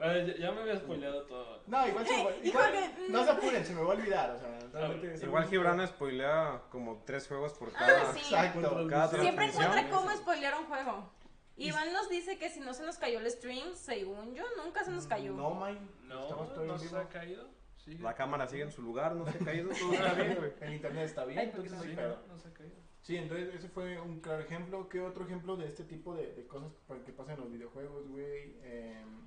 Ay, 0.01 0.27
ya, 0.27 0.37
ya 0.37 0.53
me 0.53 0.61
había 0.63 0.77
spoileado 0.79 1.23
todo. 1.25 1.61
No, 1.67 1.87
igual, 1.89 2.07
se 2.07 2.17
me 2.17 2.25
va- 2.25 2.31
Hijo 2.37 2.45
igual 2.45 2.95
no 3.09 3.25
se 3.25 3.31
apuren, 3.31 3.65
se 3.65 3.75
me 3.75 3.83
va 3.83 3.93
a 3.93 3.97
olvidar, 3.97 4.31
o 4.31 4.39
sea, 4.39 4.59
realmente 4.73 5.25
Igual 5.27 5.49
Gibran 5.49 5.87
spoilea 5.87 6.63
como 6.71 7.03
tres 7.05 7.27
juegos 7.29 7.53
por 7.55 7.73
cada. 7.73 8.11
Ah, 8.11 8.13
sí. 8.15 8.21
Exacto. 8.21 8.87
Cada 8.89 9.09
Siempre 9.21 9.47
encuentra 9.47 9.89
cómo 9.91 10.11
spoilear 10.17 10.55
un 10.59 10.67
juego. 10.67 11.11
Iván 11.59 11.91
nos 11.95 12.11
dice 12.11 12.37
que 12.39 12.51
si 12.51 12.61
no 12.61 12.75
se 12.75 12.85
nos 12.85 12.99
cayó 12.99 13.19
el 13.19 13.31
stream, 13.31 13.75
según 13.75 14.35
yo, 14.35 14.45
nunca 14.63 14.85
se 14.85 14.91
nos 14.91 15.07
cayó. 15.07 15.33
No, 15.33 15.53
man. 15.53 15.79
No, 16.03 16.55
no 16.65 16.79
se 16.79 16.97
ha 16.97 17.09
caído. 17.09 17.49
Sigue. 17.87 18.03
La 18.03 18.15
cámara 18.15 18.49
sigue 18.49 18.65
en 18.65 18.73
su 18.73 18.83
lugar, 18.83 19.15
no 19.15 19.25
se 19.25 19.39
ha 19.39 19.39
caído, 19.39 19.71
todo 19.71 19.93
está 19.93 20.13
bien, 20.15 20.35
güey. 20.37 20.53
El 20.61 20.75
internet 20.75 21.05
está 21.05 21.25
bien, 21.25 21.39
Ay, 21.39 21.47
¿por 21.47 21.63
qué 21.63 21.69
entonces 21.69 21.97
no 21.97 22.03
Sí, 22.03 22.21
no, 22.29 22.39
se 22.39 22.49
ha 22.49 22.53
caído. 22.53 22.75
Sí, 23.03 23.17
entonces 23.17 23.55
ese 23.55 23.69
fue 23.69 24.01
un 24.01 24.19
claro 24.19 24.43
ejemplo. 24.43 24.89
¿Qué 24.89 25.01
otro 25.01 25.25
ejemplo 25.25 25.57
de 25.57 25.67
este 25.69 25.85
tipo 25.85 26.17
de, 26.17 26.33
de 26.33 26.47
cosas 26.49 26.73
que 27.05 27.13
pasan 27.13 27.37
en 27.37 27.43
los 27.43 27.53
videojuegos, 27.53 28.09
güey? 28.09 28.57
Em, 28.65 29.25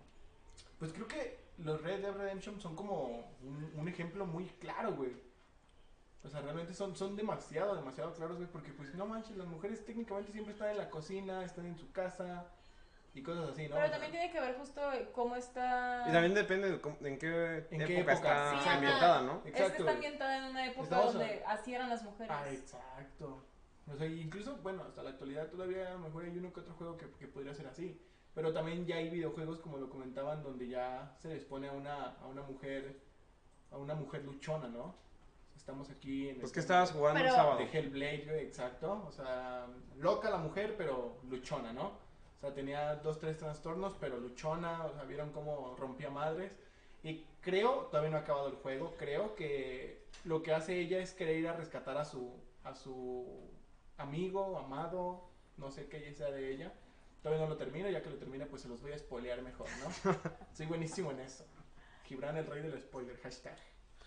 pues 0.78 0.92
creo 0.92 1.08
que 1.08 1.40
los 1.60 1.82
Red 1.82 2.02
Dead 2.02 2.14
Redemption 2.14 2.60
son 2.60 2.76
como 2.76 3.34
un, 3.42 3.72
un 3.76 3.88
ejemplo 3.88 4.26
muy 4.26 4.46
claro, 4.60 4.94
güey. 4.94 5.14
O 6.26 6.28
sea, 6.28 6.42
realmente 6.42 6.74
son, 6.74 6.98
son 6.98 7.16
demasiado, 7.16 7.78
demasiado 7.78 8.14
claros, 8.14 8.36
güey, 8.36 8.50
porque 8.50 8.74
pues 8.74 8.94
no 8.94 9.06
manches, 9.06 9.38
las 9.38 9.48
mujeres 9.48 9.86
técnicamente 9.86 10.34
siempre 10.34 10.52
están 10.52 10.72
en 10.72 10.78
la 10.78 10.90
cocina, 10.90 11.46
están 11.46 11.66
en 11.66 11.78
su 11.78 11.90
casa 11.94 12.52
y 13.14 13.24
cosas 13.24 13.50
así, 13.50 13.68
¿no? 13.68 13.76
O 13.76 13.78
Pero 13.78 13.82
sea, 13.88 13.92
también 13.92 14.12
tiene 14.12 14.32
que 14.32 14.40
ver 14.40 14.56
justo 14.58 14.82
cómo 15.14 15.36
está... 15.36 16.06
Y 16.08 16.12
también 16.12 16.34
depende 16.34 16.72
de 16.72 16.80
cómo- 16.82 16.98
en 17.02 17.18
qué, 17.18 17.68
¿En 17.72 17.86
qué 17.86 17.98
época, 18.00 18.14
época? 18.14 18.14
está 18.14 18.50
Sí, 18.52 18.56
ajá. 18.58 18.74
ambientada, 18.76 19.22
¿no? 19.24 19.34
Es 19.38 19.42
que 19.44 19.50
Exacto, 19.50 19.78
está 19.80 19.92
ambientada 19.92 20.38
en 20.38 20.44
una 20.46 20.66
época 20.68 20.84
Estamos 20.84 21.14
donde 21.14 21.44
así 21.46 21.74
eran 21.74 21.90
las 21.90 22.04
mujeres. 22.04 22.32
Ah, 22.36 22.46
exacto. 22.52 23.44
O 23.92 23.96
sea, 23.96 24.06
incluso, 24.08 24.58
bueno, 24.58 24.84
hasta 24.84 25.02
la 25.04 25.10
actualidad 25.12 25.48
todavía 25.48 25.88
a 25.88 25.94
lo 25.94 26.00
mejor 26.00 26.24
hay 26.26 26.38
uno 26.38 26.54
que 26.54 26.60
otro 26.60 26.74
juego 26.76 26.98
que, 26.98 27.10
que 27.14 27.28
podría 27.28 27.54
ser 27.56 27.68
así. 27.68 28.00
Pero 28.36 28.54
también 28.54 28.86
ya 28.86 28.98
hay 28.98 29.10
videojuegos, 29.10 29.60
como 29.60 29.78
lo 29.78 29.90
comentaban, 29.90 30.44
donde 30.44 30.68
ya 30.68 31.16
se 31.18 31.30
les 31.30 31.44
pone 31.44 31.68
a 31.68 31.72
una, 31.72 32.12
a 32.22 32.28
una 32.28 32.44
mujer, 32.44 33.02
a 33.72 33.78
una 33.78 33.96
mujer 33.96 34.24
luchona, 34.24 34.68
¿no? 34.68 34.96
Estamos 35.58 35.90
aquí 35.90 36.30
en 36.30 36.36
Pues 36.40 36.52
el 36.52 36.54
que 36.54 36.60
estabas 36.62 36.92
jugando 36.92 37.20
el 37.20 37.26
Pero- 37.26 37.36
sábado. 37.36 37.58
de 37.58 37.66
Hellblade, 37.66 38.26
güey, 38.28 38.46
exacto. 38.46 39.04
O 39.08 39.12
sea, 39.12 39.66
loca 39.98 40.30
la 40.30 40.38
mujer, 40.38 40.76
pero 40.78 41.18
luchona, 41.28 41.74
¿no? 41.74 41.92
O 42.40 42.42
sea, 42.42 42.54
tenía 42.54 42.96
dos, 42.96 43.20
tres 43.20 43.38
trastornos, 43.38 43.98
pero 44.00 44.18
luchona, 44.18 44.86
o 44.86 44.94
sea, 44.94 45.04
vieron 45.04 45.32
cómo 45.32 45.76
rompía 45.78 46.10
madres. 46.10 46.54
Y 47.04 47.26
creo, 47.42 47.88
todavía 47.92 48.12
no 48.12 48.18
ha 48.18 48.22
acabado 48.22 48.48
el 48.48 48.56
juego, 48.56 48.96
creo 48.98 49.36
que 49.36 50.06
lo 50.24 50.42
que 50.42 50.54
hace 50.54 50.80
ella 50.80 51.00
es 51.00 51.14
querer 51.14 51.38
ir 51.38 51.48
a 51.50 51.54
rescatar 51.54 51.98
a 51.98 52.06
su, 52.06 52.34
a 52.64 52.74
su 52.76 53.28
amigo, 53.98 54.58
amado, 54.58 55.30
no 55.58 55.70
sé 55.70 55.88
qué 55.90 56.14
sea 56.14 56.32
de 56.32 56.52
ella. 56.52 56.74
Todavía 57.22 57.44
no 57.44 57.50
lo 57.50 57.58
termino, 57.58 57.90
ya 57.90 58.02
que 58.02 58.10
lo 58.10 58.16
termine 58.16 58.46
pues 58.46 58.62
se 58.62 58.70
los 58.70 58.82
voy 58.82 58.94
a 58.94 58.98
spoilear 58.98 59.42
mejor, 59.42 59.68
¿no? 59.84 60.16
Soy 60.54 60.66
buenísimo 60.66 61.12
en 61.12 61.20
eso. 61.20 61.46
Gibran 62.06 62.38
el 62.38 62.46
rey 62.46 62.62
del 62.62 62.80
spoiler, 62.80 63.18
hashtag. 63.18 63.58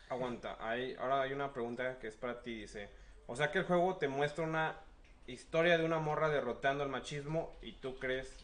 Aguanta, 0.09 0.57
hay, 0.59 0.95
ahora 0.95 1.21
hay 1.21 1.33
una 1.35 1.53
pregunta 1.53 1.99
que 1.99 2.09
es 2.09 2.17
para 2.17 2.43
ti, 2.43 2.61
dice. 2.61 2.89
O 3.27 3.37
sea 3.37 3.51
que 3.51 3.59
el 3.59 3.65
juego 3.65 3.97
te 3.99 4.09
muestra 4.09 4.45
una 4.45 4.81
historia 5.27 5.79
de 5.79 5.85
una 5.85 5.99
morra 5.99 6.29
derrotando 6.29 6.83
el 6.85 6.91
machismo 6.91 7.57
y 7.63 7.73
tú 7.73 7.99
crees 7.99 8.35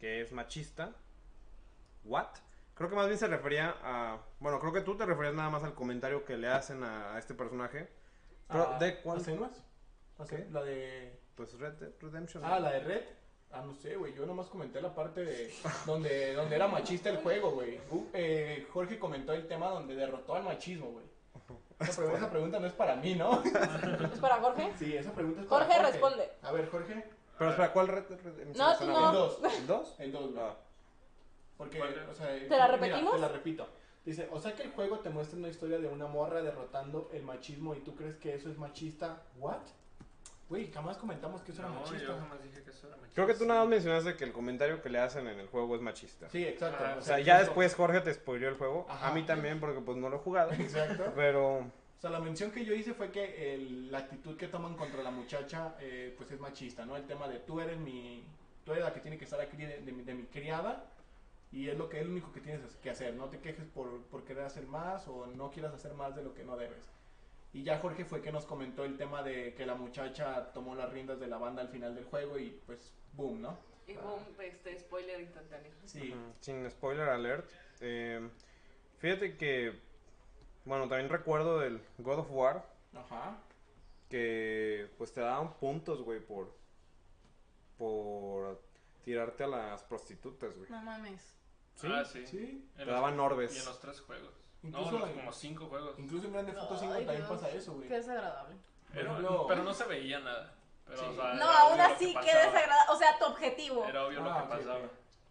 que 0.00 0.20
es 0.20 0.32
machista. 0.32 0.92
¿What? 2.04 2.28
Creo 2.74 2.90
que 2.90 2.96
más 2.96 3.06
bien 3.06 3.18
se 3.18 3.26
refería 3.26 3.74
a... 3.82 4.18
Bueno, 4.38 4.60
creo 4.60 4.72
que 4.72 4.82
tú 4.82 4.96
te 4.96 5.06
referías 5.06 5.34
nada 5.34 5.48
más 5.50 5.64
al 5.64 5.74
comentario 5.74 6.24
que 6.24 6.36
le 6.36 6.48
hacen 6.48 6.82
a, 6.84 7.14
a 7.14 7.18
este 7.18 7.34
personaje. 7.34 7.88
Pero, 8.48 8.74
Ah, 8.74 8.78
¿de 8.78 9.00
cuál? 9.00 9.20
¿A 10.18 10.24
¿Qué? 10.26 10.46
La 10.50 10.62
de... 10.62 11.18
Pues 11.34 11.58
Red 11.58 11.74
Dead 11.74 11.92
Redemption. 12.00 12.44
Ah, 12.44 12.60
la 12.60 12.72
de 12.72 12.80
Red. 12.80 13.02
Ah, 13.50 13.62
no 13.62 13.74
sé, 13.74 13.96
güey. 13.96 14.14
Yo 14.14 14.26
nomás 14.26 14.46
comenté 14.48 14.80
la 14.80 14.94
parte 14.94 15.24
de 15.24 15.52
donde, 15.86 16.34
donde 16.34 16.56
era 16.56 16.68
machista 16.68 17.10
el 17.10 17.18
juego, 17.18 17.52
güey. 17.52 17.80
Uh, 17.90 18.06
eh, 18.12 18.66
Jorge 18.72 18.98
comentó 18.98 19.32
el 19.32 19.46
tema 19.46 19.68
donde 19.68 19.94
derrotó 19.94 20.34
al 20.34 20.42
machismo, 20.44 20.90
güey. 20.92 21.04
Esa, 21.78 22.02
pre- 22.02 22.14
esa 22.14 22.30
pregunta 22.30 22.58
no 22.58 22.66
es 22.66 22.72
para 22.72 22.96
mí, 22.96 23.14
¿no? 23.14 23.42
¿Es 24.12 24.18
para 24.20 24.36
Jorge? 24.36 24.72
Sí, 24.78 24.96
esa 24.96 25.12
pregunta 25.12 25.42
es 25.42 25.46
para 25.46 25.64
Jorge, 25.64 25.78
Jorge. 25.78 25.92
responde. 25.92 26.30
A 26.42 26.52
ver, 26.52 26.70
Jorge. 26.70 27.04
Pero 27.38 27.50
espera, 27.50 27.72
¿cuál 27.72 27.88
Red? 27.88 28.04
No, 28.54 28.76
tú 28.78 28.86
no. 28.86 29.12
2. 29.12 29.38
¿El 29.58 29.66
2? 29.66 29.94
El 29.98 30.12
2, 30.12 30.32
güey. 30.32 30.44
Ah, 30.44 30.54
Porque, 31.58 31.78
¿Cuál? 31.78 32.08
o 32.10 32.14
sea, 32.14 32.26
¿Te 32.28 32.40
la 32.48 32.48
mira, 32.48 32.66
repetimos? 32.68 33.12
te 33.14 33.18
la 33.20 33.28
repito. 33.28 33.68
Dice, 34.06 34.28
o 34.32 34.40
sea 34.40 34.54
que 34.54 34.62
el 34.62 34.70
juego 34.70 35.00
te 35.00 35.10
muestra 35.10 35.38
una 35.38 35.48
historia 35.48 35.78
de 35.78 35.88
una 35.88 36.06
morra 36.06 36.40
derrotando 36.40 37.10
el 37.12 37.24
machismo 37.24 37.74
y 37.74 37.80
tú 37.80 37.94
crees 37.94 38.16
que 38.16 38.34
eso 38.34 38.48
es 38.48 38.56
machista. 38.56 39.22
¿What? 39.38 39.60
Güey, 40.48 40.70
jamás 40.70 40.96
comentamos 40.96 41.42
que 41.42 41.50
eso 41.52 41.62
era 41.62 41.70
machista. 41.72 41.98
yo 42.06 42.18
jamás 42.18 42.42
dije 42.42 42.62
que 42.62 42.70
eso 42.70 42.86
era 42.86 42.96
machista. 42.96 43.14
Creo 43.14 43.26
que 43.26 43.34
tú 43.34 43.46
nada 43.46 43.60
más 43.60 43.68
mencionaste 43.68 44.14
que 44.16 44.24
el 44.24 44.32
comentario 44.32 44.80
que 44.80 44.88
le 44.90 44.98
hacen 45.00 45.26
en 45.26 45.40
el 45.40 45.48
juego 45.48 45.74
es 45.74 45.82
machista. 45.82 46.28
Sí, 46.30 46.44
exacto. 46.44 46.84
Ah, 46.86 46.96
O 46.98 47.02
sea, 47.02 47.18
ya 47.18 47.40
después 47.40 47.74
Jorge 47.74 48.00
te 48.00 48.14
spoileó 48.14 48.48
el 48.48 48.54
juego. 48.56 48.86
Ajá. 48.88 49.08
A 49.08 49.12
mí 49.14 49.22
también, 49.24 49.58
porque 49.58 49.80
pues 49.80 49.96
no 49.98 50.08
lo 50.08 50.16
he 50.16 50.20
jugado. 50.20 50.52
Exacto. 50.52 51.12
Pero 51.16 51.58
O 51.58 52.00
sea, 52.00 52.10
la 52.10 52.20
mención 52.20 52.50
que 52.52 52.64
yo 52.64 52.74
hice 52.74 52.94
fue 52.94 53.10
que 53.10 53.54
el- 53.54 53.90
la 53.90 53.98
actitud 53.98 54.36
que 54.36 54.46
toman 54.48 54.74
contra 54.76 55.02
la 55.02 55.10
muchacha, 55.10 55.74
eh, 55.80 56.14
pues 56.16 56.30
es 56.30 56.38
machista, 56.38 56.84
¿no? 56.86 56.94
El 56.96 57.06
tema 57.06 57.26
de 57.26 57.38
tú 57.40 57.58
eres 57.60 57.78
mi, 57.78 58.22
tú 58.64 58.72
eres 58.72 58.84
la 58.84 58.92
que 58.92 59.00
tiene 59.00 59.16
que 59.18 59.24
estar 59.24 59.40
aquí 59.40 59.56
de, 59.56 59.80
de 59.80 59.92
mi, 59.92 60.02
de 60.04 60.14
mi 60.14 60.24
criada 60.24 60.84
y 61.50 61.68
es 61.70 61.76
lo 61.78 61.88
que 61.88 61.98
es 62.00 62.04
lo 62.06 62.12
único 62.12 62.32
que 62.32 62.40
tienes 62.40 62.60
que 62.82 62.90
hacer, 62.90 63.14
no 63.14 63.26
te 63.30 63.38
quejes 63.40 63.64
por, 63.66 64.02
por 64.04 64.24
querer 64.24 64.44
hacer 64.44 64.66
más 64.66 65.08
o 65.08 65.26
no 65.26 65.50
quieras 65.50 65.72
hacer 65.72 65.94
más 65.94 66.14
de 66.14 66.22
lo 66.22 66.34
que 66.34 66.44
no 66.44 66.56
debes. 66.56 66.84
Y 67.56 67.62
ya 67.64 67.78
Jorge 67.78 68.04
fue 68.04 68.20
que 68.20 68.30
nos 68.30 68.44
comentó 68.44 68.84
el 68.84 68.98
tema 68.98 69.22
de 69.22 69.54
que 69.54 69.64
la 69.64 69.74
muchacha 69.74 70.52
tomó 70.52 70.74
las 70.74 70.92
riendas 70.92 71.18
de 71.18 71.26
la 71.26 71.38
banda 71.38 71.62
al 71.62 71.68
final 71.68 71.94
del 71.94 72.04
juego 72.04 72.38
y 72.38 72.50
pues 72.66 72.92
boom, 73.14 73.40
¿no? 73.40 73.56
Y 73.86 73.94
boom, 73.94 74.20
este, 74.40 74.78
spoiler 74.78 75.20
instantáneo. 75.22 75.72
Sí. 75.86 76.14
Sin 76.40 76.70
spoiler 76.70 77.08
alert. 77.08 77.50
eh, 77.80 78.28
fíjate 78.98 79.36
que, 79.38 79.72
bueno, 80.66 80.86
también 80.88 81.08
recuerdo 81.08 81.58
del 81.60 81.80
God 81.98 82.18
of 82.18 82.30
War. 82.30 82.66
Ajá. 82.94 83.38
que 84.10 84.88
pues 84.98 85.12
te 85.12 85.20
daban 85.20 85.54
puntos, 85.54 86.02
güey, 86.02 86.20
por 86.20 86.54
por 87.78 88.62
tirarte 89.04 89.44
a 89.44 89.48
las 89.48 89.82
prostitutas, 89.84 90.56
güey. 90.56 90.70
No 90.70 90.80
mames. 90.82 91.34
¿Sí? 91.74 91.88
Ah, 91.90 92.04
sí. 92.04 92.68
Te 92.76 92.84
los- 92.84 92.94
daban 92.94 93.18
orbes. 93.20 93.54
Y 93.54 93.58
en 93.58 93.64
los 93.66 93.80
tres 93.80 94.00
juegos. 94.00 94.34
Incluso 94.68 94.98
no, 94.98 95.06
en- 95.06 95.14
como 95.14 95.32
cinco 95.32 95.66
juegos. 95.66 95.98
Incluso 95.98 96.26
en 96.26 96.32
Grande 96.32 96.52
Foto 96.52 96.76
5 96.78 96.92
Ay, 96.94 97.04
también 97.06 97.26
Dios, 97.26 97.40
pasa 97.40 97.54
eso, 97.54 97.72
güey. 97.74 97.88
Qué 97.88 97.94
desagradable. 97.94 98.56
Pero, 98.92 99.10
ejemplo- 99.12 99.46
pero 99.48 99.62
no 99.62 99.74
se 99.74 99.84
veía 99.84 100.18
nada. 100.20 100.52
Pero, 100.86 100.98
Sí. 100.98 101.04
o 101.10 101.14
sea, 101.14 101.34
No, 101.34 101.50
aún 101.50 101.80
así, 101.80 102.14
que 102.14 102.20
qué 102.20 102.36
desagradable. 102.36 102.92
O 102.92 102.96
sea, 102.96 103.18
tu 103.18 103.24
objetivo. 103.26 103.84
Era 103.84 104.04
obvio 104.06 104.20
Ah, 104.20 104.24
lo 104.24 104.30
ok, 104.30 104.42
que 104.50 104.56
pasaba. 104.56 104.80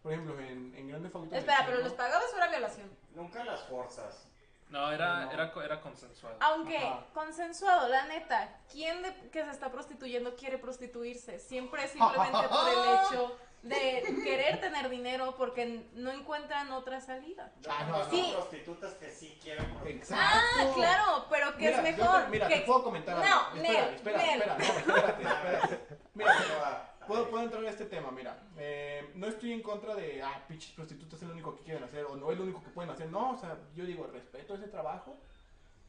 Por 0.02 0.12
ejemplo, 0.12 0.38
en, 0.40 0.74
en 0.76 0.88
Grande 0.88 1.08
Foto 1.10 1.34
Espera, 1.34 1.62
pero 1.66 1.80
¿los 1.80 1.92
pagabas 1.94 2.32
o 2.32 2.36
era 2.36 2.48
violación? 2.48 2.90
Nunca 3.14 3.44
las 3.44 3.62
forzas. 3.64 4.28
No, 4.68 4.90
era, 4.90 5.24
No. 5.26 5.30
Era, 5.32 5.52
co- 5.52 5.62
era 5.62 5.80
consensuado. 5.80 6.36
Aunque 6.40 6.76
Ajá. 6.78 7.06
consensuado, 7.14 7.88
la 7.88 8.04
neta, 8.06 8.58
¿quién 8.70 9.02
de 9.02 9.30
que 9.30 9.44
se 9.44 9.50
está 9.50 9.70
prostituyendo 9.70 10.34
quiere 10.36 10.58
prostituirse? 10.58 11.38
Siempre 11.38 11.84
es 11.84 11.92
simplemente 11.92 12.48
por 12.48 12.68
el 12.68 12.74
hecho 13.22 13.38
de 13.68 14.02
querer 14.24 14.60
tener 14.60 14.88
dinero 14.88 15.34
porque 15.36 15.84
no 15.94 16.10
encuentran 16.10 16.70
otra 16.72 17.00
salida. 17.00 17.52
Ah, 17.68 17.84
no, 17.88 17.92
conozco 17.94 18.16
sí. 18.16 18.30
prostitutas 18.32 18.94
que 18.94 19.10
sí 19.10 19.38
quieren 19.42 19.64
prostitutas. 19.74 20.18
Ah, 20.20 20.72
claro, 20.74 21.26
pero 21.30 21.52
que 21.56 21.66
Mira, 21.66 21.76
es 21.76 21.82
mejor. 21.98 22.24
te- 22.24 22.30
mira, 22.30 22.48
que... 22.48 22.54
te 22.56 22.60
puedo 22.62 22.84
comentar 22.84 23.16
No, 23.18 23.22
algo. 23.24 23.56
Espera, 23.56 23.84
Nel, 23.86 23.94
espera, 23.94 24.18
Nel. 24.18 24.40
espera, 24.42 24.56
no, 24.56 24.96
espérate, 24.96 25.22
espérate. 25.22 25.96
Mira, 26.14 26.32
Pero, 26.38 26.64
ah, 26.64 26.92
puedo, 27.06 27.28
puedo 27.30 27.44
entrar 27.44 27.64
a 27.64 27.70
este 27.70 27.84
tema, 27.86 28.10
mira. 28.10 28.38
eh, 28.58 29.10
no 29.14 29.26
estoy 29.26 29.52
en 29.52 29.62
contra 29.62 29.94
de, 29.94 30.22
ah, 30.22 30.44
pinches 30.48 30.72
prostitutas 30.72 31.20
es 31.20 31.28
lo 31.28 31.34
único 31.34 31.56
que 31.56 31.62
quieren 31.64 31.84
hacer 31.84 32.04
o 32.04 32.16
no 32.16 32.30
es 32.32 32.38
lo 32.38 32.44
único 32.44 32.62
que 32.62 32.70
pueden 32.70 32.90
hacer. 32.90 33.08
No, 33.08 33.30
o 33.32 33.36
sea, 33.36 33.56
yo 33.74 33.84
digo, 33.84 34.06
respeto 34.12 34.54
ese 34.54 34.68
trabajo, 34.68 35.16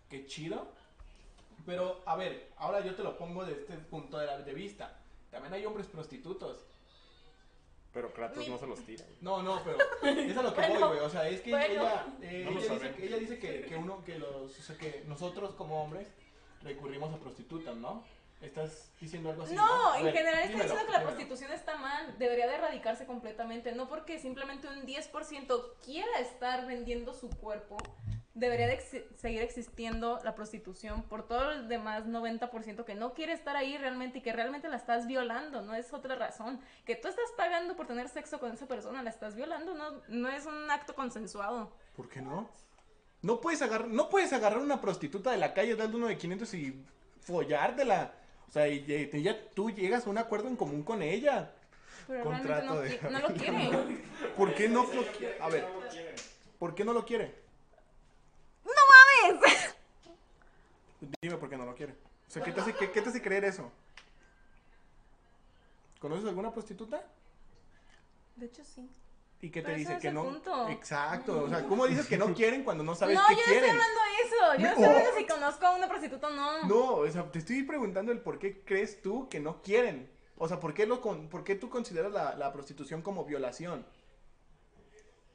qué 0.10 0.26
chido. 0.26 0.68
Pero, 1.66 2.02
a 2.06 2.16
ver, 2.16 2.50
ahora 2.58 2.80
yo 2.82 2.96
te 2.96 3.04
lo 3.04 3.18
pongo 3.18 3.44
desde 3.44 3.62
este 3.62 3.74
punto 3.78 4.18
de, 4.18 4.26
la- 4.26 4.40
de 4.40 4.54
vista. 4.54 4.98
También 5.32 5.54
hay 5.54 5.66
hombres 5.66 5.88
prostitutos. 5.88 6.66
Pero 7.98 8.14
Kratos 8.14 8.46
Mi- 8.46 8.50
no 8.54 8.60
se 8.60 8.68
los 8.68 8.80
tira. 8.86 9.04
güey. 9.06 9.18
No, 9.22 9.42
no, 9.42 9.60
pero 9.64 9.78
es 10.22 10.38
a 10.38 10.42
lo 10.44 10.54
que 10.54 10.62
Bueno, 10.68 10.80
voy, 10.82 10.98
güey. 10.98 11.00
O 11.00 11.10
sea, 11.10 11.28
es 11.28 11.42
que 11.42 11.50
bueno. 11.50 11.66
ella, 11.74 12.06
eh, 12.22 12.44
No 12.46 12.52
lo 12.52 12.60
ella, 12.60 12.74
dice, 12.76 13.06
ella 13.06 13.18
dice 13.18 13.40
que, 13.40 13.62
que 13.62 13.76
uno, 13.76 14.04
que 14.04 14.20
los, 14.20 14.60
o 14.60 14.62
sea, 14.62 14.78
que 14.78 15.04
nosotros 15.08 15.56
como 15.56 15.82
hombres 15.84 16.08
recurrimos 16.62 17.12
a 17.12 17.18
prostitutas, 17.18 17.76
¿no? 17.76 18.04
Estás 18.40 18.92
diciendo 19.02 19.32
algo 19.32 19.42
así. 19.42 19.56
No, 19.56 19.94
A 19.94 19.98
en 19.98 20.06
ver, 20.06 20.14
general 20.14 20.36
está 20.44 20.50
dímelo, 20.52 20.64
diciendo 20.70 20.86
que 20.86 20.92
la 20.92 21.00
dímelo. 21.00 21.16
prostitución 21.18 21.52
está 21.54 21.78
mal, 21.78 22.16
debería 22.20 22.46
de 22.46 22.54
erradicarse 22.54 23.08
completamente, 23.08 23.72
no 23.72 23.90
porque 23.90 24.20
simplemente 24.20 24.68
un 24.68 24.86
10% 24.86 25.74
quiera 25.84 26.20
estar 26.20 26.68
vendiendo 26.68 27.16
su 27.16 27.30
cuerpo, 27.32 27.78
debería 28.38 28.68
de 28.68 28.80
exi- 28.80 29.04
seguir 29.16 29.42
existiendo 29.42 30.20
la 30.24 30.36
prostitución 30.36 31.04
por 31.04 31.28
todo 31.28 31.52
el 31.52 31.68
demás 31.68 32.06
90% 32.06 32.86
que 32.86 32.96
no 32.96 33.14
quiere 33.14 33.34
estar 33.34 33.56
ahí 33.56 33.78
realmente 33.78 34.20
y 34.20 34.22
que 34.22 34.32
realmente 34.34 34.70
la 34.70 34.78
estás 34.78 35.08
violando, 35.08 35.62
no 35.62 35.74
es 35.76 35.92
otra 35.94 36.16
razón. 36.16 36.60
Que 36.86 36.96
tú 36.96 37.08
estás 37.08 37.30
pagando 37.36 37.76
por 37.76 37.88
tener 37.88 38.08
sexo 38.10 38.40
con 38.40 38.52
esa 38.54 38.68
persona, 38.68 39.04
la 39.04 39.10
estás 39.10 39.36
violando, 39.36 39.74
no, 39.74 40.02
no 40.08 40.30
es 40.30 40.46
un 40.46 40.70
acto 40.72 40.94
consensuado. 40.96 41.72
¿Por 41.96 42.08
qué 42.10 42.22
no? 42.22 42.50
No 43.22 43.42
puedes 43.42 43.62
agarrar, 43.62 43.88
no 43.88 44.10
puedes 44.10 44.32
agarrar 44.34 44.60
una 44.60 44.80
prostituta 44.80 45.32
de 45.32 45.38
la 45.38 45.54
calle, 45.54 45.76
darle 45.76 45.96
uno 45.96 46.08
de 46.08 46.18
500 46.18 46.54
y 46.54 46.86
follártela. 47.22 48.14
O 48.48 48.52
sea, 48.52 48.68
y, 48.68 48.86
ya 49.22 49.36
tú 49.56 49.72
llegas 49.72 50.06
a 50.08 50.10
un 50.10 50.18
acuerdo 50.20 50.48
en 50.48 50.56
común 50.56 50.84
con 50.84 51.02
ella. 51.02 51.52
Pero 52.08 52.24
Contrato 52.24 52.48
realmente 52.48 52.74
no, 52.74 52.82
de- 52.82 53.02
qui- 53.02 53.10
no 53.12 53.20
lo 53.20 53.28
quiere. 53.36 53.98
¿Por 54.38 54.54
qué 54.56 54.70
no 54.70 54.84
lo 54.94 55.04
quiere? 55.12 55.38
A 55.42 55.50
ver. 55.50 55.66
¿por 56.60 56.74
qué 56.76 56.86
no 56.86 56.94
lo 56.94 57.06
quiere? 57.06 57.36
¡No 58.64 58.72
mames! 59.34 59.76
Dime 61.22 61.38
por 61.38 61.50
qué 61.50 61.58
no 61.58 61.66
lo 61.66 61.76
quiere. 61.76 61.94
O 62.28 62.32
sea, 62.32 62.44
¿qué 62.44 62.52
te 62.52 62.62
hace, 62.62 62.74
qué, 62.74 62.92
qué 62.92 63.02
te 63.02 63.10
hace 63.10 63.22
creer 63.22 63.46
eso? 63.46 63.72
¿Conoces 66.00 66.26
alguna 66.26 66.52
prostituta? 66.52 67.04
De 68.36 68.46
hecho, 68.46 68.64
sí. 68.64 68.90
¿Y 69.42 69.50
qué 69.50 69.62
te 69.62 69.68
Pero 69.68 69.78
dice 69.78 69.90
no 69.92 69.96
es 69.98 70.02
que 70.02 70.08
el 70.08 70.14
no? 70.14 70.24
punto. 70.24 70.70
Exacto. 70.70 71.44
O 71.44 71.50
sea, 71.50 71.64
¿cómo 71.66 71.86
dices 71.88 72.08
que 72.08 72.18
no 72.18 72.34
quieren 72.34 72.64
cuando 72.64 72.84
no 72.84 72.96
sabes 72.96 73.16
no, 73.16 73.22
qué 73.28 73.36
yo 73.36 73.40
no 73.40 73.46
quieren? 73.46 73.70
estoy 73.70 73.80
hablando 73.80 74.00
de 74.02 74.26
eso. 74.26 74.56
Yo 74.56 74.62
no 74.62 74.68
estoy 74.70 74.86
hablando 74.86 75.12
si 75.18 75.26
conozco 75.28 75.66
a 75.66 75.76
una 75.76 75.88
prostituta 75.88 76.28
o 76.28 76.32
no. 76.32 76.64
No, 76.64 76.96
o 76.96 77.10
sea, 77.10 77.32
te 77.32 77.40
estoy 77.40 77.64
preguntando 77.64 78.12
el 78.12 78.20
por 78.20 78.40
qué 78.40 78.62
crees 78.64 79.02
tú 79.02 79.30
que 79.30 79.40
no 79.40 79.62
quieren. 79.62 80.10
O 80.38 80.48
sea, 80.48 80.60
¿por 80.60 80.74
qué, 80.74 80.86
lo 80.86 81.02
con, 81.02 81.30
por 81.30 81.44
qué 81.44 81.56
tú 81.56 81.70
consideras 81.70 82.12
la, 82.12 82.36
la 82.36 82.52
prostitución 82.52 83.02
como 83.02 83.26
violación? 83.26 83.86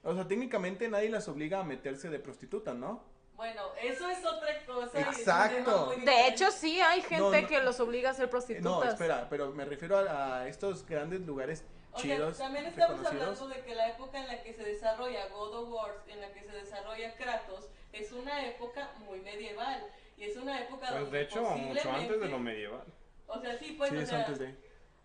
O 0.04 0.14
sea, 0.14 0.26
técnicamente 0.26 0.88
nadie 0.88 1.08
las 1.08 1.28
obliga 1.28 1.60
a 1.60 1.64
meterse 1.64 2.08
de 2.08 2.18
prostituta, 2.18 2.74
¿no? 2.74 3.04
Bueno, 3.42 3.62
eso 3.82 4.08
es 4.08 4.24
otra 4.24 4.64
cosa. 4.64 5.00
Exacto. 5.00 5.92
De 6.04 6.28
hecho, 6.28 6.52
sí 6.52 6.80
hay 6.80 7.00
gente 7.02 7.18
No, 7.18 7.40
no. 7.40 7.48
que 7.48 7.60
los 7.60 7.80
obliga 7.80 8.10
a 8.10 8.14
ser 8.14 8.30
prostitutas. 8.30 8.70
No, 8.70 8.84
espera, 8.84 9.26
pero 9.28 9.50
me 9.50 9.64
refiero 9.64 9.96
a, 9.98 10.42
a 10.42 10.48
estos 10.48 10.86
grandes 10.86 11.22
lugares 11.22 11.64
O 11.92 11.98
sea, 11.98 12.14
chidos, 12.14 12.38
también 12.38 12.66
estamos 12.66 13.04
hablando 13.04 13.48
de 13.48 13.60
que 13.62 13.74
la 13.74 13.88
época 13.88 14.20
en 14.20 14.28
la 14.28 14.40
que 14.44 14.52
se 14.52 14.62
desarrolla 14.62 15.26
God 15.30 15.54
of 15.56 15.68
War, 15.70 16.04
en 16.06 16.20
la 16.20 16.32
que 16.32 16.44
se 16.44 16.52
desarrolla 16.52 17.16
Kratos, 17.16 17.68
es 17.92 18.12
una 18.12 18.46
época 18.46 18.92
muy 19.00 19.18
medieval. 19.18 19.88
Y 20.16 20.22
es 20.22 20.36
una 20.36 20.60
época 20.60 20.86
Pues 20.90 21.00
donde 21.00 21.18
de 21.18 21.24
hecho, 21.24 21.42
mucho 21.42 21.90
antes 21.90 22.20
de 22.20 22.28
lo 22.28 22.38
medieval. 22.38 22.84
O 23.26 23.40
sea, 23.40 23.58
sí, 23.58 23.74
pues, 23.76 23.90
Sí, 23.90 23.96
o 23.96 24.00
es 24.02 24.08
sea, 24.08 24.18
antes 24.20 24.38
de... 24.38 24.54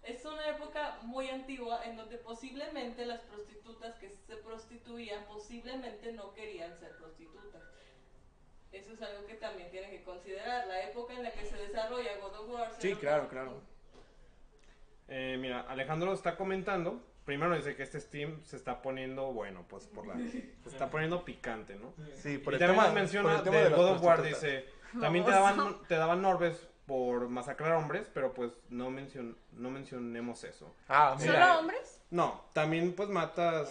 es 0.04 0.24
una 0.26 0.48
época 0.48 1.00
muy 1.02 1.28
antigua 1.28 1.84
en 1.86 1.98
donde 1.98 2.20
posiblemente 2.20 3.04
las 3.04 3.22
prostitutas 3.22 3.96
que 3.96 4.12
se 4.12 4.36
prostituían 4.38 5.26
posiblemente 5.26 6.12
no 6.12 6.34
querían 6.36 6.78
ser 6.80 6.96
prostitutas. 6.98 7.64
Eso 8.72 8.94
es 8.94 9.02
algo 9.02 9.26
que 9.26 9.36
también 9.36 9.70
tienen 9.70 9.92
que 9.92 10.04
considerar. 10.04 10.68
La 10.68 10.84
época 10.84 11.14
en 11.14 11.24
la 11.24 11.32
que 11.32 11.46
se 11.46 11.56
desarrolla 11.58 12.18
God 12.18 12.40
of 12.40 12.50
War. 12.50 12.72
Sí, 12.80 12.96
claro, 12.96 13.28
claro. 13.28 13.62
Eh, 15.08 15.38
mira, 15.40 15.62
Alejandro 15.62 16.14
está 16.14 16.36
comentando. 16.36 17.02
Primero 17.26 17.56
dice 17.56 17.76
que 17.76 17.84
este 17.84 18.00
Steam 18.00 18.42
se 18.44 18.56
está 18.56 18.82
poniendo, 18.82 19.34
bueno, 19.34 19.66
pues 19.68 19.88
por 19.88 20.08
la. 20.08 20.16
Se 20.18 20.70
está 20.70 20.90
poniendo 20.90 21.26
picante, 21.26 21.76
¿no? 21.76 21.94
Sí, 22.16 22.42
y 22.42 22.58
también 22.58 22.94
menciona 22.94 23.42
del 23.42 23.74
God 23.74 23.92
of 23.92 24.04
War, 24.04 24.22
dice. 24.22 24.66
También 25.00 25.26
te 25.26 25.32
daban, 25.32 25.82
te 25.88 25.96
daban 25.96 26.24
orbes 26.24 26.68
por 26.86 27.28
masacrar 27.28 27.74
hombres, 27.74 28.10
pero 28.14 28.34
pues 28.34 28.54
no, 28.70 28.90
mencion, 28.90 29.38
no 29.52 29.70
mencionemos 29.70 30.44
eso. 30.46 30.74
Ah, 30.88 31.16
¿Solo 31.20 31.32
Mira, 31.34 31.60
hombres? 31.60 31.97
No, 32.10 32.42
también 32.54 32.96
pues 32.96 33.10
matas, 33.10 33.70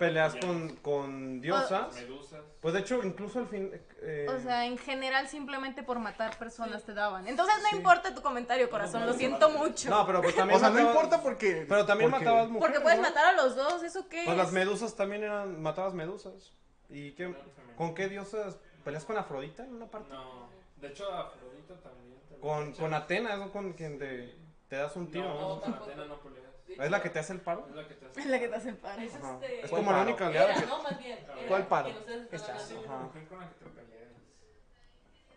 peleas 0.00 0.34
también, 0.40 0.74
con, 0.76 0.76
con 1.00 1.40
diosas. 1.40 1.94
Medusas. 1.94 2.40
Pues 2.60 2.74
de 2.74 2.80
hecho, 2.80 3.00
incluso 3.04 3.38
al 3.38 3.46
fin... 3.46 3.70
eh, 4.02 4.26
O 4.28 4.40
sea, 4.40 4.66
en 4.66 4.76
general 4.76 5.28
simplemente 5.28 5.84
por 5.84 6.00
matar 6.00 6.36
personas 6.36 6.82
te 6.82 6.94
daban. 6.94 7.28
Entonces 7.28 7.54
no 7.62 7.68
Sí. 7.70 7.76
importa 7.76 8.12
tu 8.12 8.22
comentario, 8.22 8.68
corazón, 8.70 9.06
lo 9.06 9.12
siento 9.12 9.50
mucho. 9.50 9.88
no, 9.88 10.04
pero 10.04 10.20
pues 10.20 10.34
también 10.36 10.56
O 10.56 10.60
sea, 10.60 10.70
no 10.70 10.74
matabas- 10.80 10.88
importa 10.94 11.22
porque... 11.22 11.64
Pero 11.68 11.86
también 11.86 12.10
porque- 12.10 12.24
matabas 12.24 12.48
mujeres, 12.48 12.66
Porque 12.66 12.80
puedes 12.82 12.98
¿no? 12.98 13.04
matar 13.08 13.26
a 13.26 13.32
los 13.32 13.54
dos, 13.54 13.80
¿eso 13.84 14.08
qué 14.08 14.22
Pues 14.24 14.36
es? 14.36 14.42
las 14.42 14.52
medusas 14.52 14.96
también 14.96 15.22
eran... 15.22 15.62
Matabas 15.62 15.94
medusas. 15.94 16.52
¿Y 16.88 17.12
qué, 17.12 17.32
con 17.76 17.94
qué 17.94 18.08
diosas? 18.08 18.56
¿Peleas 18.84 19.04
con 19.04 19.16
Afrodita 19.16 19.62
en 19.64 19.74
una 19.74 19.86
parte? 19.86 20.12
No, 20.12 20.48
de 20.80 20.88
hecho 20.88 21.08
Afrodita 21.12 21.74
también. 21.82 22.16
lo 22.32 22.40
Con, 22.40 22.72
con 22.72 22.94
Atena, 22.94 23.36
¿no? 23.36 23.52
Con 23.52 23.72
quien 23.74 23.96
te, 23.98 24.34
te 24.68 24.74
das 24.76 24.94
un 24.96 25.08
tiro, 25.10 25.28
No, 25.28 25.34
¿no? 25.34 25.48
no, 25.56 25.60
con 25.60 25.74
Atena 25.74 26.04
no 26.06 26.16
peleas. 26.18 26.45
¿Es 26.68 26.90
la 26.90 27.02
que 27.02 27.10
te 27.10 27.18
hace 27.18 27.32
el 27.32 27.40
paro? 27.40 27.66
Es 27.68 27.74
la 27.76 27.88
que 27.88 27.94
te 27.94 28.06
hace. 28.06 28.20
Es 28.20 28.26
la 28.26 28.38
que 28.40 28.48
te 28.48 28.54
hace 28.54 28.68
el 28.70 28.76
paro. 28.76 29.02
Es, 29.02 29.14
este, 29.14 29.60
Es 29.62 29.70
¿Cuál 29.70 29.80
como 29.82 29.92
la 29.92 30.02
única 30.02 30.26
aliada 30.26 30.50
era, 30.52 30.60
que... 30.60 30.66
¿no? 30.66 30.82
Más 30.82 30.98
bien. 30.98 31.18
era 31.18 31.48
¿Cuál 31.48 31.66
paro? 31.66 31.88
Esta. 32.32 32.54
Ajá. 32.56 33.10
con 33.10 33.12
que. 33.12 33.26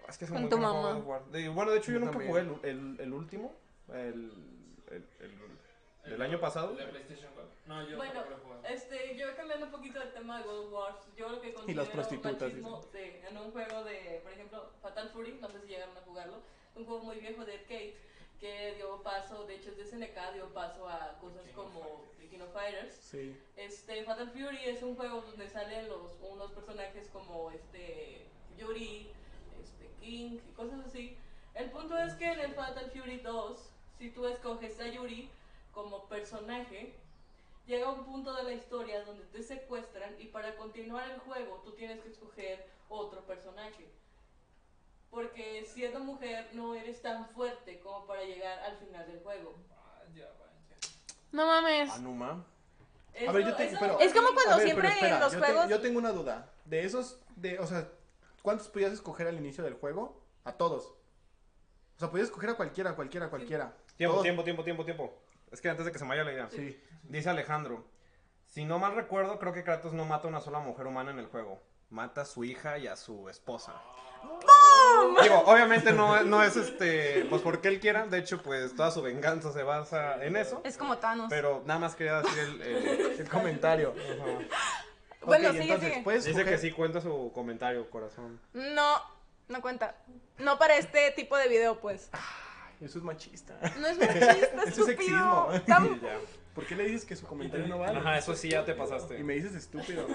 Es 0.10 0.18
que 0.18 0.26
es 0.26 0.32
Con 0.32 0.42
muy 0.42 0.50
tu 0.50 0.58
mamá. 0.58 1.02
De- 1.32 1.50
bueno, 1.50 1.72
de 1.72 1.78
hecho 1.78 1.92
yo 1.92 2.00
Yo 2.00 2.06
nunca 2.06 2.12
también. 2.18 2.32
jugué 2.50 2.70
el, 2.72 2.78
el, 2.78 3.00
el 3.02 3.14
último. 3.14 3.54
El, 3.90 4.34
el, 4.92 5.06
el- 5.20 5.60
del 6.12 6.22
año 6.24 6.40
pasado. 6.40 6.72
¿El 6.72 6.78
de 6.78 6.86
PlayStation 6.86 7.32
4? 7.36 7.52
No, 7.68 7.88
yo 7.88 7.98
Bueno. 7.98 8.24
Este, 8.68 9.16
yo 9.16 9.36
cambiando 9.36 9.68
un 9.68 9.72
poquito 9.72 10.00
del 10.00 10.12
tema 10.14 10.40
de 10.40 10.44
God 10.46 10.66
of 10.66 10.74
War, 10.74 10.96
yo 11.16 11.30
lo 11.30 11.40
que 11.42 11.54
considero 11.54 11.72
Y 11.72 11.76
las 11.86 11.88
prostitutas, 11.90 12.42
machismo 12.42 12.82
de- 12.92 13.28
en 13.28 13.38
un 13.38 13.52
juego 13.52 13.84
de, 13.84 14.20
por 14.24 14.32
ejemplo, 14.34 14.70
Fatal 14.82 15.10
Fury, 15.10 15.34
no 15.40 15.50
sé 15.50 15.62
si 15.62 15.68
llegaron 15.68 15.96
a 15.98 16.02
jugarlo, 16.02 16.42
un 16.76 16.86
juego 16.86 17.04
muy 17.04 17.20
viejo 17.20 17.46
de 17.46 17.54
arcade 17.54 17.96
que 18.40 18.76
dio 18.76 19.02
paso, 19.04 19.46
de 19.46 19.56
hecho 19.56 19.72
es 19.72 19.78
de 19.78 19.86
SNK, 19.86 20.34
dio 20.34 20.54
paso 20.54 20.88
a 20.88 21.18
cosas 21.20 21.44
King 21.44 21.54
como 21.54 22.06
The 22.20 22.28
King 22.28 22.42
of 22.42 22.54
Fighters. 22.54 22.94
Sí. 22.94 23.38
Este, 23.58 24.04
Fatal 24.04 24.30
Fury 24.30 24.66
es 24.66 24.82
un 24.82 24.96
juego 24.96 25.22
donde 25.22 25.48
salen 25.48 25.90
los, 25.90 26.18
unos 26.22 26.52
personajes 26.52 27.10
como 27.12 27.52
este, 27.52 28.26
Yuri, 28.58 29.10
este, 29.62 29.90
King 30.00 30.40
y 30.48 30.54
cosas 30.54 30.86
así. 30.86 31.18
El 31.54 31.70
punto 31.72 31.98
es 31.98 32.14
que 32.14 32.26
en 32.26 32.40
el 32.40 32.54
Fatal 32.54 32.90
Fury 32.92 33.18
2, 33.18 33.70
si 33.98 34.12
tú 34.12 34.26
escoges 34.28 34.80
a 34.80 34.88
Yuri 34.88 35.30
como 35.74 36.06
personaje, 36.06 36.94
llega 37.68 37.92
un 37.92 38.06
punto 38.06 38.34
de 38.34 38.44
la 38.44 38.54
historia 38.54 39.04
donde 39.04 39.26
te 39.26 39.44
secuestran 39.44 40.16
y 40.20 40.26
para 40.28 40.56
continuar 40.56 41.10
el 41.12 41.20
juego 41.20 41.62
tú 41.64 41.72
tienes 41.74 42.00
que 42.02 42.10
escoger 42.10 42.66
otro 42.88 43.22
personaje. 43.26 43.86
Porque 45.10 45.66
siendo 45.66 46.00
mujer 46.00 46.50
no 46.54 46.76
eres 46.76 47.02
tan 47.02 47.28
fuerte 47.30 47.80
como 47.80 48.06
para 48.06 48.24
llegar 48.24 48.60
al 48.60 48.78
final 48.78 49.08
del 49.08 49.20
juego. 49.22 49.56
Vaya, 49.70 50.28
vaya. 50.40 50.78
No 51.32 51.46
mames. 51.48 51.90
Anuma. 51.92 52.46
A 53.28 53.32
ver, 53.32 53.42
yo 53.44 53.50
Eso- 53.50 53.58
te- 53.58 53.66
eso 53.66 53.78
pero- 53.80 54.00
Es 54.00 54.14
como 54.14 54.30
cuando 54.34 54.54
A 54.54 54.58
ver, 54.58 54.66
siempre 54.66 54.88
espera, 54.90 55.16
en 55.16 55.20
los 55.22 55.34
yo 55.34 55.40
te- 55.40 55.46
juegos... 55.46 55.70
yo 55.70 55.82
tengo 55.82 56.00
una 56.00 56.12
duda. 56.12 56.54
De 56.66 56.86
esos, 56.86 57.20
de, 57.36 57.60
o 57.60 57.66
sea, 57.68 57.90
¿cuántos 58.44 58.70
podías 58.70 58.92
escoger 58.94 59.28
al 59.28 59.36
inicio 59.38 59.64
del 59.64 59.74
juego? 59.74 60.22
A 60.46 60.54
todos. 60.54 60.86
O 60.86 60.96
O 61.96 62.00
sea, 62.00 62.10
podías 62.12 62.28
escoger 62.28 62.52
a 62.52 62.54
cualquiera, 62.56 62.96
cualquiera, 62.96 63.30
cualquiera. 63.30 63.76
Tiempo, 63.98 64.14
Todos- 64.14 64.24
tiempo, 64.24 64.44
tiempo, 64.44 64.64
tiempo, 64.64 64.86
tiempo. 64.86 65.14
Es 65.52 65.60
que 65.60 65.70
antes 65.70 65.86
de 65.86 65.92
que 65.92 65.98
se 66.00 66.06
me 66.06 66.10
vaya 66.12 66.24
la 66.24 66.32
idea. 66.32 66.50
Sí. 66.50 66.80
Dice 67.04 67.30
Alejandro. 67.30 67.84
Si 68.46 68.64
no 68.64 68.80
mal 68.80 68.96
recuerdo, 68.96 69.38
creo 69.40 69.52
que 69.52 69.64
Kratos 69.64 69.92
no 69.94 70.06
mata 70.06 70.28
a 70.28 70.30
una 70.30 70.40
sola 70.40 70.60
mujer 70.60 70.88
humana 70.88 71.12
en 71.12 71.20
el 71.20 71.26
juego. 71.28 71.62
Mata 71.90 72.22
a 72.22 72.26
su 72.26 72.44
hija 72.44 72.78
y 72.78 72.88
a 72.88 72.96
su 72.96 73.30
esposa. 73.30 73.74
Digo, 75.24 75.44
obviamente 75.46 75.92
no, 75.94 76.24
no 76.24 76.44
es 76.44 76.56
este, 76.56 77.26
pues 77.30 77.42
porque 77.42 77.68
él 77.70 77.80
quiera. 77.80 78.06
De 78.06 78.20
hecho, 78.20 78.42
pues 78.44 78.76
toda 78.76 78.92
su 78.92 79.02
venganza 79.02 79.52
se 79.52 79.64
basa 79.64 80.24
en 80.24 80.36
eso. 80.36 80.62
Es 80.66 80.78
como 80.78 80.98
Thanos. 80.98 81.28
Pero 81.30 81.64
nada 81.66 81.80
más 81.80 81.96
quería 81.96 82.22
decir 82.22 82.38
el, 82.40 82.62
el- 82.62 83.20
El 83.20 83.30
comentario. 83.30 83.94
Bueno, 85.22 85.50
Ok, 85.50 85.52
sigue, 85.56 85.64
entonces, 85.66 85.90
sigue. 85.90 86.04
puedes 86.04 86.24
Dice 86.26 86.46
que 86.46 86.58
sí 86.58 86.72
cuenta 86.72 87.02
su 87.02 87.30
comentario, 87.36 87.90
corazón. 87.90 88.40
No, 88.54 89.02
no 89.50 89.62
cuenta. 89.62 89.98
No 90.38 90.58
para 90.58 90.78
este 90.78 91.12
tipo 91.12 91.36
de 91.36 91.50
video, 91.50 91.78
pues. 91.82 92.10
Eso 92.80 93.00
es 93.00 93.04
machista. 93.04 93.60
No 93.80 93.88
es 93.88 93.98
machista, 93.98 94.64
Eso 94.66 94.80
es 94.82 94.86
sexismo. 94.86 95.50
¿Por 96.56 96.66
qué 96.66 96.76
le 96.78 96.86
dices 96.86 97.04
que 97.06 97.18
su 97.18 97.28
comentario 97.28 97.68
no 97.68 97.80
vale? 97.80 98.00
Ajá, 98.00 98.18
eso 98.18 98.34
sí 98.34 98.50
ya 98.50 98.64
te 98.64 98.72
Y 98.72 98.76
pasaste. 98.76 99.22
me 99.22 99.34
dices 99.34 99.54
estúpido. 99.56 100.08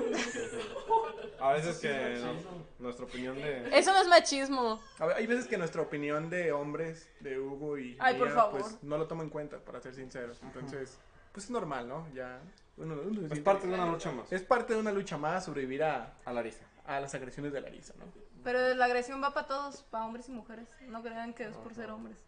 A 1.40 1.52
veces 1.52 1.78
que 1.78 2.18
no, 2.22 2.34
nuestra 2.78 3.04
opinión 3.04 3.36
de... 3.36 3.76
Eso 3.78 3.92
no 3.92 4.00
es 4.00 4.08
machismo. 4.08 4.80
A 4.98 5.06
ver, 5.06 5.16
hay 5.16 5.26
veces 5.26 5.46
que 5.46 5.56
nuestra 5.58 5.82
opinión 5.82 6.30
de 6.30 6.52
hombres, 6.52 7.08
de 7.20 7.38
Hugo 7.38 7.78
y 7.78 7.96
Ay, 8.00 8.16
por 8.16 8.26
mía, 8.28 8.34
favor. 8.36 8.60
pues 8.60 8.82
no 8.82 8.96
lo 8.98 9.06
tomo 9.06 9.22
en 9.22 9.30
cuenta, 9.30 9.58
para 9.58 9.80
ser 9.80 9.94
sinceros. 9.94 10.40
Entonces, 10.42 10.98
pues 11.32 11.44
es 11.46 11.50
normal, 11.50 11.88
¿no? 11.88 12.06
Ya. 12.14 12.40
uno- 12.76 12.94
uno 13.04 13.28
se 13.28 13.34
Es 13.34 13.40
parte 13.40 13.66
de 13.66 13.74
una 13.74 13.86
lucha 13.86 14.10
más. 14.12 14.32
es 14.32 14.42
parte 14.42 14.74
de 14.74 14.80
una 14.80 14.92
lucha 14.92 15.16
más 15.16 15.44
sobrevivir 15.44 15.82
a, 15.84 16.14
A 16.24 16.32
Larisa. 16.32 16.64
a 16.86 17.00
las 17.00 17.14
agresiones 17.14 17.52
de 17.52 17.60
Larisa, 17.60 17.94
¿no? 17.98 18.04
Pero 18.42 18.74
la 18.74 18.84
agresión 18.84 19.22
va 19.22 19.32
para 19.32 19.46
todos, 19.46 19.82
para 19.84 20.04
hombres 20.04 20.28
y 20.28 20.32
mujeres. 20.32 20.68
No 20.82 21.02
crean 21.02 21.32
que 21.34 21.44
es 21.44 21.56
por 21.56 21.74
ser 21.74 21.90
hombres. 21.90 22.18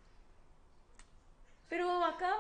Pero 1.69 2.05
acaba. 2.05 2.37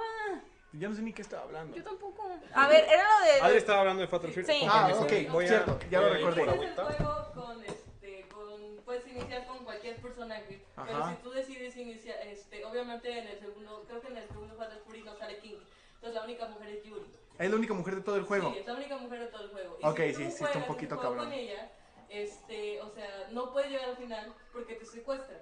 Ya 0.79 0.89
no 0.89 0.95
sé 0.95 1.03
ni 1.03 1.13
qué 1.13 1.23
estaba 1.23 1.43
hablando. 1.45 1.77
Yo 1.77 1.83
tampoco. 1.83 2.29
A 2.55 2.69
ver, 2.69 2.85
era 2.85 3.03
lo 3.19 3.25
de. 3.25 3.41
Adri 3.41 3.59
estaba 3.59 3.81
hablando 3.81 4.03
de 4.03 4.09
Fatal 4.09 4.31
Fury. 4.31 4.45
Sí. 4.47 4.67
Ah, 4.69 4.91
ok, 4.95 5.13
voy 5.31 5.45
a- 5.45 5.49
cierto, 5.49 5.79
ya 5.91 6.01
lo 6.01 6.09
voy 6.09 6.17
a 6.17 6.21
ir 6.21 6.27
recordé. 6.27 6.65
el 6.67 6.75
juego 6.75 7.33
con 7.35 7.65
este, 7.65 8.27
con, 8.29 8.77
puedes 8.85 9.07
iniciar 9.07 9.47
con 9.47 9.65
cualquier 9.65 9.97
personaje, 9.97 10.63
pero 10.75 10.99
Ajá. 10.99 11.17
si 11.17 11.23
tú 11.23 11.31
decides 11.31 11.77
iniciar, 11.77 12.19
este, 12.27 12.65
obviamente 12.65 13.11
en 13.19 13.27
el 13.29 13.39
segundo, 13.39 13.85
creo 13.89 14.01
que 14.01 14.09
en 14.09 14.17
el 14.19 14.29
segundo 14.29 14.55
Fatal 14.57 14.81
Fury 14.87 15.03
no 15.03 15.17
sale 15.17 15.39
King, 15.39 15.57
entonces 15.95 16.15
la 16.15 16.25
única 16.25 16.47
mujer 16.49 16.69
es 16.69 16.85
Yuri. 16.85 17.07
Es 17.39 17.51
la 17.51 17.57
única 17.57 17.75
mujer 17.75 17.95
de 17.97 18.01
todo 18.03 18.17
el 18.17 18.23
juego. 18.25 18.53
Sí, 18.53 18.59
es 18.61 18.67
la 18.67 18.75
única 18.75 18.97
mujer 18.97 19.21
de 19.21 19.27
todo 19.27 19.43
el 19.45 19.51
juego. 19.51 19.79
Y 19.83 19.87
Ok, 19.87 19.97
si 19.99 20.15
sí, 20.15 20.31
sí, 20.31 20.45
está 20.45 20.59
un 20.59 20.65
poquito 20.67 20.99
cabrón. 20.99 21.25
con 21.25 21.33
ella, 21.33 21.71
este, 22.09 22.81
o 22.81 22.91
sea, 22.91 23.29
no 23.31 23.53
puedes 23.53 23.71
llegar 23.71 23.91
al 23.91 23.97
final 23.97 24.33
porque 24.53 24.75
te 24.75 24.85
secuestran. 24.87 25.41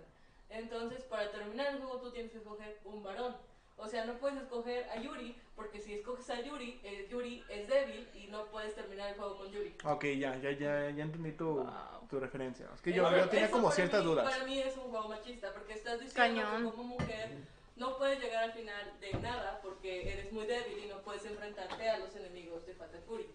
Entonces, 0.51 1.03
para 1.05 1.31
terminar 1.31 1.69
el 1.75 1.79
juego 1.79 1.99
tú 2.01 2.11
tienes 2.13 2.31
que 2.33 2.39
escoger 2.39 2.79
un 2.85 3.03
varón. 3.03 3.37
O 3.77 3.89
sea, 3.89 4.05
no 4.05 4.15
puedes 4.15 4.41
escoger 4.41 4.89
a 4.91 4.97
Yuri, 5.01 5.37
porque 5.57 5.81
si 5.81 5.95
escoges 5.95 6.31
a 6.31 6.41
Yuri, 6.41 6.81
eh, 6.85 7.09
Yuri 7.11 7.45
es 7.49 7.69
débil 7.69 8.09
y 8.15 8.29
no 8.29 8.45
puedes 8.47 8.75
terminar 8.75 9.09
el 9.11 9.17
juego 9.17 9.37
con 9.39 9.51
Yuri. 9.51 9.75
Ok, 9.85 10.05
ya, 10.17 10.37
ya, 10.37 10.53
ya, 10.53 10.91
ya 10.91 11.03
entendí 11.05 11.33
tu, 11.33 11.67
tu 12.09 12.21
referencia. 12.21 12.69
Es 12.73 12.81
que 12.81 12.91
Eh, 12.91 12.95
yo, 12.95 13.11
yo 13.11 13.29
tenía 13.29 13.51
como 13.51 13.71
ciertas 13.73 14.01
mí- 14.05 14.11
dudas. 14.11 14.31
Para 14.31 14.45
mí 14.45 14.61
es 14.61 14.77
un 14.77 14.91
juego 14.91 15.09
machista, 15.09 15.53
porque 15.53 15.75
estás 15.75 16.01
diciendo 16.01 16.41
Cañón. 16.43 16.65
que 16.65 16.71
como 16.71 16.85
mujer 16.85 17.31
no 17.77 17.99
puedes 17.99 18.21
llegar 18.21 18.45
al 18.45 18.53
final 18.53 18.93
de 19.01 19.13
nada 19.15 19.59
porque 19.61 20.13
eres 20.13 20.33
muy 20.33 20.47
débil 20.47 20.85
y 20.85 20.87
no 20.89 21.03
puedes 21.03 21.25
enfrentarte 21.27 21.89
a 21.89 21.99
los 21.99 22.15
enemigos 22.15 22.65
de 22.67 22.75
Fatal 22.75 23.03
Fury. 23.07 23.27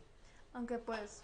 Aunque 0.54 0.78
pues. 0.78 1.22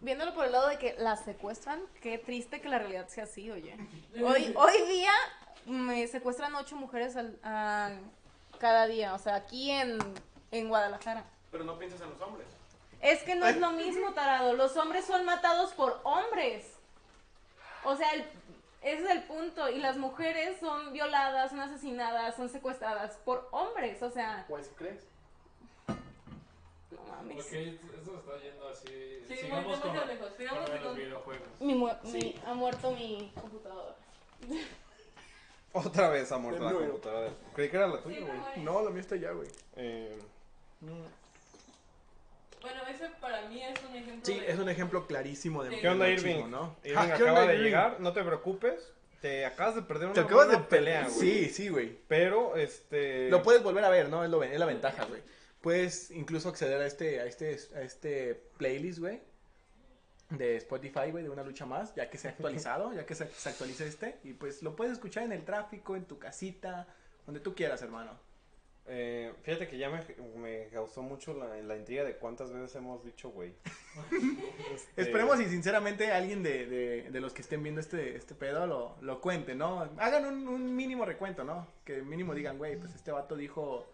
Viéndolo 0.00 0.34
por 0.34 0.44
el 0.44 0.52
lado 0.52 0.68
de 0.68 0.76
que 0.78 0.94
las 0.98 1.24
secuestran, 1.24 1.80
qué 2.02 2.18
triste 2.18 2.60
que 2.60 2.68
la 2.68 2.78
realidad 2.78 3.08
sea 3.08 3.24
así, 3.24 3.50
oye. 3.50 3.74
Hoy, 4.22 4.52
hoy 4.54 4.82
día 4.88 5.12
me 5.66 6.06
secuestran 6.06 6.54
ocho 6.54 6.76
mujeres 6.76 7.16
al, 7.16 7.38
a- 7.42 7.90
cada 8.58 8.86
día, 8.86 9.14
o 9.14 9.18
sea, 9.18 9.34
aquí 9.36 9.70
en, 9.70 9.98
en 10.50 10.68
Guadalajara. 10.68 11.24
Pero 11.50 11.64
no 11.64 11.78
piensas 11.78 12.00
en 12.00 12.10
los 12.10 12.20
hombres. 12.20 12.46
Es 13.00 13.22
que 13.22 13.34
no 13.34 13.46
es 13.46 13.56
lo 13.58 13.70
mismo, 13.72 14.12
tarado. 14.14 14.54
Los 14.54 14.76
hombres 14.76 15.04
son 15.04 15.24
matados 15.24 15.72
por 15.74 16.00
hombres. 16.04 16.64
O 17.84 17.96
sea, 17.96 18.10
el- 18.12 18.24
ese 18.82 19.04
es 19.04 19.10
el 19.10 19.22
punto. 19.24 19.68
Y 19.68 19.78
las 19.78 19.96
mujeres 19.98 20.58
son 20.60 20.92
violadas, 20.92 21.50
son 21.50 21.60
asesinadas, 21.60 22.34
son 22.36 22.48
secuestradas 22.48 23.16
por 23.24 23.48
hombres. 23.50 24.02
O 24.02 24.10
sea, 24.10 24.44
¿Cuál 24.48 24.62
crees? 24.76 25.02
no 26.90 27.02
mames. 27.08 27.44
Ok, 27.44 27.52
eso 27.52 28.18
está 28.18 28.38
yendo 28.42 28.68
así. 28.68 29.24
Sí, 29.28 29.36
sigamos 29.36 29.66
muy- 29.66 29.78
con, 29.98 30.06
lejos, 30.08 30.28
sigamos 30.36 30.70
con 30.70 30.82
los 30.84 30.96
videojuegos. 30.96 31.48
Mi 31.60 31.74
mu- 31.74 31.90
mi- 32.04 32.40
ha 32.46 32.54
muerto 32.54 32.90
mi 32.92 33.32
computadora. 33.40 33.94
Otra 35.74 36.08
vez 36.08 36.28
De 36.30 36.36
la 36.36 36.38
nuevo. 36.40 36.78
computadora. 36.80 37.30
Creí 37.54 37.68
que 37.68 37.76
era 37.76 37.86
la 37.88 38.00
tuya, 38.00 38.20
güey. 38.20 38.64
No, 38.64 38.82
la 38.82 38.90
mía 38.90 39.00
está 39.00 39.16
ya, 39.16 39.32
güey. 39.32 39.48
Eh, 39.76 40.18
Bueno, 42.62 42.80
ese 42.88 43.08
para 43.20 43.42
mí 43.48 43.62
es 43.62 43.74
un 43.88 43.94
ejemplo. 43.96 44.24
Sí, 44.24 44.40
de- 44.40 44.50
es 44.50 44.58
un 44.58 44.68
ejemplo 44.68 45.06
clarísimo 45.06 45.62
de 45.64 45.78
¿Qué 45.78 45.88
onda, 45.88 46.06
machismo, 46.06 46.30
Irving? 46.30 46.50
¿no? 46.50 46.76
Irving 46.84 46.96
Ah, 46.98 47.06
¿qué 47.06 47.12
acaba 47.12 47.30
onda, 47.30 47.46
de 47.46 47.54
Irving? 47.54 47.64
llegar, 47.64 48.00
no 48.00 48.12
te 48.12 48.22
preocupes. 48.22 48.92
Te 49.20 49.44
acabas 49.46 49.74
de 49.74 49.82
perder 49.82 50.06
una 50.06 50.14
Te 50.14 50.20
acabas 50.20 50.48
de 50.48 50.54
buena 50.54 50.68
pelea, 50.68 51.08
güey. 51.08 51.18
Sí, 51.18 51.48
sí, 51.50 51.68
güey. 51.68 51.98
Pero, 52.08 52.56
este... 52.56 53.28
Lo 53.30 53.42
puedes 53.42 53.62
volver 53.62 53.84
a 53.84 53.88
ver, 53.90 54.08
¿no? 54.08 54.22
Es, 54.24 54.30
lo, 54.30 54.42
es 54.42 54.58
la 54.58 54.66
ventaja, 54.66 55.04
güey. 55.06 55.22
Puedes 55.60 56.10
incluso 56.10 56.50
acceder 56.50 56.80
a 56.80 56.86
este, 56.86 57.20
a 57.20 57.24
este, 57.26 57.58
a 57.74 57.80
este 57.82 58.34
playlist, 58.58 58.98
güey. 59.00 59.20
De 60.36 60.56
Spotify, 60.56 61.10
güey, 61.10 61.24
de 61.24 61.30
una 61.30 61.42
lucha 61.42 61.66
más, 61.66 61.94
ya 61.94 62.10
que 62.10 62.18
se 62.18 62.28
ha 62.28 62.30
actualizado, 62.32 62.92
ya 62.92 63.06
que 63.06 63.14
se, 63.14 63.26
se 63.28 63.48
actualiza 63.48 63.84
este. 63.84 64.18
Y 64.24 64.32
pues 64.32 64.62
lo 64.62 64.76
puedes 64.76 64.92
escuchar 64.92 65.24
en 65.24 65.32
el 65.32 65.44
tráfico, 65.44 65.96
en 65.96 66.04
tu 66.04 66.18
casita, 66.18 66.86
donde 67.26 67.40
tú 67.40 67.54
quieras, 67.54 67.82
hermano. 67.82 68.12
Eh, 68.86 69.32
fíjate 69.42 69.66
que 69.66 69.78
ya 69.78 69.88
me, 69.88 70.04
me 70.36 70.68
causó 70.68 71.00
mucho 71.00 71.32
la, 71.32 71.56
la 71.56 71.76
intriga 71.76 72.04
de 72.04 72.16
cuántas 72.16 72.52
veces 72.52 72.74
hemos 72.76 73.04
dicho, 73.04 73.30
güey. 73.30 73.54
Este, 74.74 75.02
Esperemos 75.02 75.40
y 75.40 75.46
sinceramente 75.46 76.10
alguien 76.10 76.42
de, 76.42 76.66
de, 76.66 77.10
de 77.10 77.20
los 77.20 77.32
que 77.32 77.42
estén 77.42 77.62
viendo 77.62 77.80
este, 77.80 78.16
este 78.16 78.34
pedo 78.34 78.66
lo, 78.66 78.96
lo 79.00 79.20
cuente, 79.20 79.54
¿no? 79.54 79.88
Hagan 79.98 80.26
un, 80.26 80.48
un 80.48 80.74
mínimo 80.74 81.04
recuento, 81.04 81.44
¿no? 81.44 81.66
Que 81.84 82.02
mínimo 82.02 82.34
digan, 82.34 82.58
güey, 82.58 82.76
pues 82.76 82.94
este 82.94 83.12
vato 83.12 83.36
dijo 83.36 83.86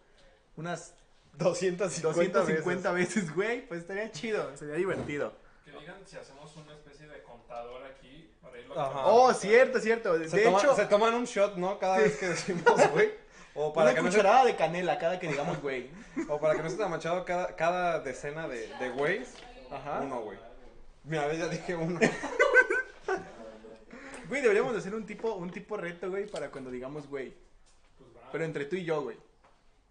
unas 0.56 0.94
250, 1.34 1.84
250 1.84 2.92
veces, 2.92 3.34
güey, 3.34 3.66
pues 3.66 3.80
estaría 3.80 4.10
chido, 4.10 4.56
sería 4.56 4.76
divertido. 4.76 5.34
Que 5.70 5.78
digan 5.78 6.06
si 6.06 6.16
hacemos 6.16 6.56
una 6.56 6.72
especie 6.72 7.06
de 7.06 7.22
contador 7.22 7.84
aquí 7.84 8.30
para 8.42 8.58
irlo 8.58 8.80
Ajá. 8.80 9.06
Oh, 9.06 9.32
cierto, 9.32 9.80
cierto. 9.80 10.18
De 10.18 10.28
Se, 10.28 10.42
toma- 10.42 10.58
hecho, 10.58 10.74
se 10.74 10.86
toman 10.86 11.14
un 11.14 11.24
shot, 11.24 11.56
¿no? 11.56 11.78
Cada 11.78 11.98
vez 11.98 12.16
que 12.16 12.28
decimos, 12.28 12.90
güey. 12.92 13.12
O 13.54 13.72
para, 13.72 13.90
una 13.90 13.96
que 13.96 14.02
no 14.02 14.12
se, 14.12 14.22
de 14.46 14.56
canela 14.56 14.98
cada 14.98 15.18
que 15.18 15.28
digamos, 15.28 15.60
güey. 15.60 15.90
o 16.28 16.38
para 16.38 16.54
que 16.54 16.62
no 16.62 16.70
se 16.70 16.76
te 16.76 16.86
manchado 16.86 17.24
cada, 17.24 17.56
cada 17.56 18.00
decena 18.00 18.46
de, 18.46 18.68
de 18.78 18.90
güeyes. 18.90 19.34
Ajá. 19.70 20.00
Uno, 20.02 20.20
güey. 20.20 20.38
Mira, 21.04 21.32
ya 21.34 21.48
dije 21.48 21.74
uno. 21.74 21.98
Güey, 24.28 24.42
deberíamos 24.42 24.72
de 24.74 24.78
hacer 24.78 24.94
un 24.94 25.04
tipo, 25.04 25.34
un 25.34 25.50
tipo 25.50 25.76
reto, 25.76 26.08
güey, 26.08 26.24
para 26.28 26.52
cuando 26.52 26.70
digamos, 26.70 27.08
güey. 27.08 27.34
Pues. 27.98 28.10
Pero 28.30 28.44
entre 28.44 28.64
tú 28.64 28.76
y 28.76 28.84
yo, 28.84 29.02
güey. 29.02 29.16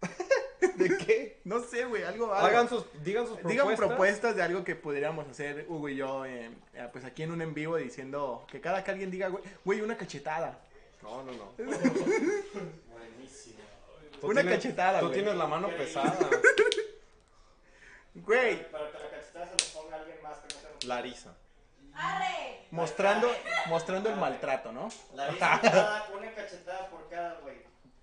¿De 0.80 0.96
qué? 0.98 1.40
No 1.44 1.60
sé, 1.62 1.84
güey, 1.84 2.02
algo, 2.02 2.32
algo. 2.32 2.46
Hagan 2.46 2.68
sus, 2.68 2.84
digan 3.04 3.26
sus 3.26 3.36
propuestas. 3.38 3.66
Digan 3.66 3.76
propuestas 3.76 4.36
de 4.36 4.42
algo 4.42 4.64
que 4.64 4.74
podríamos 4.76 5.28
hacer 5.28 5.66
Hugo 5.68 5.88
y 5.88 5.96
yo, 5.96 6.24
eh, 6.26 6.50
eh, 6.74 6.88
pues 6.92 7.04
aquí 7.04 7.22
en 7.22 7.32
un 7.32 7.42
en 7.42 7.54
vivo 7.54 7.76
diciendo 7.76 8.46
que 8.50 8.60
cada 8.60 8.82
que 8.84 8.90
alguien 8.90 9.10
diga, 9.10 9.28
güey, 9.28 9.42
güey, 9.64 9.80
una 9.80 9.96
cachetada. 9.96 10.58
No, 11.02 11.22
no, 11.22 11.32
no. 11.32 11.52
Buenísimo. 11.56 11.90
Una 14.22 14.42
tienes- 14.42 14.54
cachetada, 14.56 15.00
Tú 15.00 15.06
güey. 15.06 15.18
tienes 15.18 15.34
la 15.36 15.46
mano 15.46 15.68
pesada. 15.68 16.18
Güey, 18.14 18.70
Para 18.70 18.90
que 18.90 18.98
la 18.98 19.10
cachetada 19.10 19.46
se 19.46 19.52
lo 19.74 19.80
ponga 19.82 19.96
alguien 19.96 20.16
más 20.22 20.38
que 20.38 20.54
no 20.54 20.60
sea 20.60 20.70
Larisa. 20.88 21.34
¡Arre! 21.94 22.66
mostrando, 22.70 23.28
mostrando 23.68 24.10
el 24.10 24.16
maltrato, 24.16 24.72
¿no? 24.72 24.88
La 25.14 25.28
risa 25.28 25.58
cada- 25.62 26.08
una 26.16 26.34
cachetada 26.34 26.88
por 26.88 27.08
cada 27.08 27.40
güey. 27.40 27.56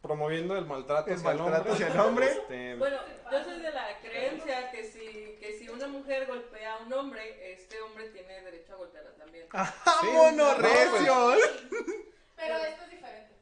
Promoviendo 0.08 0.58
el 0.58 0.66
maltrato 0.66 1.10
El 1.10 1.18
hacia 1.18 1.32
el 1.32 1.38
maltrato 1.38 1.70
hombre. 1.70 1.74
hacia 1.74 1.88
el 1.94 2.00
hombre. 2.00 2.26
Este, 2.28 2.76
Bueno, 2.76 2.98
yo 3.32 3.44
soy 3.44 3.60
de 3.62 3.72
la 3.72 4.00
creencia 4.00 4.72
que 4.72 4.84
si, 4.86 5.38
que 5.40 5.58
si 5.60 5.70
una 5.70 5.88
mujer 5.88 6.26
golpea 6.28 6.74
a 6.76 6.78
un 6.80 6.94
hombre, 6.94 7.54
este 7.54 7.82
hombre 7.82 8.10
tiene 8.10 8.42
derecho 8.42 8.74
a 8.74 8.78
golpearla 8.78 9.12
también. 9.16 9.48
¡Vámonos, 9.52 10.34
no, 10.34 10.56
pues. 10.62 10.92
recios! 10.92 11.40
Pero 12.36 12.56
esto 12.58 12.84
es 12.86 12.92
diferente. 12.92 13.34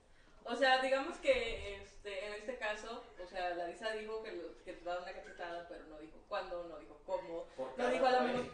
O 0.43 0.55
sea, 0.55 0.81
digamos 0.81 1.17
que 1.17 1.75
este, 1.81 2.25
en 2.27 2.33
este 2.33 2.57
caso, 2.57 3.03
o 3.23 3.27
sea, 3.27 3.49
Larisa 3.55 3.91
dijo 3.91 4.21
que, 4.23 4.31
lo- 4.31 4.63
que 4.63 4.73
te 4.73 4.83
daba 4.85 5.01
una 5.03 5.11
cachetada, 5.13 5.67
pero 5.67 5.83
no 5.85 5.97
dijo 5.99 6.17
cuándo, 6.29 6.63
no 6.69 6.77
dijo 6.79 6.99
cómo, 7.05 7.45
Por 7.57 7.77
no 7.77 7.87
dijo 7.89 8.05
a 8.05 8.11
lo 8.11 8.21
mejor, 8.21 8.45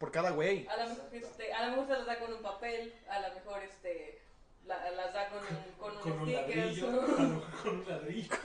Por 0.00 0.10
cada 0.10 0.30
güey. 0.30 0.66
a 0.66 0.76
lo 0.76 0.88
mejor, 0.88 1.04
este, 1.12 1.52
a 1.52 1.62
lo 1.64 1.70
mejor 1.70 1.86
se 1.86 1.92
las 1.92 2.06
da 2.06 2.18
con 2.18 2.32
un 2.32 2.42
papel, 2.42 2.92
a 3.08 3.20
lo 3.20 3.34
mejor 3.34 3.62
este, 3.62 4.20
la- 4.64 4.90
las 4.90 5.14
da 5.14 5.28
con 5.28 5.38
un, 5.38 5.65
con 6.12 6.20
un 6.22 6.32
ladrillo. 6.32 6.86
Con 7.62 7.76
un 7.78 7.84
ladrillo. 7.88 8.36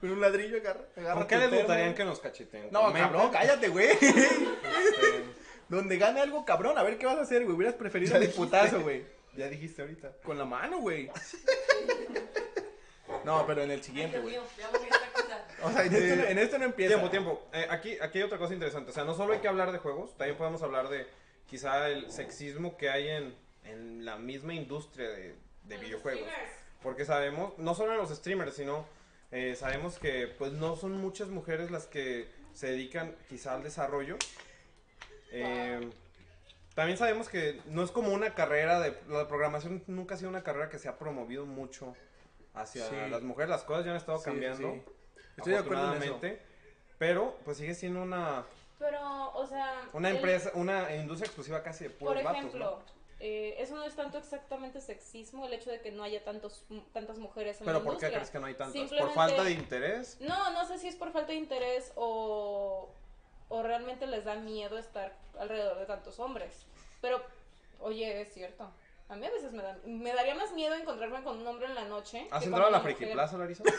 Con 0.00 0.10
un 0.10 0.20
ladrillo 0.20 0.56
agarra, 0.58 0.80
agarra 0.96 1.14
¿Con 1.20 1.26
qué 1.28 1.36
les 1.36 1.44
termo. 1.44 1.58
gustarían 1.60 1.94
que 1.94 2.04
nos 2.04 2.18
cacheteen? 2.20 2.68
No, 2.72 2.82
¿Con 2.82 2.92
cabrón, 2.94 3.30
cállate, 3.30 3.68
güey. 3.68 3.88
Donde 5.68 5.96
gane 5.96 6.20
algo 6.20 6.44
cabrón, 6.44 6.76
a 6.76 6.82
ver 6.82 6.98
qué 6.98 7.06
vas 7.06 7.16
a 7.18 7.22
hacer, 7.22 7.44
güey. 7.44 7.56
Hubieras 7.56 7.76
preferido 7.76 8.18
un 8.18 8.26
putazo, 8.32 8.80
güey. 8.82 9.04
Ya 9.36 9.48
dijiste 9.48 9.80
ahorita. 9.82 10.12
Con 10.22 10.36
la 10.38 10.44
mano, 10.44 10.78
güey. 10.80 11.08
No, 13.24 13.46
pero 13.46 13.62
en 13.62 13.70
el 13.70 13.82
siguiente, 13.82 14.18
güey. 14.18 14.36
O 15.62 15.70
sea, 15.70 15.84
en 15.84 15.94
este, 15.94 16.16
no- 16.16 16.24
en 16.24 16.38
este 16.38 16.58
no 16.58 16.64
empieza. 16.64 16.94
Tiempo, 16.94 17.10
tiempo. 17.10 17.48
Eh, 17.52 17.66
aquí, 17.70 17.96
aquí 18.00 18.18
hay 18.18 18.24
otra 18.24 18.38
cosa 18.38 18.52
interesante. 18.54 18.90
O 18.90 18.94
sea, 18.94 19.04
no 19.04 19.14
solo 19.14 19.32
hay 19.34 19.38
que 19.38 19.46
hablar 19.48 19.70
de 19.70 19.78
juegos, 19.78 20.16
también 20.16 20.36
podemos 20.36 20.60
hablar 20.62 20.88
de 20.88 21.06
quizá 21.46 21.88
el 21.88 22.10
sexismo 22.10 22.76
que 22.76 22.90
hay 22.90 23.08
en, 23.08 23.36
en 23.64 24.04
la 24.04 24.16
misma 24.16 24.54
industria 24.54 25.08
de, 25.10 25.36
de 25.64 25.76
videojuegos. 25.78 26.28
Porque 26.82 27.04
sabemos, 27.04 27.56
no 27.58 27.74
solo 27.74 27.92
en 27.92 27.98
los 27.98 28.10
streamers, 28.10 28.54
sino 28.54 28.86
eh, 29.30 29.54
sabemos 29.56 29.98
que 29.98 30.26
pues 30.38 30.52
no 30.52 30.76
son 30.76 30.92
muchas 31.00 31.28
mujeres 31.28 31.70
las 31.70 31.86
que 31.86 32.28
se 32.52 32.66
dedican 32.68 33.16
quizá 33.28 33.54
al 33.54 33.62
desarrollo. 33.62 34.16
Eh, 35.30 35.90
también 36.74 36.98
sabemos 36.98 37.28
que 37.28 37.60
no 37.66 37.82
es 37.82 37.90
como 37.90 38.12
una 38.12 38.34
carrera 38.34 38.80
de... 38.80 38.96
La 39.08 39.28
programación 39.28 39.82
nunca 39.86 40.14
ha 40.14 40.18
sido 40.18 40.30
una 40.30 40.42
carrera 40.42 40.68
que 40.68 40.78
se 40.78 40.88
ha 40.88 40.98
promovido 40.98 41.46
mucho 41.46 41.94
hacia 42.54 42.86
Sí. 42.88 42.96
las 43.10 43.22
mujeres. 43.22 43.50
Las 43.50 43.62
cosas 43.64 43.84
ya 43.84 43.90
han 43.92 43.96
estado 43.98 44.18
Sí, 44.18 44.24
cambiando. 44.24 44.72
sí. 44.72 44.82
Estoy 45.36 45.52
de 45.54 45.58
acuerdo 45.58 45.94
en 45.96 46.02
eso. 46.02 46.20
Pero 46.98 47.36
pues 47.44 47.56
sigue 47.58 47.74
siendo 47.74 48.02
una, 48.02 48.44
Pero, 48.78 49.32
o 49.32 49.46
sea. 49.46 49.88
una 49.92 50.10
el- 50.10 50.16
empresa, 50.16 50.50
una 50.54 50.94
industria 50.94 51.26
exclusiva 51.26 51.62
casi 51.62 51.84
de 51.84 51.90
puros 51.90 52.14
Por 52.14 52.22
vatos, 52.24 52.38
ejemplo, 52.38 52.64
¿no? 52.86 53.01
Eh, 53.24 53.54
eso 53.62 53.76
no 53.76 53.84
es 53.84 53.94
tanto 53.94 54.18
exactamente 54.18 54.80
sexismo, 54.80 55.46
el 55.46 55.52
hecho 55.52 55.70
de 55.70 55.80
que 55.80 55.92
no 55.92 56.02
haya 56.02 56.24
tantos, 56.24 56.64
tantas 56.92 57.18
mujeres 57.18 57.60
en 57.60 57.66
Pero 57.66 57.78
la 57.78 57.84
¿por 57.84 57.96
qué 57.96 58.08
crees 58.10 58.30
que 58.30 58.40
no 58.40 58.46
hay 58.46 58.54
tantas? 58.54 58.90
¿Por 58.90 59.14
falta 59.14 59.44
de 59.44 59.52
interés? 59.52 60.16
No, 60.18 60.50
no 60.50 60.66
sé 60.66 60.76
si 60.78 60.88
es 60.88 60.96
por 60.96 61.12
falta 61.12 61.30
de 61.30 61.38
interés 61.38 61.92
o, 61.94 62.92
o 63.48 63.62
realmente 63.62 64.08
les 64.08 64.24
da 64.24 64.34
miedo 64.34 64.76
estar 64.76 65.16
alrededor 65.38 65.78
de 65.78 65.86
tantos 65.86 66.18
hombres. 66.18 66.66
Pero, 67.00 67.22
oye, 67.78 68.22
es 68.22 68.34
cierto. 68.34 68.68
A 69.08 69.14
mí 69.14 69.24
a 69.24 69.30
veces 69.30 69.52
me, 69.52 69.62
da, 69.62 69.78
me 69.84 70.12
daría 70.12 70.34
más 70.34 70.50
miedo 70.52 70.74
encontrarme 70.74 71.22
con 71.22 71.38
un 71.38 71.46
hombre 71.46 71.66
en 71.66 71.76
la 71.76 71.84
noche. 71.84 72.26
¿Has 72.32 72.44
entrado 72.44 72.66
a 72.66 72.70
la 72.72 72.80
Friki. 72.80 73.06
Plaza, 73.06 73.38
Larisa? 73.38 73.62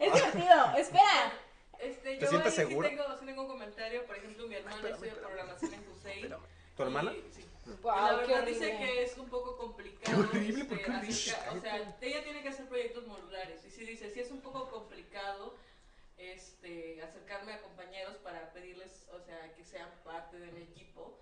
Es 0.00 0.14
divertido, 0.14 0.76
espera. 0.78 1.32
Este, 1.78 2.16
¿Te 2.16 2.20
yo 2.20 2.26
sientes 2.28 2.58
ahí 2.58 2.64
sí 2.64 2.70
segura? 2.70 2.88
tengo, 2.88 3.04
sí 3.18 3.26
tengo 3.26 3.42
un 3.42 3.48
comentario. 3.48 4.04
Por 4.06 4.16
ejemplo, 4.16 4.48
mi 4.48 4.54
hermana 4.54 4.88
estudia 4.88 5.14
programación 5.14 5.74
en 5.74 5.82
CUSEI. 5.84 6.34
¿Tu 6.76 6.82
hermana? 6.82 7.12
Y, 7.12 7.30
sí. 7.30 7.39
La 7.84 8.22
qué 8.26 8.32
verdad 8.32 8.46
dice 8.46 8.76
que 8.78 9.02
es 9.02 9.16
un 9.18 9.28
poco 9.28 9.56
complicado. 9.56 10.30
Qué 10.30 10.38
horrible, 10.38 10.64
¿por 10.64 10.78
este, 10.78 10.84
qué 10.90 10.96
horrible? 10.96 11.14
acerca- 11.14 11.52
o 11.52 11.60
sea, 11.60 11.96
ella 12.00 12.24
tiene 12.24 12.42
que 12.42 12.48
hacer 12.48 12.68
proyectos 12.68 13.06
modulares. 13.06 13.64
Y 13.64 13.70
sí 13.70 13.84
dice, 13.84 14.10
sí 14.10 14.20
es 14.20 14.30
un 14.30 14.40
poco 14.40 14.68
complicado 14.70 15.54
este, 16.18 17.02
acercarme 17.02 17.52
a 17.54 17.62
compañeros 17.62 18.16
para 18.18 18.52
pedirles, 18.52 19.06
o 19.12 19.20
sea, 19.20 19.54
que 19.54 19.64
sean 19.64 19.88
parte 20.04 20.38
de 20.38 20.52
mi 20.52 20.62
equipo. 20.62 21.18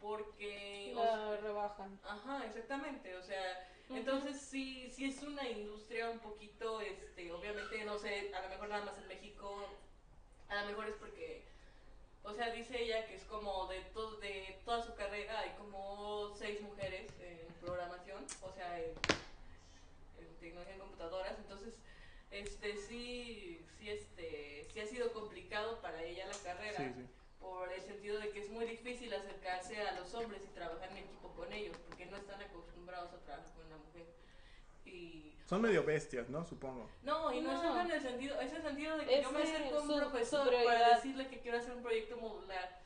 Porque... 0.00 0.92
o 0.96 1.04
La 1.04 1.10
sea, 1.12 1.36
rebajan. 1.42 2.00
Ajá, 2.04 2.44
exactamente, 2.46 3.14
o 3.14 3.22
sea, 3.22 3.68
entonces 3.88 4.40
sí, 4.40 4.90
sí 4.90 5.04
es 5.04 5.22
una 5.22 5.48
industria 5.48 6.10
un 6.10 6.18
poquito, 6.18 6.80
este, 6.80 7.30
obviamente, 7.30 7.84
no 7.84 7.96
sé, 7.98 8.34
a 8.34 8.40
lo 8.42 8.48
mejor 8.48 8.68
nada 8.68 8.84
más 8.84 8.98
en 8.98 9.06
México, 9.06 9.64
a 10.48 10.62
lo 10.62 10.68
mejor 10.70 10.88
es 10.88 10.96
porque, 10.96 11.44
o 12.24 12.32
sea, 12.32 12.50
dice 12.50 12.80
ella 12.82 13.06
que 13.06 13.16
es 13.16 13.24
como 13.24 13.66
de, 13.68 13.80
to- 13.92 14.16
de 14.18 14.58
toda 14.64 14.82
su 14.82 14.94
carrera 14.94 15.40
hay 15.40 15.50
como 15.58 16.34
seis 16.36 16.60
mujeres 16.60 17.10
en 17.20 17.38
programación, 17.60 18.24
o 18.42 18.52
sea, 18.52 18.78
en, 18.80 18.92
en 20.18 20.34
tecnología 20.40 20.74
en 20.74 20.80
computadoras, 20.80 21.38
entonces, 21.38 21.74
este, 22.30 22.76
sí, 22.76 23.60
sí, 23.78 23.90
este, 23.90 24.66
sí 24.72 24.80
ha 24.80 24.86
sido 24.86 25.12
complicado 25.12 25.80
para 25.80 26.02
ella 26.02 26.26
la 26.26 26.38
carrera 26.38 26.78
Sí, 26.78 26.92
sí. 26.96 27.06
por 27.40 27.72
el 27.72 27.82
sentido 27.82 28.18
de 28.20 28.30
que 28.30 28.40
es 28.40 28.50
muy 28.50 28.64
difícil 28.64 29.12
acercarse 29.12 29.80
a 29.82 29.92
los 29.98 30.14
hombres 30.14 30.42
y 30.44 30.54
trabajar 30.54 30.90
en 30.90 30.98
equipo 30.98 31.28
con 31.34 31.52
ellos, 31.52 31.76
porque 31.88 32.06
no 32.06 32.16
están 32.16 32.40
acostumbrados 32.40 33.12
a 33.12 33.18
trabajar 33.18 33.52
con 33.54 33.66
una 33.66 33.76
mujer. 33.78 34.06
Y 34.84 35.34
Son 35.46 35.60
medio 35.60 35.84
bestias, 35.84 36.28
¿no? 36.28 36.44
Supongo. 36.44 36.88
no, 37.02 37.32
y 37.32 37.40
no, 37.40 37.52
es 37.52 37.62
No. 37.62 37.68
solo 37.68 37.80
en 37.82 37.90
el 37.90 38.00
sentido, 38.00 38.40
es 38.40 38.52
el 38.52 38.62
sentido 38.62 38.96
de 38.98 39.04
que 39.06 39.18
Es 39.18 39.22
yo 39.24 39.32
me 39.32 39.42
acerco 39.42 39.78
a 39.78 39.82
un 39.82 39.96
profesor 39.98 40.50
para 40.64 40.94
decirle 40.96 41.28
que 41.28 41.40
quiero 41.40 41.58
hacer 41.58 41.72
un 41.74 41.82
proyecto 41.82 42.16
modular 42.16 42.80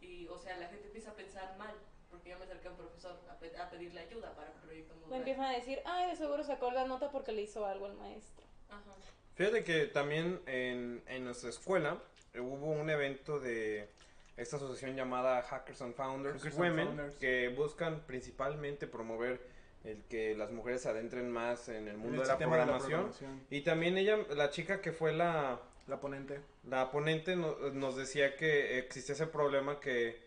y, 0.00 0.26
o 0.28 0.38
sea, 0.38 0.56
la 0.56 0.68
gente 0.68 0.86
empieza 0.86 1.10
a 1.10 1.14
pensar 1.14 1.56
mal, 1.58 1.74
porque 2.10 2.30
yo 2.30 2.38
me 2.38 2.44
acerqué 2.44 2.68
a 2.68 2.70
un 2.72 2.76
profesor 2.76 3.18
a, 3.30 3.34
pe- 3.38 3.56
a 3.56 3.70
pedirle 3.70 4.00
ayuda 4.00 4.34
para 4.34 4.50
un 4.50 4.60
proyecto 4.60 4.94
Me 4.94 5.00
modular. 5.00 5.18
empiezan 5.20 5.44
a 5.46 5.52
decir, 5.52 5.80
ay, 5.84 6.10
de 6.10 6.16
seguro 6.16 6.42
sacó 6.44 6.70
la 6.70 6.86
nota 6.86 7.10
porque 7.10 7.32
le 7.32 7.42
hizo 7.42 7.64
algo 7.66 7.86
al 7.86 7.94
maestro. 7.94 8.44
Ajá. 8.68 8.94
Fíjate 9.34 9.64
que 9.64 9.86
también 9.86 10.40
en, 10.46 11.02
en 11.06 11.24
nuestra 11.24 11.48
escuela 11.50 11.98
eh, 12.34 12.40
hubo 12.40 12.66
un 12.72 12.90
evento 12.90 13.40
de 13.40 13.88
esta 14.36 14.56
asociación 14.56 14.94
llamada 14.96 15.42
Hackers 15.42 15.80
and 15.82 15.94
Founders 15.94 16.36
Hackers 16.42 16.54
and 16.54 16.62
Women 16.64 16.86
Founders. 16.88 17.14
que 17.16 17.48
buscan 17.48 18.00
principalmente 18.06 18.86
promover 18.86 19.40
el 19.84 20.02
que 20.04 20.34
las 20.36 20.50
mujeres 20.50 20.84
adentren 20.86 21.30
más 21.30 21.68
en 21.68 21.88
el 21.88 21.96
mundo 21.96 22.22
de 22.22 22.28
la 22.28 22.36
tema 22.38 22.56
de 22.58 22.66
la 22.66 22.78
programación. 22.78 23.40
Y 23.50 23.62
también 23.62 23.96
ella, 23.96 24.18
la 24.34 24.50
chica 24.50 24.80
que 24.80 24.92
fue 24.92 25.12
la, 25.12 25.60
La 25.86 26.00
ponente. 26.00 26.40
la 26.64 26.90
ponente 26.90 27.36
no- 27.36 27.56
nos 27.72 27.96
decía 27.96 28.36
que 28.36 28.78
existía 28.78 29.14
ese 29.14 29.26
problema 29.26 29.80
que, 29.80 30.20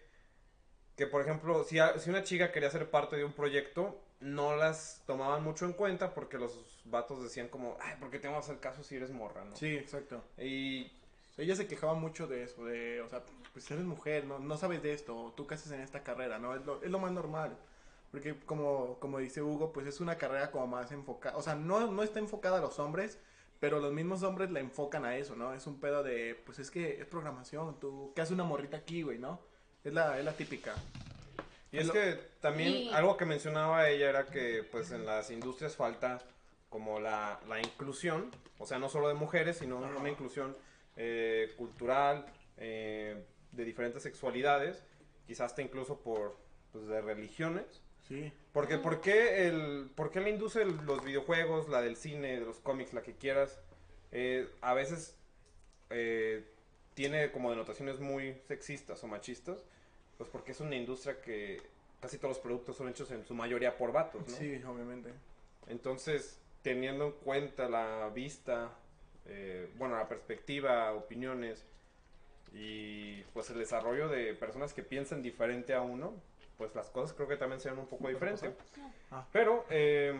que 0.95 1.07
por 1.07 1.21
ejemplo, 1.21 1.63
si, 1.63 1.79
a- 1.79 1.97
si 1.99 2.09
una 2.09 2.23
chica 2.23 2.51
quería 2.51 2.69
ser 2.69 2.89
parte 2.89 3.15
de 3.15 3.23
un 3.25 3.33
proyecto, 3.33 3.99
no 4.19 4.55
las 4.55 5.03
tomaban 5.05 5.43
mucho 5.43 5.65
en 5.65 5.73
cuenta 5.73 6.13
porque 6.13 6.37
los 6.37 6.81
vatos 6.85 7.21
decían 7.21 7.47
como, 7.49 7.77
ay, 7.81 7.95
¿por 7.99 8.09
qué 8.09 8.19
te 8.19 8.27
vamos 8.27 8.47
a 8.47 8.51
hacer 8.51 8.61
caso 8.61 8.83
si 8.83 8.95
eres 8.95 9.11
morra, 9.11 9.43
no? 9.43 9.55
Sí, 9.55 9.75
exacto. 9.75 10.23
Y 10.37 10.91
Ella 11.37 11.55
se 11.55 11.67
quejaba 11.67 11.93
mucho 11.95 12.27
de 12.27 12.43
eso, 12.43 12.63
de, 12.65 13.01
o 13.01 13.09
sea, 13.09 13.23
pues 13.53 13.69
eres 13.71 13.83
mujer, 13.83 14.25
no, 14.25 14.39
no 14.39 14.55
sabes 14.57 14.81
de 14.83 14.93
esto, 14.93 15.33
tú 15.35 15.45
qué 15.47 15.55
haces 15.55 15.71
en 15.71 15.81
esta 15.81 16.03
carrera, 16.03 16.37
¿no? 16.39 16.55
Es 16.55 16.63
lo, 16.65 16.81
es 16.83 16.89
lo 16.91 16.99
más 16.99 17.11
normal. 17.11 17.57
Porque 18.13 18.35
como, 18.45 18.99
como 18.99 19.17
dice 19.17 19.41
Hugo, 19.41 19.73
pues 19.73 19.87
es 19.87 19.99
una 19.99 20.19
carrera 20.19 20.51
como 20.51 20.67
más 20.67 20.91
enfocada, 20.91 21.35
o 21.35 21.41
sea, 21.41 21.55
no, 21.55 21.91
no 21.91 22.03
está 22.03 22.19
enfocada 22.19 22.59
a 22.59 22.61
los 22.61 22.77
hombres, 22.77 23.17
pero 23.59 23.79
los 23.79 23.91
mismos 23.91 24.21
hombres 24.21 24.51
la 24.51 24.59
enfocan 24.59 25.03
a 25.03 25.17
eso, 25.17 25.35
¿no? 25.35 25.51
Es 25.55 25.65
un 25.65 25.79
pedo 25.79 26.03
de, 26.03 26.35
pues 26.45 26.59
es 26.59 26.69
que 26.69 27.01
es 27.01 27.07
programación, 27.07 27.79
tú, 27.79 28.11
¿qué 28.15 28.21
hace 28.21 28.35
una 28.35 28.43
morrita 28.43 28.77
aquí, 28.77 29.01
güey, 29.01 29.17
no? 29.17 29.41
Es 29.83 29.93
la, 29.95 30.19
es 30.19 30.23
la 30.25 30.33
típica. 30.33 30.75
Y 31.71 31.79
es 31.79 31.87
Lo- 31.87 31.93
que 31.93 32.19
también 32.39 32.71
Y- 32.71 32.89
algo 32.93 33.17
que 33.17 33.25
mencionaba 33.25 33.89
ella 33.89 34.09
era 34.09 34.27
que 34.27 34.61
pues 34.71 34.91
en 34.91 35.07
las 35.07 35.31
industrias 35.31 35.75
falta 35.75 36.19
como 36.69 36.99
la, 36.99 37.39
la 37.49 37.59
inclusión, 37.59 38.29
o 38.59 38.67
sea, 38.67 38.77
no 38.77 38.89
solo 38.89 39.07
de 39.07 39.15
mujeres, 39.15 39.57
sino 39.57 39.83
Ajá. 39.83 39.97
una 39.99 40.09
inclusión 40.11 40.55
eh, 40.97 41.51
cultural, 41.57 42.27
eh, 42.57 43.25
de 43.51 43.65
diferentes 43.65 44.03
sexualidades, 44.03 44.83
quizás 45.25 45.47
hasta 45.49 45.63
incluso 45.63 45.97
por 45.99 46.37
pues, 46.71 46.85
de 46.85 47.01
religiones. 47.01 47.81
Sí. 48.07 48.31
Porque 48.51 48.77
¿por 48.77 49.01
qué, 49.01 49.47
el, 49.47 49.89
¿por 49.95 50.11
qué 50.11 50.21
la 50.21 50.29
industria 50.29 50.65
de 50.65 50.71
los 50.83 51.03
videojuegos, 51.03 51.69
la 51.69 51.81
del 51.81 51.95
cine, 51.95 52.39
de 52.39 52.45
los 52.45 52.59
cómics, 52.59 52.93
la 52.93 53.01
que 53.01 53.13
quieras, 53.13 53.59
eh, 54.11 54.47
a 54.61 54.73
veces 54.73 55.15
eh, 55.89 56.43
tiene 56.93 57.31
como 57.31 57.49
denotaciones 57.49 57.99
muy 57.99 58.35
sexistas 58.47 59.03
o 59.03 59.07
machistas? 59.07 59.65
Pues 60.17 60.29
porque 60.29 60.51
es 60.51 60.59
una 60.59 60.75
industria 60.75 61.19
que 61.21 61.61
casi 61.99 62.17
todos 62.17 62.35
los 62.35 62.43
productos 62.43 62.77
son 62.77 62.89
hechos 62.89 63.09
en 63.11 63.25
su 63.25 63.33
mayoría 63.33 63.77
por 63.77 63.91
vatos, 63.91 64.27
¿no? 64.27 64.35
Sí, 64.35 64.61
obviamente. 64.67 65.09
Entonces, 65.67 66.37
teniendo 66.61 67.05
en 67.05 67.11
cuenta 67.13 67.69
la 67.69 68.09
vista, 68.13 68.71
eh, 69.25 69.69
bueno, 69.77 69.95
la 69.95 70.07
perspectiva, 70.07 70.93
opiniones 70.93 71.63
y 72.53 73.21
pues 73.33 73.49
el 73.49 73.57
desarrollo 73.57 74.09
de 74.09 74.33
personas 74.33 74.73
que 74.73 74.83
piensan 74.83 75.21
diferente 75.21 75.73
a 75.73 75.81
uno, 75.81 76.13
pues 76.57 76.73
las 76.75 76.89
cosas 76.89 77.13
creo 77.15 77.27
que 77.27 77.37
también 77.37 77.59
sean 77.59 77.77
un 77.79 77.87
poco 77.87 78.07
diferentes. 78.09 78.53
Ah. 79.11 79.25
Pero, 79.31 79.65
eh, 79.69 80.19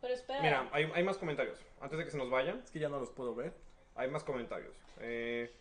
Pero 0.00 0.14
espera. 0.14 0.42
mira, 0.42 0.68
hay, 0.72 0.90
hay 0.94 1.02
más 1.04 1.18
comentarios. 1.18 1.58
Antes 1.80 1.98
de 1.98 2.04
que 2.04 2.10
se 2.10 2.18
nos 2.18 2.30
vayan, 2.30 2.60
Es 2.64 2.70
que 2.70 2.78
ya 2.78 2.88
no 2.88 2.98
los 2.98 3.10
puedo 3.10 3.34
ver. 3.34 3.52
hay 3.94 4.08
más 4.10 4.24
comentarios. 4.24 4.74
Eh, 5.00 5.52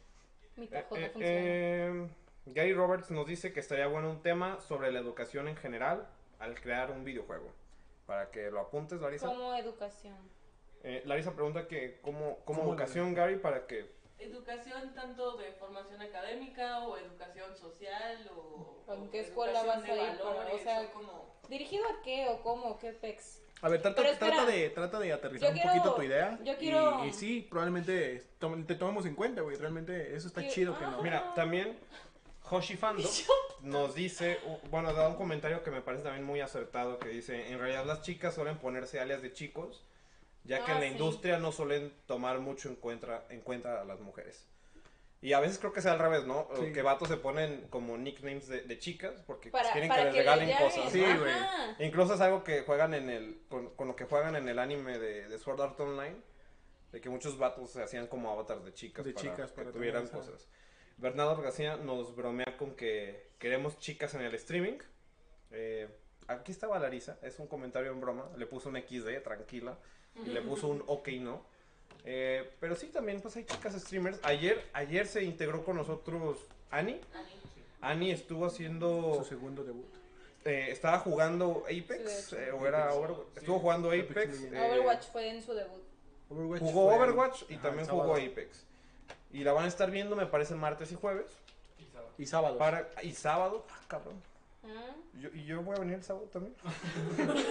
Mi 0.56 0.66
eh, 0.66 0.70
eh, 0.74 0.84
funciona. 0.90 1.14
eh, 1.20 2.08
Gary 2.48 2.74
Roberts 2.74 3.12
nos 3.12 3.28
dice 3.28 3.52
que 3.54 3.60
estaría 3.60 3.88
bueno 3.88 4.10
un 4.10 4.22
tema 4.22 4.60
sobre 4.62 4.92
la 4.92 5.00
educación 5.00 5.48
en 5.48 5.58
general 5.58 6.08
al 6.40 6.60
crear 6.60 6.92
un 6.92 7.04
videojuego. 7.04 7.52
Para 8.06 8.32
que 8.32 8.50
lo 8.52 8.62
apuntes, 8.62 9.02
Larisa. 9.02 9.28
Como 9.28 9.54
educación. 9.56 10.16
Eh, 10.84 11.02
Larisa 11.06 11.34
pregunta 11.34 11.68
que 11.68 12.00
cómo, 12.02 12.38
cómo 12.46 12.60
¿Cómo 12.62 12.72
educación, 12.74 13.14
Gary, 13.14 13.36
para 13.38 13.68
que... 13.68 13.97
Educación 14.20 14.94
tanto 14.96 15.38
de 15.38 15.52
formación 15.54 16.02
académica 16.02 16.80
o 16.88 16.98
educación 16.98 17.56
social 17.56 18.30
o... 18.36 18.84
¿En 18.92 19.02
o 19.04 19.12
qué 19.12 19.20
escuela 19.20 19.64
vas 19.64 19.84
a 19.84 19.88
ir 19.96 20.18
para- 20.20 20.54
o 20.54 20.60
sea, 20.60 20.82
o 20.82 20.92
como... 20.94 21.36
¿Dirigido 21.50 21.86
a 21.86 22.02
qué 22.04 22.28
o 22.30 22.42
cómo? 22.42 22.78
¿Qué 22.80 22.94
pex? 22.94 23.42
A 23.62 23.70
ver, 23.70 23.82
trata, 23.82 24.02
espera. 24.08 24.36
trata, 24.36 24.52
de, 24.52 24.70
trata 24.72 25.00
de 25.00 25.14
aterrizar 25.14 25.54
un 25.54 25.62
poquito 25.62 25.94
tu 25.96 26.02
idea. 26.04 26.38
yo 26.44 26.54
y- 26.54 26.56
quiero- 26.56 27.06
Y, 27.06 27.14
sí, 27.14 27.48
probablemente 27.50 28.24
te 28.68 28.76
tomemos 28.76 29.06
en 29.06 29.16
cuenta, 29.16 29.42
güey. 29.42 29.56
Realmente 29.56 30.16
eso 30.16 30.28
está 30.28 30.48
chido 30.48 30.78
que 30.78 30.86
no. 30.86 31.02
Mira, 31.02 31.34
también 31.36 31.78
Hoshi 32.50 32.76
Fando 32.78 33.08
nos 33.62 33.94
dice, 33.96 34.40
bueno, 34.70 34.94
da 34.94 35.08
un 35.08 35.16
comentario 35.16 35.64
que 35.64 35.72
me 35.72 35.82
parece 35.82 36.04
también 36.04 36.24
muy 36.26 36.40
acertado, 36.42 36.98
que 37.00 37.10
dice, 37.10 37.52
en 37.52 37.60
realidad 37.60 37.86
las 37.86 38.02
chicas 38.02 38.34
suelen 38.36 38.58
ponerse 38.58 39.00
alias 39.00 39.22
de 39.22 39.34
chicos, 39.34 39.84
ya 40.48 40.66
que 40.66 40.72
Ah, 40.72 40.76
en 40.76 40.82
la 40.82 40.88
sí. 40.88 40.94
industria 40.94 41.38
no 41.40 41.52
suelen 41.52 41.94
tomar 42.08 42.40
mucho 42.40 42.70
en 42.70 42.76
cuenta, 42.76 43.26
en 43.30 43.42
cuenta 43.42 43.82
a 43.82 43.86
las 43.86 44.00
mujeres. 44.00 44.48
Y 45.20 45.34
a 45.34 45.40
veces 45.40 45.58
creo 45.58 45.74
que 45.74 45.82
sea 45.82 45.94
al 45.94 46.00
revés, 46.00 46.26
¿no? 46.26 46.48
Sí. 46.60 46.72
Que 46.74 46.84
vatos 46.84 47.08
se 47.10 47.18
ponen 47.18 47.68
como 47.70 47.98
nicknames 47.98 48.48
de, 48.48 48.62
de 48.62 48.78
chicas 48.78 49.22
porque 49.26 49.50
pues, 49.50 49.62
Para, 49.64 49.74
quieren 49.74 49.90
para 49.90 50.02
que 50.02 50.06
les 50.06 50.14
que 50.14 50.20
regalen 50.20 50.48
le 50.48 50.54
llamen. 50.54 50.70
cosas. 50.70 50.92
Sí, 50.92 51.02
güey. 51.02 51.88
Incluso 51.88 52.14
es 52.14 52.22
algo 52.22 52.44
que 52.44 52.62
juegan 52.62 52.94
en 52.94 53.10
el. 53.10 53.42
Con, 53.50 53.70
con 53.76 53.88
lo 53.88 53.96
que 53.96 54.06
juegan 54.06 54.36
en 54.36 54.48
el 54.48 54.60
anime 54.60 55.00
de, 55.00 55.28
de 55.28 55.40
Sword 55.40 55.62
Art 55.62 55.80
Online. 55.80 56.16
De 56.92 57.02
que 57.02 57.10
muchos 57.10 57.38
vatos 57.38 57.72
se 57.72 57.82
hacían 57.84 58.08
como 58.08 58.32
avatars 58.32 58.64
de 58.64 58.74
chicas 58.74 59.04
De 59.06 59.12
para 59.14 59.22
chicas, 59.24 59.52
que 59.52 59.56
para 59.58 59.72
tuvieran 59.72 60.06
tener 60.06 60.22
esa- 60.22 60.32
cosas. 60.32 60.48
Bernardo 60.98 61.42
García 61.42 61.78
nos 61.78 62.16
bromea 62.16 62.56
con 62.58 62.76
que 62.76 63.32
queremos 63.40 63.78
chicas 63.80 64.14
en 64.14 64.22
el 64.22 64.34
streaming. 64.36 64.78
Eh, 65.52 65.88
aquí 66.28 66.52
estaba 66.52 66.80
Larisa, 66.80 67.18
es 67.24 67.40
un 67.40 67.48
comentario 67.48 67.92
en 67.92 68.00
broma. 68.02 68.30
Le 68.38 68.46
puso 68.46 68.70
un 68.70 68.78
XD, 68.78 69.22
tranquila. 69.24 69.78
Y 70.26 70.30
le 70.30 70.42
puso 70.42 70.68
un 70.68 70.84
ok, 70.88 71.08
no. 71.20 71.42
Eh, 72.06 72.50
pero 72.60 72.76
sí, 72.76 72.88
también 72.88 73.22
pues 73.22 73.36
hay 73.36 73.44
chicas 73.46 73.74
streamers. 73.82 74.20
Ayer, 74.24 74.64
ayer 74.74 75.08
se 75.08 75.24
integró 75.24 75.64
con 75.66 75.76
nosotros 75.76 76.38
Ani. 76.72 77.00
Ani 77.82 78.12
estuvo 78.12 78.46
haciendo. 78.46 79.16
Su 79.20 79.26
segundo 79.26 79.64
debut. 79.64 79.86
eh, 80.46 80.68
estaba 80.72 81.00
jugando 81.00 81.64
Apex. 81.66 82.34
Eh, 82.34 82.52
o 82.52 82.66
era 82.66 82.94
Overwatch. 82.94 83.38
Estuvo 83.38 83.60
jugando 83.60 83.90
Apex 83.90 84.42
eh, 84.44 84.60
Overwatch 84.72 85.06
fue 85.12 85.30
en 85.30 85.42
su 85.44 85.54
debut. 85.54 85.82
Overwatch 86.30 86.62
Jugó 86.62 86.88
fue- 86.88 86.96
Overwatch 86.98 87.44
y 87.50 87.54
Ajá, 87.56 87.64
también 87.64 87.88
jugó. 87.88 88.16
Apex. 88.16 88.64
Y 89.34 89.44
la 89.44 89.52
van 89.54 89.66
a 89.66 89.68
estar 89.68 89.92
viendo, 89.92 90.16
me 90.16 90.26
parece, 90.26 90.56
martes 90.56 90.92
y 90.92 90.96
jueves. 90.96 91.28
Y 92.18 92.26
sábado. 92.26 92.58
Para, 92.58 92.90
y 93.04 93.12
sábado. 93.14 93.66
Ah, 93.70 93.80
cabrón. 93.88 94.16
¿Mm? 94.68 95.20
Yo, 95.20 95.30
y 95.34 95.46
yo 95.46 95.62
voy 95.64 95.76
a 95.76 95.80
venir 95.80 95.96
el 95.96 96.04
sábado 96.04 96.26
también. 96.28 96.56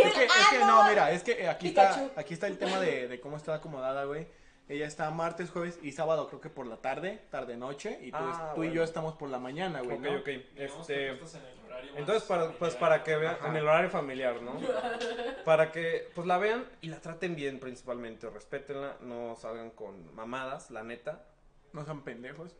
Es 0.00 0.14
que, 0.14 0.24
es 0.24 0.48
que 0.50 0.58
no, 0.60 0.88
mira, 0.88 1.10
es 1.10 1.22
que 1.22 1.48
aquí 1.48 1.68
está, 1.68 2.10
aquí 2.16 2.34
está 2.34 2.46
el 2.46 2.58
tema 2.58 2.78
de, 2.80 3.08
de 3.08 3.20
cómo 3.20 3.36
está 3.36 3.54
acomodada, 3.54 4.04
güey. 4.04 4.26
Ella 4.68 4.86
está 4.86 5.10
martes, 5.10 5.50
jueves 5.50 5.78
y 5.82 5.92
sábado, 5.92 6.28
creo 6.28 6.40
que 6.40 6.48
por 6.48 6.66
la 6.66 6.76
tarde, 6.76 7.20
tarde 7.30 7.56
noche. 7.56 7.98
Y 8.02 8.10
pues 8.12 8.22
Ah, 8.24 8.52
tú 8.54 8.62
y 8.64 8.72
yo 8.72 8.82
estamos 8.84 9.14
por 9.16 9.28
la 9.28 9.38
mañana, 9.38 9.80
güey. 9.80 9.96
ok, 9.96 10.02
¿no? 10.02 10.18
ok. 10.20 10.28
Este, 10.56 11.14
tú 11.16 11.26
en 11.36 11.42
el 11.44 11.60
entonces, 11.96 12.24
para, 12.24 12.52
pues 12.52 12.74
para 12.76 13.02
que 13.02 13.16
vean, 13.16 13.34
Ajá. 13.36 13.48
en 13.48 13.56
el 13.56 13.64
horario 13.66 13.90
familiar, 13.90 14.40
¿no? 14.42 14.52
Para 15.44 15.72
que 15.72 16.10
pues 16.14 16.26
la 16.26 16.36
vean 16.38 16.64
y 16.82 16.88
la 16.88 17.00
traten 17.00 17.34
bien 17.34 17.58
principalmente, 17.58 18.28
respétenla, 18.28 18.96
no 19.00 19.34
salgan 19.36 19.70
con 19.70 20.14
mamadas, 20.14 20.70
la 20.70 20.82
neta, 20.82 21.24
No 21.72 21.84
son 21.84 22.02
pendejos, 22.02 22.54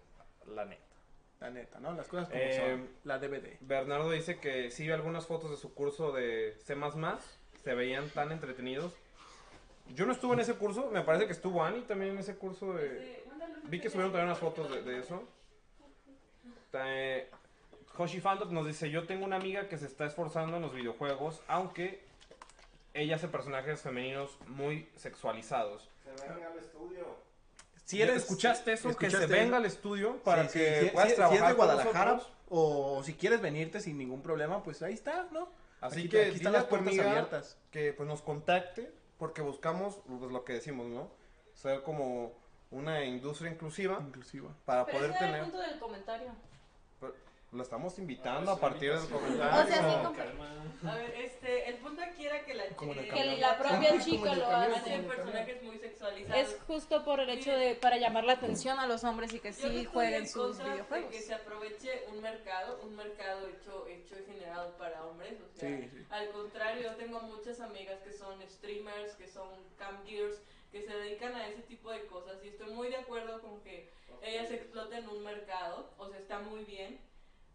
la 0.47 0.65
neta. 0.65 0.83
La 1.41 1.51
neta, 1.51 1.81
¿no? 1.81 1.93
Las 1.93 2.07
cosas 2.07 2.29
como 2.29 2.41
Eh, 2.41 2.57
son. 2.77 2.89
La 3.05 3.19
DVD. 3.19 3.57
Bernardo 3.61 4.11
dice 4.11 4.39
que 4.39 4.71
sí 4.71 4.85
vio 4.85 4.95
algunas 4.95 5.27
fotos 5.27 5.51
de 5.51 5.57
su 5.57 5.75
curso 5.75 6.13
de 6.13 6.55
C++, 6.65 6.77
se 7.63 7.75
veían 7.75 8.09
tan 8.11 8.31
entretenidos. 8.33 8.95
Yo 9.95 10.07
no 10.07 10.13
estuve 10.13 10.35
en 10.35 10.41
ese 10.41 10.55
curso, 10.55 10.91
me 10.91 11.03
parece 11.03 11.27
que 11.27 11.33
estuvo 11.33 11.65
Ani 11.65 11.81
también 11.83 12.13
en 12.13 12.19
ese 12.19 12.37
curso 12.37 12.75
de... 12.75 13.25
Vi 13.65 13.81
que 13.81 13.91
subieron 13.91 14.13
también 14.13 14.27
unas 14.29 14.39
fotos 14.39 14.71
de, 14.71 14.83
de 14.83 14.99
eso. 15.01 15.25
Eh, 16.73 17.29
Hoshi 17.97 18.21
Fandom 18.21 18.53
nos 18.53 18.67
dice, 18.67 18.89
yo 18.91 19.07
tengo 19.07 19.25
una 19.25 19.37
amiga 19.37 19.69
que 19.69 19.77
se 19.79 19.87
está 19.87 20.07
esforzando 20.07 20.57
en 20.57 20.63
los 20.63 20.73
videojuegos, 20.75 21.43
aunque 21.49 22.01
ella 22.95 23.17
hace 23.17 23.29
personajes 23.29 23.83
femeninos 23.83 24.39
muy 24.47 24.89
sexualizados. 24.97 25.89
Se 26.05 26.11
venga 26.33 26.49
al 26.53 26.59
estudio. 26.59 27.30
Si 27.91 28.01
eres, 28.03 28.19
¿Escuchaste 28.19 28.73
eso? 28.73 28.89
que 28.97 29.11
se 29.11 29.17
¿escuchaste 29.17 29.27
venga 29.43 29.57
al 29.57 29.67
estudio 29.67 30.23
para 30.23 30.45
Sí, 30.49 30.59
sí, 30.61 30.65
que 30.65 30.91
puedas 30.93 31.09
si- 31.09 31.15
si 31.15 31.17
trabajar 31.17 31.43
es 31.43 31.49
de 31.49 31.55
Guadalajara 31.55 32.13
nosotros. 32.13 32.37
o 32.49 33.03
si 33.03 33.15
quieres 33.15 33.41
venirte 33.41 33.81
sin 33.81 33.99
ningún 33.99 34.23
problema, 34.23 34.63
pues 34.63 34.81
ahí 34.83 34.95
está, 34.95 35.27
¿no? 35.33 35.49
Así 35.81 36.01
Aquí- 36.01 36.09
que 36.11 36.23
aquí 36.27 36.37
están 36.37 36.53
las 36.53 36.65
puertas 36.65 36.97
abiertas. 36.99 37.57
que 37.73 37.93
pues 37.93 38.09
nos 38.09 38.23
contacte 38.23 38.93
porque 39.19 39.43
buscamos 39.43 39.99
pues, 40.07 40.31
lo 40.31 40.45
que 40.45 40.53
decimos, 40.53 40.87
¿no? 40.87 41.11
Ser 41.55 41.83
como 41.83 42.33
una 42.71 43.05
industria 43.05 43.51
inclusiva 43.51 43.99
Inclusiva. 44.01 44.55
para 44.65 44.87
Pero 44.87 44.99
poder 44.99 45.11
ese 45.11 45.19
era 45.19 45.27
el 45.27 45.33
tener. 45.33 45.51
punto 45.51 45.69
del 45.69 45.79
comentario. 45.81 46.29
Lo 47.53 47.65
estamos 47.65 47.99
invitando 47.99 48.53
Ah, 48.53 48.55
a 48.55 48.59
partir 48.61 48.93
del 48.93 49.09
comentario. 49.09 49.63
O 49.63 49.67
sea, 49.67 49.77
sí, 49.91 49.97
como- 50.05 50.17
Calma. 50.17 50.57
A 50.89 50.95
ver, 50.95 51.15
este, 51.17 51.69
el 51.69 51.75
punto 51.79 52.01
aquí 52.01 52.25
era 52.25 52.45
que 52.45 52.55
la 52.55 52.65
eh, 52.65 52.77
Que 53.13 53.37
la 53.39 53.59
propia 53.59 53.99
chica 53.99 54.35
lo 54.37 54.47
hace. 54.47 54.99
personajes 55.01 55.63
muy 55.65 55.77
sexualizados. 55.79 56.41
Es 56.41 56.59
justo 56.69 57.05
por 57.05 57.19
el 57.19 57.29
hecho 57.29 57.51
de 57.51 57.75
para 57.75 57.97
llamar 57.99 58.23
la 58.23 58.35
atención 58.35 58.79
a 58.79 58.87
los 58.87 59.03
hombres 59.03 59.35
y 59.35 59.41
que 59.41 59.51
Yo 59.53 59.69
sí 59.69 59.85
jueguen 59.85 60.15
en 60.23 60.29
sus 60.29 60.59
videojuegos. 60.59 61.11
que 61.11 61.21
se 61.21 61.35
aproveche 61.35 62.05
un 62.13 62.23
mercado, 62.23 62.81
un 62.85 62.95
mercado 62.95 63.49
hecho, 63.49 63.85
hecho 63.89 64.15
y 64.21 64.25
generado 64.33 64.71
para 64.79 65.05
hombres. 65.05 65.35
O 65.41 65.59
sea, 65.59 65.69
Sí, 65.69 65.89
sí. 65.91 66.07
al 66.09 66.31
contrario, 66.31 66.83
yo 66.85 66.95
tengo 66.97 67.21
muchas 67.21 67.61
amigas 67.61 67.99
que 68.03 68.13
son 68.13 68.41
streamers, 68.49 69.15
que 69.17 69.27
son 69.27 69.49
cam 69.77 70.07
gears, 70.07 70.41
que 70.71 70.83
se 70.83 70.95
dedican 70.95 71.35
a 71.35 71.49
ese 71.49 71.63
tipo 71.63 71.91
de 71.91 72.07
cosas 72.07 72.37
y 72.45 72.49
estoy 72.49 72.71
muy 72.73 72.89
de 72.91 72.97
acuerdo 72.99 73.41
con 73.43 73.61
que 73.63 73.91
ellas 74.23 74.51
exploten 74.53 75.09
un 75.09 75.25
mercado, 75.25 75.91
o 75.99 76.09
sea, 76.09 76.19
está 76.19 76.39
muy 76.39 76.65
bien. 76.65 77.01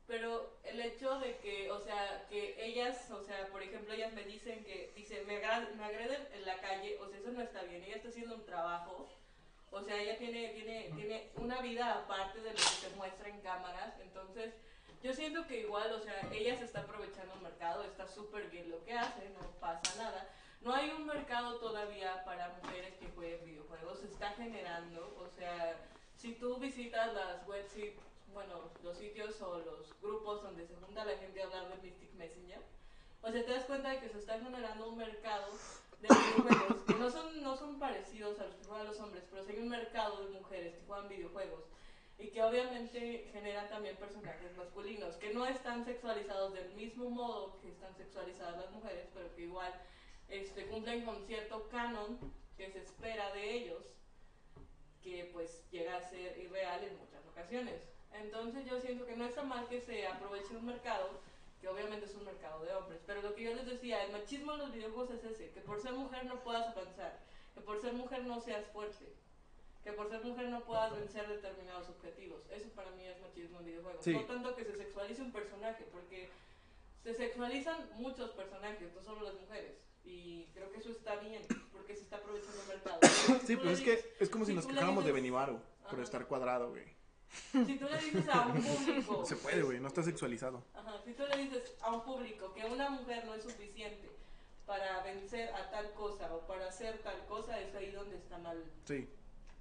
Pero 0.08 0.54
el 0.64 0.80
hecho 0.82 1.20
de 1.20 1.38
que, 1.38 1.72
o 1.72 1.80
sea, 1.80 2.26
que 2.30 2.64
ellas, 2.64 3.10
o 3.10 3.24
sea, 3.24 3.48
por 3.48 3.64
ejemplo, 3.64 3.94
ellas 3.94 4.14
me 4.14 4.24
dicen 4.24 4.64
que, 4.64 4.92
dice, 4.96 5.24
me, 5.26 5.38
agra- 5.38 5.68
me 5.76 5.84
agreden 5.84 6.28
en 6.34 6.46
la 6.46 6.60
calle, 6.60 6.98
o 7.00 7.08
sea, 7.08 7.18
eso 7.18 7.32
no 7.32 7.42
está 7.42 7.64
bien, 7.64 7.84
ella 7.84 7.96
está 7.96 8.10
haciendo 8.10 8.36
un 8.36 8.46
trabajo, 8.46 9.10
o 9.72 9.82
sea, 9.82 10.00
ella 10.00 10.16
tiene, 10.18 10.50
tiene, 10.50 10.92
tiene 10.96 11.32
una 11.38 11.60
vida 11.62 11.92
aparte 11.96 12.40
de 12.40 12.52
lo 12.52 12.56
que 12.56 12.62
se 12.62 12.90
muestra 12.96 13.30
en 13.30 13.42
cámaras, 13.42 14.00
entonces 14.00 14.54
yo 15.02 15.12
siento 15.14 15.48
que 15.48 15.62
igual, 15.62 15.92
o 15.94 16.00
sea, 16.00 16.16
ella 16.32 16.56
se 16.56 16.66
está 16.66 16.82
aprovechando 16.82 17.34
el 17.34 17.42
mercado, 17.42 17.84
está 17.84 18.08
súper 18.08 18.50
bien 18.52 18.70
lo 18.70 18.84
que 18.86 18.94
hace, 18.94 19.28
no 19.30 19.40
pasa 19.60 19.96
nada. 20.02 20.30
No 20.62 20.74
hay 20.74 20.90
un 20.92 21.06
mercado 21.06 21.58
todavía 21.60 22.24
para 22.26 22.50
mujeres 22.64 22.94
que 22.96 23.08
jueguen 23.10 23.44
videojuegos, 23.46 24.00
se 24.00 24.08
está 24.08 24.32
generando, 24.34 25.16
o 25.20 25.28
sea, 25.38 25.76
si 26.16 26.34
tú 26.34 26.58
visitas 26.58 27.14
las 27.14 27.48
webs, 27.48 27.72
bueno, 28.36 28.70
los 28.84 28.98
sitios 28.98 29.42
o 29.42 29.60
los 29.60 30.00
grupos 30.02 30.44
donde 30.44 30.68
se 30.68 30.76
junta 30.76 31.06
la 31.06 31.18
gente 31.18 31.42
a 31.42 31.46
hablar 31.46 31.70
de 31.70 31.82
Mystic 31.82 32.14
Messenger, 32.16 32.62
o 33.22 33.32
sea, 33.32 33.46
te 33.46 33.52
das 33.52 33.64
cuenta 33.64 33.90
de 33.90 34.00
que 34.02 34.10
se 34.10 34.20
está 34.20 34.38
generando 34.40 34.90
un 34.90 34.98
mercado 34.98 35.52
de 36.02 36.10
videojuegos 36.10 36.84
que 36.86 36.94
no 36.96 37.10
son, 37.10 37.42
no 37.42 37.56
son 37.56 37.80
parecidos 37.80 38.38
a 38.40 38.46
los 38.46 38.56
que 38.56 38.66
juegan 38.66 38.88
los 38.88 39.00
hombres, 39.00 39.24
pero 39.32 39.46
sí 39.46 39.54
hay 39.54 39.60
un 39.60 39.70
mercado 39.70 40.22
de 40.26 40.38
mujeres 40.38 40.76
que 40.76 40.86
juegan 40.86 41.08
videojuegos 41.08 41.64
y 42.20 42.28
que 42.28 42.44
obviamente 42.44 43.30
generan 43.32 43.70
también 43.70 43.96
personajes 43.96 44.56
masculinos 44.58 45.16
que 45.16 45.34
no 45.34 45.46
están 45.46 45.86
sexualizados 45.86 46.54
del 46.54 46.74
mismo 46.74 47.10
modo 47.10 47.58
que 47.62 47.70
están 47.70 47.96
sexualizadas 47.96 48.58
las 48.58 48.72
mujeres, 48.72 49.08
pero 49.14 49.34
que 49.34 49.44
igual 49.44 49.74
este, 50.28 50.68
cumplen 50.68 51.06
con 51.06 51.26
cierto 51.26 51.70
canon 51.70 52.20
que 52.58 52.70
se 52.70 52.80
espera 52.80 53.34
de 53.34 53.54
ellos, 53.54 53.86
que 55.02 55.30
pues 55.32 55.64
llega 55.72 55.96
a 55.96 56.02
ser 56.02 56.38
irreal 56.38 56.84
en 56.84 56.98
muchas 56.98 57.26
ocasiones. 57.28 57.95
Entonces 58.22 58.66
yo 58.66 58.80
siento 58.80 59.06
que 59.06 59.16
no 59.16 59.26
está 59.26 59.44
mal 59.44 59.68
que 59.68 59.82
se 59.82 60.08
aproveche 60.08 60.56
un 60.56 60.66
mercado, 60.66 61.10
que 61.62 61.68
obviamente 61.68 62.06
es 62.06 62.16
un 62.16 62.26
mercado 62.26 62.64
de 62.64 62.74
hombres, 62.74 63.00
pero 63.06 63.22
lo 63.22 63.34
que 63.36 63.44
yo 63.44 63.54
les 63.56 63.66
decía, 63.66 64.04
el 64.04 64.12
machismo 64.12 64.54
en 64.54 64.60
los 64.60 64.72
videojuegos 64.74 65.12
es 65.12 65.24
ese, 65.24 65.50
que 65.52 65.62
por 65.62 65.82
ser 65.82 65.94
mujer 65.94 66.26
no 66.26 66.40
puedas 66.44 66.68
avanzar, 66.76 67.20
que 67.54 67.62
por 67.62 67.80
ser 67.82 67.94
mujer 67.94 68.24
no 68.24 68.40
seas 68.42 68.66
fuerte, 68.68 69.14
que 69.84 69.92
por 69.94 70.10
ser 70.10 70.24
mujer 70.24 70.50
no 70.50 70.62
puedas 70.64 70.96
vencer 70.96 71.28
determinados 71.28 71.90
objetivos. 71.90 72.42
Eso 72.52 72.70
para 72.70 72.92
mí 72.92 73.06
es 73.06 73.20
machismo 73.22 73.60
en 73.60 73.66
videojuegos. 73.66 74.04
Sí. 74.04 74.14
No 74.14 74.22
tanto 74.26 74.56
que 74.56 74.66
se 74.66 74.76
sexualice 74.76 75.22
un 75.22 75.32
personaje, 75.32 75.86
porque 75.92 76.30
se 77.04 77.14
sexualizan 77.14 77.90
muchos 77.96 78.32
personajes, 78.32 78.94
no 78.96 79.02
solo 79.04 79.22
las 79.22 79.36
mujeres. 79.36 79.74
Y 80.04 80.46
creo 80.54 80.72
que 80.72 80.80
eso 80.80 80.90
está 80.92 81.16
bien, 81.18 81.44
porque 81.72 81.96
se 81.96 82.02
está 82.04 82.18
aprovechando 82.18 82.62
el 82.62 82.68
mercado. 82.68 83.00
Sí, 83.46 83.56
tú 83.56 83.64
pues 83.64 83.80
es 83.80 83.82
que 83.86 84.14
es 84.20 84.30
como 84.30 84.46
si 84.46 84.52
si 84.52 84.56
nos 84.56 84.66
quejáramos 84.68 85.04
de 85.04 85.12
dices- 85.12 85.16
Benimaru 85.16 85.60
por 85.90 86.00
estar 86.00 86.26
cuadrado, 86.28 86.70
güey. 86.72 86.95
Si 87.52 87.78
tú 87.78 87.86
le 87.90 87.98
dices 87.98 88.28
a 88.30 88.42
un 88.48 88.62
público... 88.64 89.26
Se 89.26 89.36
puede, 89.36 89.62
güey, 89.62 89.80
no 89.80 89.88
está 89.88 90.04
sexualizado. 90.04 90.64
Ajá, 90.74 90.94
si 91.04 91.14
tú 91.14 91.24
le 91.28 91.38
dices 91.38 91.74
a 91.82 91.92
un 91.92 92.04
público 92.04 92.54
que 92.54 92.66
una 92.66 92.90
mujer 92.90 93.26
no 93.26 93.34
es 93.34 93.44
suficiente 93.44 94.10
para 94.66 95.02
vencer 95.04 95.50
a 95.54 95.70
tal 95.70 95.92
cosa 95.94 96.34
o 96.34 96.42
para 96.48 96.68
hacer 96.68 96.98
tal 97.04 97.24
cosa, 97.28 97.60
es 97.60 97.74
ahí 97.76 97.92
donde 97.92 98.18
está 98.18 98.38
mal, 98.40 98.64
Sí. 98.86 99.08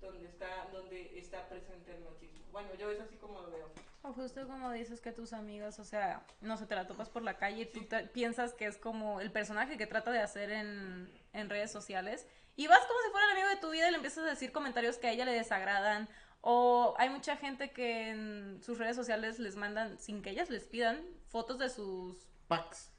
donde 0.00 0.26
está, 0.26 0.68
donde 0.72 1.18
está 1.18 1.46
presente 1.48 1.94
el 1.94 2.02
machismo. 2.04 2.40
Bueno, 2.52 2.68
yo 2.78 2.90
es 2.90 3.00
así 3.00 3.16
como 3.16 3.40
lo 3.40 3.50
veo. 3.50 3.68
O 4.02 4.12
justo 4.12 4.46
como 4.46 4.70
dices 4.70 5.00
que 5.00 5.12
tus 5.12 5.32
amigas, 5.32 5.78
o 5.78 5.84
sea, 5.84 6.22
no 6.40 6.56
sé, 6.56 6.66
te 6.66 6.74
la 6.74 6.86
topas 6.86 7.08
por 7.08 7.22
la 7.22 7.36
calle 7.38 7.62
y 7.62 7.66
tú 7.66 7.84
te- 7.84 8.04
piensas 8.04 8.52
que 8.52 8.66
es 8.66 8.76
como 8.76 9.20
el 9.20 9.30
personaje 9.32 9.76
que 9.78 9.86
trata 9.86 10.10
de 10.12 10.20
hacer 10.20 10.50
en, 10.50 11.10
en 11.32 11.48
redes 11.50 11.72
sociales 11.72 12.26
y 12.56 12.66
vas 12.66 12.80
como 12.86 13.00
si 13.00 13.10
fuera 13.10 13.26
el 13.26 13.32
amigo 13.32 13.48
de 13.48 13.56
tu 13.56 13.70
vida 13.70 13.88
y 13.88 13.90
le 13.90 13.96
empiezas 13.96 14.24
a 14.24 14.28
decir 14.30 14.52
comentarios 14.52 14.98
que 14.98 15.06
a 15.08 15.12
ella 15.12 15.24
le 15.24 15.32
desagradan 15.32 16.08
o 16.46 16.94
hay 16.98 17.08
mucha 17.08 17.36
gente 17.36 17.70
que 17.70 18.10
en 18.10 18.60
sus 18.62 18.76
redes 18.78 18.96
sociales 18.96 19.38
les 19.38 19.56
mandan, 19.56 19.98
sin 19.98 20.20
que 20.20 20.28
ellas 20.30 20.50
les 20.50 20.64
pidan, 20.64 21.02
fotos 21.28 21.58
de 21.58 21.70
sus 21.70 22.18
Pax. 22.48 22.92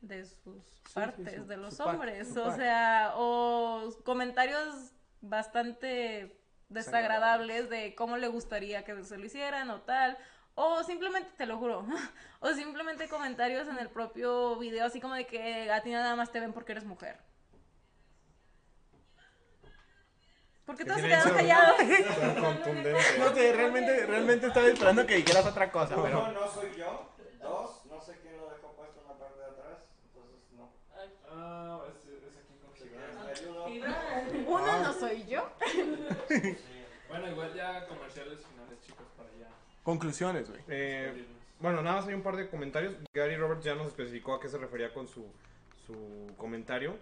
de 0.00 0.24
sus 0.24 0.64
sí, 0.64 0.92
partes, 0.94 1.34
su- 1.34 1.46
de 1.46 1.56
los 1.58 1.76
pack, 1.76 1.86
hombres, 1.86 2.34
o 2.36 2.44
pack. 2.44 2.56
sea, 2.56 3.12
o 3.16 3.90
comentarios 4.04 4.92
bastante 5.20 6.40
desagradables 6.70 7.68
de 7.68 7.94
cómo 7.94 8.16
le 8.16 8.28
gustaría 8.28 8.84
que 8.84 9.02
se 9.04 9.18
lo 9.18 9.24
hicieran 9.26 9.68
o 9.70 9.82
tal, 9.82 10.16
o 10.54 10.82
simplemente, 10.84 11.30
te 11.36 11.44
lo 11.46 11.58
juro, 11.58 11.86
o 12.40 12.52
simplemente 12.54 13.08
comentarios 13.08 13.68
en 13.68 13.78
el 13.78 13.90
propio 13.90 14.56
video, 14.58 14.86
así 14.86 15.00
como 15.00 15.14
de 15.14 15.26
que 15.26 15.70
a 15.70 15.82
ti 15.82 15.90
nada 15.90 16.16
más 16.16 16.32
te 16.32 16.40
ven 16.40 16.52
porque 16.54 16.72
eres 16.72 16.84
mujer. 16.84 17.18
¿Por 20.64 20.76
qué 20.76 20.84
todos 20.84 21.00
se 21.00 21.08
quedaron 21.08 21.34
callados? 21.34 21.76
No 23.18 23.34
sé, 23.34 23.52
realmente, 23.52 24.06
realmente 24.06 24.46
estaba 24.46 24.66
esperando 24.66 25.06
que 25.06 25.16
dijeras 25.16 25.46
otra 25.46 25.70
cosa, 25.70 25.94
Uno, 25.94 26.04
pero... 26.04 26.32
no 26.32 26.48
soy 26.50 26.70
yo. 26.76 27.10
Dos, 27.42 27.84
no 27.86 28.00
sé 28.00 28.18
quién 28.22 28.36
lo 28.38 28.48
dejó 28.48 28.72
puesto 28.72 29.00
en 29.00 29.08
la 29.08 29.18
parte 29.18 29.38
de 29.40 29.46
atrás. 29.46 29.78
Entonces, 30.06 30.40
no. 30.56 30.72
Ah, 31.30 31.80
es, 31.90 32.06
es 32.06 32.36
aquí 32.38 32.54
con 32.62 33.28
ayudo. 33.28 33.66
Gibran. 33.66 34.46
Uno 34.46 34.82
no 34.82 34.92
soy 34.92 35.26
yo. 35.26 35.50
Bueno, 37.06 37.30
igual 37.30 37.54
ya 37.54 37.86
comerciales 37.86 38.40
finales, 38.44 38.80
chicos, 38.84 39.06
para 39.16 39.28
ya 39.38 39.48
Conclusiones, 39.84 40.50
güey. 40.50 40.60
Eh, 40.66 41.24
bueno, 41.60 41.80
nada 41.80 41.98
más 41.98 42.08
hay 42.08 42.14
un 42.14 42.22
par 42.22 42.34
de 42.34 42.48
comentarios. 42.48 42.96
Gary 43.12 43.36
Roberts 43.36 43.62
ya 43.64 43.76
nos 43.76 43.86
especificó 43.86 44.34
a 44.34 44.40
qué 44.40 44.48
se 44.48 44.58
refería 44.58 44.92
con 44.92 45.06
su, 45.06 45.24
su 45.86 46.34
comentario 46.36 46.96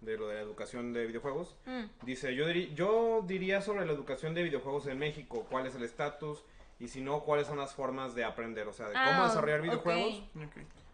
de 0.00 0.16
lo 0.16 0.28
de 0.28 0.34
la 0.36 0.40
educación 0.40 0.92
de 0.92 1.06
videojuegos. 1.06 1.54
Mm. 1.66 1.84
Dice, 2.04 2.34
yo, 2.34 2.46
diri- 2.48 2.72
yo 2.74 3.22
diría 3.26 3.60
sobre 3.60 3.84
la 3.86 3.92
educación 3.92 4.34
de 4.34 4.42
videojuegos 4.42 4.86
en 4.86 4.98
México, 4.98 5.46
cuál 5.50 5.66
es 5.66 5.74
el 5.74 5.82
estatus 5.82 6.42
y 6.78 6.88
si 6.88 7.00
no, 7.02 7.20
cuáles 7.20 7.46
son 7.46 7.58
las 7.58 7.74
formas 7.74 8.14
de 8.14 8.24
aprender, 8.24 8.66
o 8.66 8.72
sea, 8.72 8.86
de 8.88 8.94
cómo 8.94 9.04
Ah, 9.22 9.24
desarrollar 9.28 9.60
videojuegos. 9.62 10.22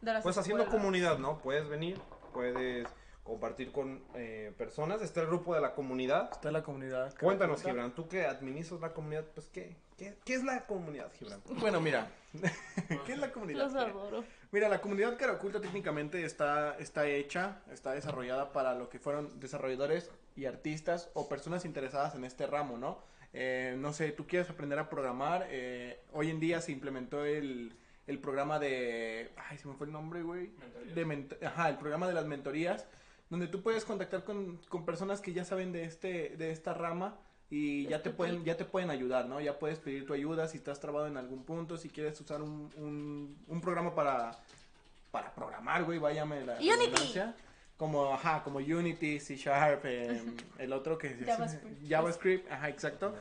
De 0.00 0.12
Pues 0.22 0.36
haciendo 0.38 0.66
comunidad, 0.66 1.18
¿no? 1.18 1.38
Puedes 1.38 1.68
venir, 1.68 2.00
puedes 2.32 2.86
compartir 3.26 3.72
con 3.72 4.02
eh, 4.14 4.52
personas, 4.56 5.02
está 5.02 5.20
el 5.20 5.26
grupo 5.26 5.54
de 5.54 5.60
la 5.60 5.74
comunidad. 5.74 6.30
Está 6.32 6.50
la 6.50 6.62
comunidad. 6.62 7.14
Cuéntanos. 7.18 7.62
Gibran, 7.62 7.94
tú 7.94 8.08
que 8.08 8.24
administras 8.24 8.80
la 8.80 8.92
comunidad, 8.94 9.24
pues, 9.34 9.48
¿qué, 9.48 9.76
qué, 9.98 10.16
qué 10.24 10.34
es 10.34 10.44
la 10.44 10.64
comunidad, 10.66 11.12
Gibran? 11.18 11.42
Bueno, 11.60 11.80
mira. 11.80 12.08
¿Qué 13.06 13.12
es 13.12 13.18
la 13.18 13.32
comunidad? 13.32 13.64
Los 13.64 13.74
adoro. 13.74 14.24
Mira, 14.52 14.68
la 14.68 14.80
comunidad 14.80 15.18
Cara 15.18 15.32
Oculta 15.32 15.60
técnicamente 15.60 16.24
está, 16.24 16.76
está 16.78 17.06
hecha, 17.06 17.62
está 17.72 17.92
desarrollada 17.92 18.52
para 18.52 18.74
lo 18.74 18.88
que 18.88 18.98
fueron 18.98 19.40
desarrolladores 19.40 20.10
y 20.36 20.44
artistas 20.46 21.10
o 21.14 21.28
personas 21.28 21.64
interesadas 21.64 22.14
en 22.14 22.24
este 22.24 22.46
ramo, 22.46 22.78
¿no? 22.78 22.98
Eh, 23.32 23.74
no 23.78 23.92
sé, 23.92 24.12
tú 24.12 24.26
quieres 24.26 24.48
aprender 24.48 24.78
a 24.78 24.88
programar, 24.88 25.46
eh, 25.50 26.00
hoy 26.12 26.30
en 26.30 26.40
día 26.40 26.60
se 26.60 26.72
implementó 26.72 27.24
el, 27.24 27.74
el 28.06 28.18
programa 28.18 28.58
de... 28.58 29.30
Ay, 29.36 29.58
se 29.58 29.66
me 29.68 29.74
fue 29.74 29.86
el 29.86 29.92
nombre, 29.92 30.22
güey. 30.22 30.48
Mentorías. 30.58 30.94
De 30.94 31.06
ment- 31.06 31.42
Ajá, 31.46 31.68
el 31.68 31.76
programa 31.76 32.06
de 32.06 32.14
las 32.14 32.24
mentorías, 32.26 32.86
donde 33.30 33.48
tú 33.48 33.62
puedes 33.62 33.84
contactar 33.84 34.24
con, 34.24 34.58
con 34.68 34.84
personas 34.84 35.20
que 35.20 35.32
ya 35.32 35.44
saben 35.44 35.72
de, 35.72 35.84
este, 35.84 36.36
de 36.36 36.50
esta 36.50 36.74
rama 36.74 37.18
y 37.50 37.86
ya 37.86 38.02
te 38.02 38.10
pueden 38.10 38.44
ya 38.44 38.56
te 38.56 38.64
pueden 38.64 38.90
ayudar, 38.90 39.26
¿no? 39.26 39.40
Ya 39.40 39.58
puedes 39.58 39.78
pedir 39.78 40.06
tu 40.06 40.12
ayuda 40.14 40.48
si 40.48 40.58
estás 40.58 40.80
trabado 40.80 41.06
en 41.06 41.16
algún 41.16 41.44
punto, 41.44 41.76
si 41.76 41.88
quieres 41.88 42.20
usar 42.20 42.42
un, 42.42 42.72
un, 42.76 43.36
un 43.46 43.60
programa 43.60 43.94
para 43.94 44.38
para 45.10 45.34
programar, 45.34 45.84
güey, 45.84 45.98
váyame 45.98 46.44
la 46.44 46.54
Unity. 46.54 47.20
Como, 47.76 48.12
ajá, 48.12 48.42
como 48.42 48.58
Unity, 48.58 49.20
C 49.20 49.36
Sharp, 49.36 49.84
em, 49.84 50.34
el 50.58 50.72
otro 50.72 50.96
que 50.96 51.08
es 51.08 51.24
JavaScript. 51.24 51.88
JavaScript, 51.88 52.50
ajá, 52.50 52.68
exacto. 52.68 53.14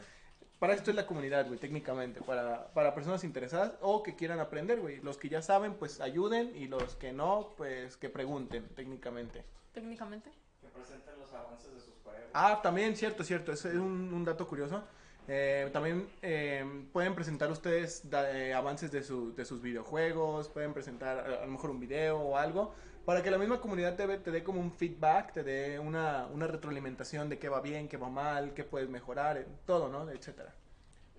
Para 0.60 0.74
esto 0.74 0.92
es 0.92 0.96
la 0.96 1.06
comunidad, 1.06 1.46
güey, 1.48 1.60
técnicamente, 1.60 2.22
para, 2.22 2.68
para 2.74 2.96
personas 2.96 3.26
interesadas 3.26 3.74
o 3.82 4.02
que 4.02 4.16
quieran 4.16 4.40
aprender, 4.40 4.80
güey. 4.80 5.02
Los 5.02 5.18
que 5.18 5.28
ya 5.28 5.42
saben, 5.42 5.74
pues 5.74 6.00
ayuden 6.00 6.56
y 6.56 6.68
los 6.68 6.96
que 6.96 7.12
no, 7.12 7.54
pues 7.58 7.98
que 7.98 8.10
pregunten, 8.10 8.66
técnicamente. 8.76 9.44
Técnicamente. 9.76 10.32
Que 10.62 10.68
presenten 10.70 11.20
los 11.20 11.32
avances 11.34 11.72
de 11.72 11.80
sus 11.80 11.94
juegos. 12.04 12.24
Ah, 12.34 12.60
también, 12.64 12.96
cierto, 12.96 13.24
cierto, 13.24 13.52
ese 13.52 13.70
es 13.70 13.76
un, 13.76 14.12
un 14.14 14.26
dato 14.26 14.48
curioso. 14.48 14.84
Eh, 15.28 15.70
también 15.74 16.08
eh, 16.22 16.64
pueden 16.94 17.14
presentar 17.16 17.52
ustedes 17.52 18.10
da- 18.10 18.32
eh, 18.32 18.54
avances 18.54 18.92
de, 18.92 19.04
su- 19.04 19.36
de 19.36 19.44
sus 19.46 19.62
videojuegos, 19.62 20.50
pueden 20.50 20.74
presentar 20.74 21.20
a, 21.20 21.42
a 21.42 21.46
lo 21.46 21.52
mejor 21.52 21.70
un 21.72 21.80
video 21.80 22.20
o 22.20 22.38
algo, 22.38 22.74
para 23.06 23.22
que 23.24 23.30
la 23.32 23.38
misma 23.38 23.60
comunidad 23.60 23.96
te, 23.96 24.08
te 24.20 24.32
dé 24.32 24.44
como 24.44 24.62
un 24.62 24.72
feedback, 24.72 25.34
te 25.34 25.44
dé 25.44 25.80
una, 25.80 26.28
una 26.28 26.48
retroalimentación 26.48 27.28
de 27.30 27.38
qué 27.40 27.50
va 27.50 27.60
bien, 27.62 27.88
qué 27.88 27.98
va 27.98 28.10
mal, 28.10 28.54
qué 28.54 28.64
puedes 28.64 28.88
mejorar, 28.90 29.38
eh, 29.38 29.48
todo, 29.66 29.90
¿no? 29.90 30.10
Etcétera. 30.10 30.54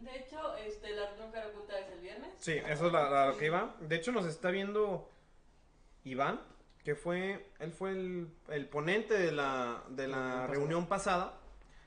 De 0.01 0.17
hecho, 0.17 0.57
este, 0.57 0.95
la 0.95 1.07
reunión 1.09 1.33
cara 1.33 1.49
oculta 1.49 1.79
es 1.79 1.91
el 1.91 2.01
viernes. 2.01 2.31
Sí, 2.39 2.53
eso 2.53 2.87
es 2.87 2.93
la, 2.93 3.11
la- 3.11 3.27
lo 3.29 3.37
que 3.37 3.47
iba. 3.47 3.75
De 3.81 3.97
hecho, 3.97 4.13
nos 4.13 4.27
está 4.27 4.51
viendo 4.51 5.11
Iván, 6.05 6.41
que 6.87 6.95
fue, 6.95 7.45
él 7.59 7.73
fue 7.73 7.91
el, 7.91 8.29
el 8.49 8.69
ponente 8.69 9.15
de 9.15 9.33
la, 9.33 9.83
de 9.89 10.07
la 10.07 10.47
reunión 10.47 10.87
pasada. 10.87 11.37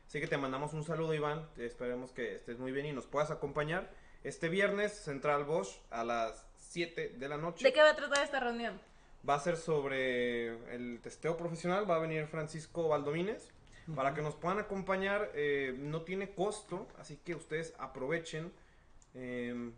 Así 0.05 0.19
que 0.19 0.27
te 0.27 0.37
mandamos 0.37 0.73
un 0.73 0.83
saludo, 0.83 1.13
Iván. 1.13 1.47
Esperemos 1.55 2.11
que 2.11 2.35
estés 2.35 2.59
muy 2.59 2.73
bien 2.73 2.85
y 2.85 2.91
nos 2.91 3.07
puedas 3.07 3.31
acompañar. 3.31 3.89
Este 4.25 4.49
viernes, 4.49 4.91
Central 4.91 5.45
Bosch, 5.45 5.77
a 5.89 6.03
las 6.03 6.45
7 6.57 7.15
de 7.17 7.29
la 7.29 7.37
noche. 7.37 7.63
¿De 7.63 7.71
qué 7.71 7.81
va 7.81 7.91
a 7.91 7.95
tratar 7.95 8.25
esta 8.25 8.41
reunión? 8.41 8.77
Va 9.27 9.35
a 9.35 9.39
ser 9.39 9.55
sobre 9.55 10.47
el 10.75 10.99
testeo 11.01 11.37
profesional. 11.37 11.89
Va 11.89 11.95
a 11.95 11.99
venir 11.99 12.27
Francisco 12.27 12.89
Valdomínez 12.89 13.47
para 13.95 14.13
que 14.13 14.21
nos 14.21 14.35
puedan 14.35 14.59
acompañar. 14.59 15.31
eh, 15.33 15.75
no 15.77 16.01
tiene 16.01 16.31
costo, 16.35 16.89
así 16.99 17.15
que 17.23 17.35
ustedes 17.35 17.73
aprovechen. 17.79 18.51
eh, 19.13 19.71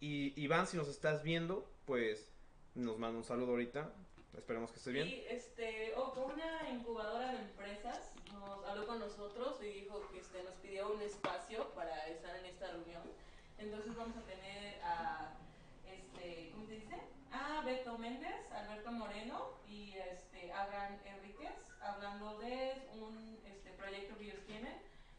y 0.00 0.32
Iván, 0.42 0.66
si 0.66 0.78
nos 0.78 0.88
estás 0.88 1.22
viendo, 1.22 1.70
pues 1.84 2.32
nos 2.74 2.98
manda 2.98 3.18
un 3.18 3.24
saludo 3.24 3.52
ahorita. 3.52 3.90
Esperemos 4.36 4.70
que 4.70 4.76
esté 4.78 4.92
bien. 4.92 5.08
Y 5.08 5.24
este, 5.28 5.94
oh, 5.96 6.12
con 6.12 6.32
una 6.32 6.68
incubadora 6.70 7.32
de 7.32 7.38
empresas 7.38 8.12
nos 8.32 8.64
habló 8.64 8.86
con 8.86 9.00
nosotros 9.00 9.60
y 9.62 9.66
dijo 9.66 10.00
que 10.12 10.20
este, 10.20 10.42
nos 10.44 10.54
pidió 10.56 10.92
un 10.92 11.00
espacio 11.02 11.70
para 11.74 12.06
estar 12.08 12.36
en 12.36 12.46
esta 12.46 12.68
reunión. 12.68 13.02
Entonces 13.58 13.96
vamos 13.96 14.16
a 14.16 14.22
tener 14.22 14.80
a, 14.84 15.32
este, 15.90 16.50
¿cómo 16.52 16.66
se 16.66 16.74
dice? 16.74 16.96
A 17.32 17.62
Beto 17.62 17.98
Méndez, 17.98 18.52
Alberto 18.52 18.92
Moreno 18.92 19.50
y 19.66 19.94
este, 19.96 20.52
Abraham 20.52 20.98
Enríquez 21.04 21.52
hablando 21.80 22.38
de 22.38 22.74
un 23.00 23.38
este, 23.44 23.70
proyecto 23.72 24.16
que 24.18 24.24
ellos 24.24 24.44
tienen. 24.46 24.74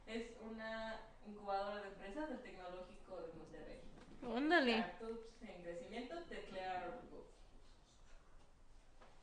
Es 0.07 0.31
una 0.41 1.01
incubadora 1.27 1.81
de 1.81 1.89
empresas 1.89 2.29
del 2.29 2.39
Tecnológico 2.39 3.21
de 3.21 3.33
Monterrey. 3.33 3.81
Ándale. 4.35 4.79
Startups 4.79 5.41
en 5.41 5.61
crecimiento, 5.61 6.15
teclear 6.29 7.01
Group. 7.09 7.25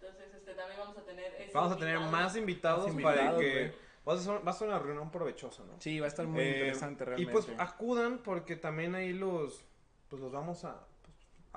Entonces, 0.09 0.34
este, 0.34 0.54
también 0.54 0.78
vamos 0.78 0.96
a 0.98 1.02
tener. 1.04 1.34
ese 1.38 1.52
Vamos 1.52 1.72
a 1.72 1.76
tener 1.76 1.94
invitado. 1.96 2.16
más 2.22 2.36
invitados, 2.36 2.94
Más 2.94 3.02
para 3.02 3.16
invitados, 3.32 3.40
que... 3.40 3.86
Va 4.09 4.12
a, 4.14 4.18
ser, 4.18 4.46
va 4.46 4.50
a 4.52 4.54
ser 4.54 4.68
una 4.68 4.78
reunión 4.78 5.11
provechosa, 5.11 5.64
¿no? 5.64 5.80
Sí, 5.80 5.98
va 5.98 6.07
a 6.07 6.09
estar 6.09 6.26
muy 6.28 6.40
Eh, 6.42 6.50
interesante 6.50 7.02
Y 7.02 7.07
realmente. 7.07 7.32
pues 7.32 7.48
acudan 7.59 8.18
porque 8.18 8.54
también 8.54 8.94
ahí 8.94 9.12
los, 9.12 9.64
pues 10.09 10.22
los 10.22 10.30
vamos 10.30 10.64
a, 10.64 10.86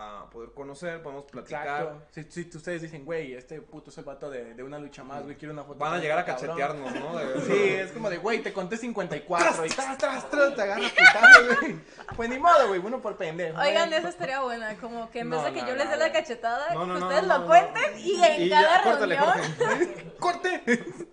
a 0.02 0.30
poder 0.30 0.52
conocer, 0.52 1.02
podemos 1.02 1.26
platicar. 1.26 2.08
Si, 2.12 2.24
si 2.24 2.42
ustedes 2.56 2.82
dicen, 2.82 3.04
güey, 3.04 3.34
este 3.34 3.60
puto 3.62 3.90
es 3.90 3.98
el 3.98 4.06
vato 4.06 4.30
de, 4.30 4.54
de 4.54 4.64
una 4.64 4.80
lucha 4.80 5.04
más, 5.04 5.24
güey, 5.24 5.36
quiero 5.36 5.54
una 5.54 5.64
foto. 5.64 5.78
Van 5.80 5.96
a 5.96 5.98
llegar 6.00 6.18
a 6.20 6.22
este 6.22 6.48
cabrón. 6.48 6.58
cachetearnos, 6.58 6.96
¿no? 6.96 7.18
De- 7.18 7.42
Sí, 7.42 7.70
es 7.76 7.92
como 7.92 8.10
de, 8.10 8.18
güey, 8.18 8.40
te 8.42 8.54
conté 8.54 8.78
54 8.78 9.66
y 9.66 9.70
tras, 9.70 9.98
tras, 9.98 10.30
tras, 10.30 10.56
te 10.56 10.62
agarras 10.62 10.92
putazos, 10.92 11.60
güey. 11.62 11.76
Pues 12.16 12.30
ni 12.30 12.40
modo, 12.40 12.68
güey, 12.70 12.80
uno 12.80 13.02
por 13.02 13.18
pendejo. 13.18 13.60
Oigan, 13.60 13.92
esa 13.94 14.10
estaría 14.10 14.42
buena, 14.42 14.76
como 14.78 15.10
que 15.12 15.20
en 15.20 15.30
vez 15.30 15.40
No, 15.40 15.46
de 15.46 15.54
que 15.54 15.62
no, 15.64 15.68
yo 15.68 15.76
les 15.76 15.86
no, 15.86 15.92
dé 15.92 15.98
la 15.98 16.12
cachetada, 16.12 16.74
No, 16.74 16.86
no, 16.86 16.96
que 16.96 17.04
ustedes 17.04 17.24
no, 17.28 17.34
lo 17.34 17.40
no, 17.40 17.48
cuenten 17.48 18.00
y 18.00 18.24
en 18.24 18.42
Y 18.44 18.50
cada 18.50 18.78
ya, 18.78 18.84
córtale, 18.84 19.18
reunión. 19.18 20.14
¡Corte! 20.20 20.64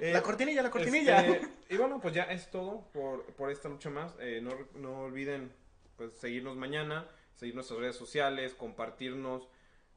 Eh, 0.00 0.12
La 0.12 0.20
cortinilla, 0.20 0.64
la 0.64 0.70
cortinilla. 0.70 1.20
este, 1.24 1.48
y 1.68 1.76
bueno, 1.76 2.00
pues 2.00 2.12
ya 2.12 2.24
es 2.24 2.50
todo 2.50 2.88
por, 2.92 3.24
por 3.34 3.52
esta 3.52 3.68
lucha 3.68 3.88
más. 3.88 4.12
Eh, 4.18 4.40
no, 4.42 4.50
no 4.74 5.02
olviden 5.02 5.52
pues, 5.96 6.12
seguirnos 6.18 6.56
mañana, 6.56 7.06
seguir 7.36 7.54
nuestras 7.54 7.80
redes 7.80 7.96
sociales, 7.96 8.54
compartirnos 8.54 9.48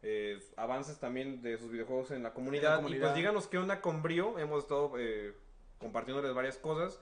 eh, 0.01 0.39
avances 0.55 0.99
también 0.99 1.41
de 1.41 1.57
sus 1.57 1.71
videojuegos 1.71 2.11
en 2.11 2.23
la 2.23 2.33
comunidad. 2.33 2.73
Y 2.73 2.75
comunidad. 2.77 3.01
pues 3.07 3.15
díganos 3.15 3.47
qué 3.47 3.57
onda 3.57 3.81
con 3.81 4.01
Brio. 4.01 4.37
Hemos 4.39 4.63
estado 4.63 4.93
eh, 4.97 5.33
compartiéndoles 5.79 6.33
varias 6.33 6.57
cosas. 6.57 6.99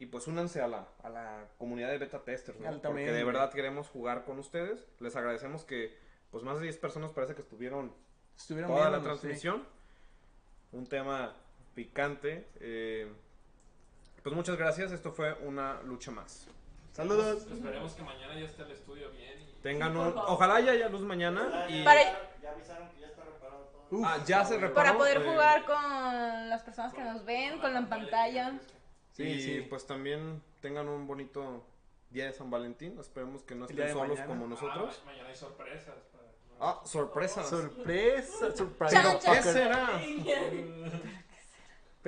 Y 0.00 0.06
pues 0.06 0.28
únanse 0.28 0.60
a 0.60 0.68
la, 0.68 0.86
a 1.02 1.08
la 1.08 1.48
comunidad 1.58 1.90
de 1.90 1.98
beta 1.98 2.22
testers, 2.22 2.60
¿no? 2.60 2.80
Porque 2.80 3.10
de 3.10 3.24
verdad 3.24 3.52
queremos 3.52 3.88
jugar 3.88 4.24
con 4.24 4.38
ustedes. 4.38 4.86
Les 5.00 5.16
agradecemos 5.16 5.64
que 5.64 5.96
pues 6.30 6.44
más 6.44 6.58
de 6.58 6.64
10 6.64 6.76
personas 6.78 7.10
parece 7.10 7.34
que 7.34 7.40
estuvieron 7.42 7.92
Estuvieron 8.36 8.70
toda 8.70 8.90
la 8.90 8.98
sí. 8.98 9.04
transmisión. 9.04 9.64
Un 10.70 10.86
tema 10.86 11.34
picante. 11.74 12.46
eh, 12.60 13.10
pues 14.22 14.34
muchas 14.36 14.56
gracias. 14.56 14.92
Esto 14.92 15.10
fue 15.10 15.32
una 15.44 15.82
lucha 15.82 16.10
más. 16.12 16.46
Saludos. 16.92 17.46
Esperemos 17.50 17.94
que 17.94 18.02
mañana 18.02 18.38
ya 18.38 18.46
esté 18.46 18.62
el 18.62 18.70
estudio 18.72 19.10
bien. 19.10 19.47
Y... 19.58 19.62
Tengan 19.62 19.96
un. 19.96 20.14
Ojalá 20.16 20.60
ya 20.60 20.72
haya 20.72 20.88
luz 20.88 21.00
mañana. 21.02 21.66
Y, 21.68 21.82
Para- 21.84 22.02
Ya 22.42 22.50
avisaron 22.52 22.88
que 22.90 23.00
ya 23.00 23.06
está 23.08 23.24
reparado 23.24 23.64
todo. 23.72 23.86
Uf, 23.98 24.06
ah, 24.06 24.18
ya 24.26 24.44
se 24.44 24.54
reparó. 24.54 24.74
Para 24.74 24.96
poder 24.96 25.16
eh, 25.18 25.24
jugar 25.28 25.64
con 25.64 26.48
las 26.48 26.62
personas 26.62 26.92
que 26.94 27.02
nos 27.02 27.24
ven, 27.24 27.58
con 27.58 27.72
la 27.74 27.86
pantalla. 27.88 28.52
Sí, 29.12 29.24
Sí, 29.34 29.42
sí. 29.42 29.60
pues 29.68 29.86
también 29.86 30.42
tengan 30.60 30.88
un 30.88 31.06
bonito 31.06 31.64
día 32.10 32.26
de 32.26 32.32
San 32.32 32.50
Valentín. 32.50 32.96
Esperemos 33.00 33.42
que 33.42 33.54
no 33.56 33.66
estén 33.66 33.88
solos 33.92 34.08
mañana. 34.10 34.26
como 34.26 34.46
nosotros. 34.46 34.94
Ah, 34.96 35.02
ma- 35.04 35.10
mañana 35.12 35.28
hay 35.30 35.34
sorpresas. 35.36 35.94
Para... 36.12 36.24
Ah, 36.60 36.80
sorpresas. 36.84 37.48
Sorpresa, 37.48 38.46
motherfucker. 38.46 39.32
¿Qué 39.34 39.42
será? 39.42 40.00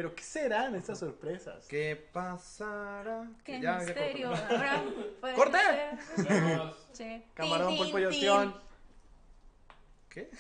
Pero 0.01 0.15
¿qué 0.15 0.23
serán 0.23 0.75
estas 0.77 0.99
sorpresas? 0.99 1.67
¿Qué 1.67 1.95
pasará? 2.11 3.29
¿Qué 3.45 3.61
Ya, 3.61 3.81
misterio 3.81 4.35
habrá? 4.35 4.83
Puede 5.21 5.35
¡Corte! 5.35 5.59
Camarón, 7.35 7.77
pulpo 7.77 7.99
y 7.99 8.05
ostión. 8.07 8.55
¿Qué? 10.09 10.31